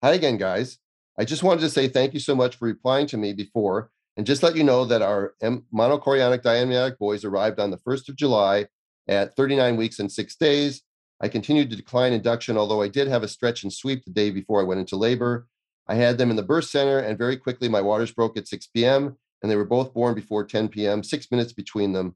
hi 0.03 0.15
again, 0.15 0.39
guys. 0.39 0.79
I 1.19 1.25
just 1.27 1.43
wanted 1.43 1.61
to 1.61 1.71
say 1.71 1.87
thank 1.87 2.15
you 2.15 2.21
so 2.21 2.35
much 2.35 2.57
for 2.57 2.65
replying 2.65 3.07
to 3.09 3.19
me 3.19 3.35
before, 3.35 3.91
and 4.21 4.27
just 4.27 4.43
let 4.43 4.55
you 4.55 4.63
know 4.63 4.85
that 4.85 5.01
our 5.01 5.33
M- 5.41 5.65
monochorionic 5.73 6.43
diamniotic 6.43 6.99
boys 6.99 7.25
arrived 7.25 7.59
on 7.59 7.71
the 7.71 7.79
1st 7.79 8.11
of 8.11 8.17
July 8.17 8.67
at 9.09 9.35
39 9.35 9.79
weeks 9.79 9.99
and 9.99 10.13
six 10.13 10.37
days. 10.37 10.83
I 11.23 11.29
continued 11.29 11.71
to 11.71 11.77
decline 11.77 12.13
induction, 12.13 12.59
although 12.59 12.83
I 12.83 12.89
did 12.89 13.09
have 13.09 13.23
a 13.23 13.29
stretch 13.29 13.63
and 13.63 13.73
sweep 13.73 14.05
the 14.05 14.11
day 14.11 14.29
before 14.31 14.61
I 14.61 14.65
went 14.65 14.79
into 14.79 14.97
labor. 14.97 15.47
I 15.89 15.95
had 15.95 16.19
them 16.19 16.29
in 16.29 16.37
the 16.37 16.43
birth 16.43 16.67
center, 16.67 16.99
and 16.99 17.17
very 17.17 17.39
quickly 17.39 17.67
my 17.67 17.81
waters 17.81 18.13
broke 18.13 18.37
at 18.37 18.47
6 18.47 18.67
p.m., 18.67 19.17
and 19.41 19.51
they 19.51 19.57
were 19.57 19.65
both 19.65 19.95
born 19.95 20.15
before 20.15 20.45
10 20.45 20.69
p.m., 20.69 21.03
six 21.03 21.31
minutes 21.31 21.55
between 21.55 21.95
them. 21.95 22.15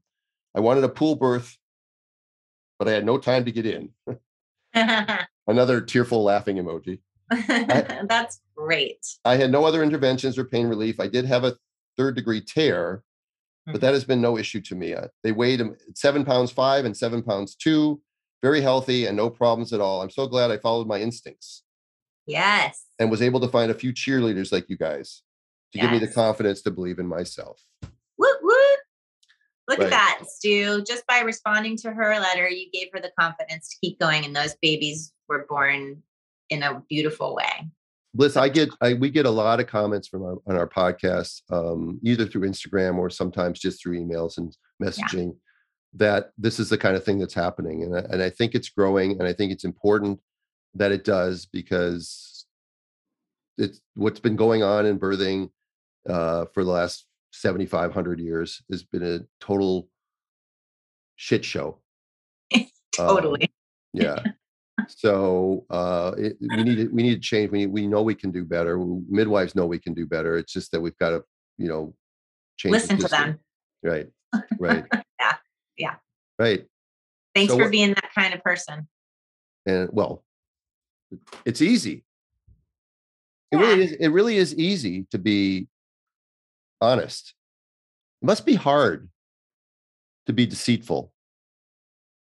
I 0.53 0.59
wanted 0.59 0.83
a 0.83 0.89
pool 0.89 1.15
birth, 1.15 1.57
but 2.77 2.87
I 2.87 2.91
had 2.91 3.03
no 3.03 3.17
time 3.17 3.45
to 3.45 3.51
get 3.51 3.65
in. 3.65 3.89
Another 5.47 5.81
tearful 5.81 6.23
laughing 6.23 6.57
emoji. 6.57 6.99
that's 8.07 8.41
great 8.55 9.03
I 9.25 9.35
had 9.37 9.51
no 9.51 9.65
other 9.65 9.81
interventions 9.81 10.37
or 10.37 10.45
pain 10.45 10.67
relief. 10.67 10.99
I 10.99 11.07
did 11.07 11.25
have 11.25 11.43
a 11.43 11.57
third 11.97 12.15
degree 12.15 12.41
tear, 12.41 13.03
but 13.65 13.81
that 13.81 13.93
has 13.93 14.03
been 14.03 14.21
no 14.21 14.37
issue 14.37 14.61
to 14.61 14.75
me. 14.75 14.93
Uh, 14.93 15.07
They 15.23 15.31
weighed 15.31 15.61
seven 15.95 16.23
pounds 16.25 16.51
five 16.51 16.85
and 16.85 16.95
seven 16.95 17.23
pounds 17.23 17.55
two, 17.55 18.01
very 18.43 18.61
healthy 18.61 19.05
and 19.07 19.17
no 19.17 19.29
problems 19.29 19.73
at 19.73 19.81
all. 19.81 20.01
I'm 20.01 20.09
so 20.09 20.27
glad 20.27 20.51
I 20.51 20.57
followed 20.57 20.87
my 20.87 20.99
instincts 20.99 21.63
yes 22.27 22.85
and 22.97 23.11
was 23.11 23.21
able 23.21 23.39
to 23.39 23.47
find 23.47 23.69
a 23.69 23.75
few 23.75 23.93
cheerleaders 23.93 24.51
like 24.51 24.67
you 24.69 24.75
guys 24.77 25.21
to 25.73 25.79
give 25.79 25.91
me 25.91 25.99
the 25.99 26.07
confidence 26.07 26.61
to 26.63 26.71
believe 26.71 26.99
in 26.99 27.07
myself. 27.07 27.61
Woot 28.17 28.37
woot. 28.41 28.79
Look 29.67 29.79
Right. 29.79 29.85
at 29.87 29.89
that, 29.91 30.21
Stu. 30.27 30.83
Just 30.83 31.05
by 31.07 31.19
responding 31.21 31.75
to 31.77 31.91
her 31.91 32.19
letter, 32.19 32.47
you 32.47 32.69
gave 32.71 32.89
her 32.93 32.99
the 32.99 33.11
confidence 33.19 33.69
to 33.69 33.75
keep 33.81 33.99
going, 33.99 34.23
and 34.25 34.35
those 34.35 34.55
babies 34.61 35.11
were 35.27 35.45
born 35.49 36.03
in 36.49 36.63
a 36.63 36.81
beautiful 36.87 37.35
way. 37.35 37.67
Bliss, 38.15 38.37
I 38.37 38.47
get 38.47 38.69
I, 38.81 38.93
we 38.93 39.09
get 39.09 39.25
a 39.25 39.31
lot 39.31 39.59
of 39.59 39.67
comments 39.67 40.07
from 40.07 40.23
our 40.23 40.37
on 40.47 40.55
our 40.55 40.69
podcast, 40.69 41.41
um, 41.51 41.99
either 42.01 42.25
through 42.25 42.47
Instagram 42.49 42.97
or 42.97 43.09
sometimes 43.09 43.59
just 43.59 43.81
through 43.81 43.99
emails 43.99 44.37
and 44.37 44.55
messaging. 44.81 45.35
That 45.93 46.31
this 46.37 46.59
is 46.59 46.69
the 46.69 46.77
kind 46.77 46.95
of 46.95 47.03
thing 47.03 47.19
that's 47.19 47.33
happening, 47.33 47.83
and 47.83 47.95
I, 47.95 47.99
and 48.09 48.23
I 48.23 48.29
think 48.29 48.55
it's 48.55 48.69
growing, 48.69 49.11
and 49.19 49.23
I 49.23 49.33
think 49.33 49.51
it's 49.51 49.65
important 49.65 50.19
that 50.75 50.93
it 50.93 51.03
does 51.03 51.45
because 51.45 52.45
it's 53.57 53.81
what's 53.95 54.19
been 54.19 54.37
going 54.37 54.63
on 54.63 54.85
in 54.85 54.97
birthing 54.97 55.49
uh, 56.09 56.45
for 56.53 56.63
the 56.63 56.71
last 56.71 57.05
7,500 57.31 58.19
years 58.19 58.61
has 58.69 58.83
been 58.83 59.03
a 59.03 59.19
total 59.43 59.89
shit 61.15 61.43
show. 61.43 61.79
totally. 62.93 63.43
Um, 63.43 63.49
yeah. 63.93 64.23
So 64.87 65.65
uh, 65.69 66.11
it, 66.17 66.37
we 66.39 66.63
need 66.63 66.75
to, 66.77 66.87
we 66.87 67.03
need 67.03 67.15
to 67.15 67.19
change. 67.21 67.51
We 67.51 67.65
we 67.67 67.87
know 67.87 68.01
we 68.01 68.15
can 68.15 68.31
do 68.31 68.43
better. 68.45 68.77
Midwives 69.09 69.55
know 69.55 69.65
we 69.65 69.79
can 69.79 69.93
do 69.93 70.05
better. 70.05 70.37
It's 70.37 70.51
just 70.53 70.71
that 70.71 70.81
we've 70.81 70.97
got 70.97 71.09
to 71.11 71.23
you 71.57 71.67
know 71.67 71.93
change. 72.57 72.73
Listen 72.73 72.97
to 72.97 73.07
them. 73.07 73.39
Right. 73.83 74.07
Right. 74.59 74.83
Yeah, 75.19 75.35
yeah. 75.77 75.95
Right. 76.37 76.65
Thanks 77.33 77.51
So 77.51 77.57
for 77.57 77.63
what- 77.65 77.71
being 77.71 77.89
that 77.89 78.09
kind 78.13 78.33
of 78.33 78.43
person. 78.43 78.87
And 79.65 79.89
well, 79.93 80.23
it's 81.45 81.61
easy. 81.61 82.03
It 83.51 83.57
really 83.57 83.83
is. 83.85 83.91
It 83.93 84.07
really 84.09 84.37
is 84.37 84.53
easy 84.55 85.07
to 85.11 85.17
be 85.17 85.67
honest. 86.81 87.33
It 88.21 88.25
must 88.25 88.45
be 88.45 88.55
hard 88.55 89.09
to 90.27 90.33
be 90.33 90.45
deceitful. 90.45 91.13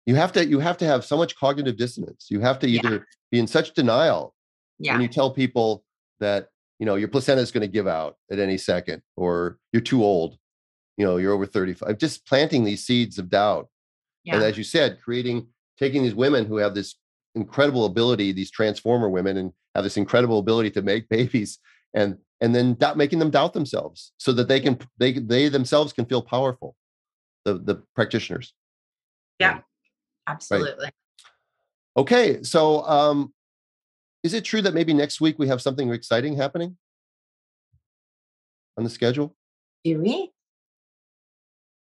You 0.06 0.14
have 0.16 0.32
to. 0.32 0.46
You 0.46 0.60
have 0.60 0.76
to 0.78 0.84
have 0.86 1.04
so 1.04 1.16
much 1.16 1.36
cognitive 1.36 1.76
dissonance. 1.76 2.26
You 2.30 2.40
have 2.40 2.58
to 2.60 2.68
Yeah. 2.68 2.80
either 2.84 3.06
be 3.30 3.38
in 3.38 3.46
such 3.46 3.72
denial 3.74 4.34
Yeah. 4.78 4.92
when 4.92 5.02
you 5.02 5.08
tell 5.08 5.30
people 5.30 5.84
that 6.20 6.48
you 6.78 6.86
know 6.86 6.96
your 6.96 7.08
placenta 7.08 7.40
is 7.40 7.50
going 7.50 7.62
to 7.62 7.68
give 7.72 7.86
out 7.86 8.18
at 8.30 8.38
any 8.38 8.58
second, 8.58 9.02
or 9.16 9.58
you're 9.72 9.82
too 9.82 10.04
old. 10.04 10.38
You 10.96 11.04
know, 11.04 11.16
you're 11.16 11.32
over 11.32 11.46
35. 11.46 11.98
Just 11.98 12.26
planting 12.26 12.64
these 12.64 12.84
seeds 12.84 13.18
of 13.18 13.28
doubt 13.28 13.68
Yeah. 14.24 14.34
and 14.36 14.44
as 14.44 14.56
you 14.58 14.64
said 14.64 15.00
creating 15.02 15.48
taking 15.78 16.02
these 16.02 16.14
women 16.14 16.44
who 16.46 16.56
have 16.58 16.74
this 16.74 16.94
incredible 17.34 17.84
ability 17.84 18.30
these 18.30 18.50
transformer 18.50 19.08
women 19.10 19.36
and 19.36 19.52
have 19.74 19.82
this 19.82 19.96
incredible 19.96 20.38
ability 20.38 20.70
to 20.70 20.82
make 20.82 21.08
babies 21.18 21.58
and 21.94 22.18
and 22.40 22.54
then 22.54 22.74
doubt, 22.74 22.96
making 22.96 23.18
them 23.18 23.30
doubt 23.30 23.54
themselves 23.54 24.12
so 24.18 24.32
that 24.32 24.46
they 24.48 24.60
can 24.60 24.78
they 24.98 25.12
they 25.14 25.48
themselves 25.48 25.92
can 25.92 26.04
feel 26.06 26.22
powerful 26.22 26.76
the 27.44 27.54
the 27.58 27.82
practitioners 27.96 28.52
Absolutely. 30.26 30.90
okay 31.96 32.42
so 32.42 32.82
um 32.86 33.32
is 34.22 34.34
it 34.34 34.44
true 34.44 34.62
that 34.62 34.74
maybe 34.74 34.94
next 34.94 35.20
week 35.20 35.38
we 35.38 35.48
have 35.48 35.60
something 35.60 35.92
exciting 35.92 36.36
happening 36.36 36.76
on 38.76 38.84
the 38.84 38.90
schedule 38.90 39.36
Do 39.84 40.00
we? 40.00 40.32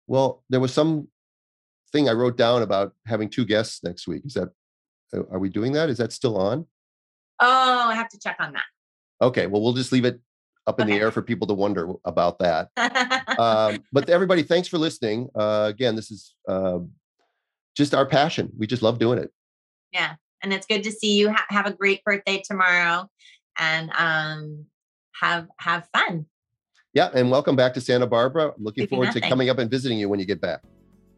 well 0.07 0.43
there 0.49 0.59
was 0.59 0.73
some 0.73 1.07
thing 1.91 2.09
i 2.09 2.13
wrote 2.13 2.37
down 2.37 2.61
about 2.61 2.93
having 3.05 3.29
two 3.29 3.45
guests 3.45 3.83
next 3.83 4.07
week 4.07 4.23
is 4.25 4.33
that 4.33 4.49
uh, 5.13 5.23
are 5.31 5.39
we 5.39 5.49
doing 5.49 5.73
that 5.73 5.89
is 5.89 5.97
that 5.99 6.11
still 6.11 6.37
on 6.37 6.65
Oh, 7.43 7.89
I 7.89 7.95
have 7.95 8.07
to 8.09 8.19
check 8.19 8.37
on 8.39 8.53
that. 8.53 8.63
Okay, 9.19 9.47
well, 9.47 9.63
we'll 9.63 9.73
just 9.73 9.91
leave 9.91 10.05
it 10.05 10.19
up 10.67 10.79
in 10.79 10.85
the 10.85 10.93
air 10.93 11.09
for 11.09 11.23
people 11.23 11.47
to 11.47 11.55
wonder 11.55 11.91
about 12.05 12.37
that. 12.39 12.69
that. 12.75 13.23
Um, 13.39 13.83
but 13.91 14.09
everybody, 14.09 14.43
thanks 14.43 14.67
for 14.67 14.77
listening. 14.77 15.27
Uh, 15.33 15.65
again, 15.73 15.95
this 15.95 16.11
is 16.11 16.35
uh, 16.47 16.77
just 17.75 17.93
our 17.93 18.05
passion. 18.05 18.51
We 18.57 18.67
just 18.67 18.81
love 18.81 18.99
doing 18.99 19.19
it. 19.19 19.31
yeah. 19.91 20.15
And 20.43 20.51
it's 20.51 20.65
good 20.65 20.83
to 20.83 20.91
see 20.91 21.19
you. 21.19 21.29
Ha- 21.31 21.45
have 21.49 21.67
a 21.67 21.71
great 21.71 22.03
birthday 22.03 22.41
tomorrow 22.43 23.07
and 23.59 23.91
um 23.95 24.65
have 25.19 25.47
have 25.57 25.87
fun. 25.93 26.25
Yeah, 26.93 27.09
and 27.13 27.29
welcome 27.29 27.55
back 27.55 27.73
to 27.75 27.81
Santa 27.81 28.07
Barbara. 28.07 28.47
I'm 28.57 28.63
looking 28.63 28.81
Maybe 28.83 28.89
forward 28.89 29.11
to 29.11 29.21
coming 29.21 29.49
up 29.49 29.59
and 29.59 29.69
visiting 29.69 29.99
you 29.99 30.09
when 30.09 30.19
you 30.19 30.25
get 30.25 30.41
back. 30.41 30.61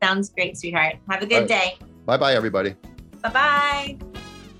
Sounds 0.03 0.29
great, 0.29 0.57
sweetheart. 0.57 0.97
Have 1.09 1.23
a 1.23 1.25
good 1.25 1.43
All 1.43 1.47
day. 1.47 1.77
Bye 2.05 2.17
bye, 2.17 2.33
everybody. 2.33 2.75
Bye-bye. 3.21 3.97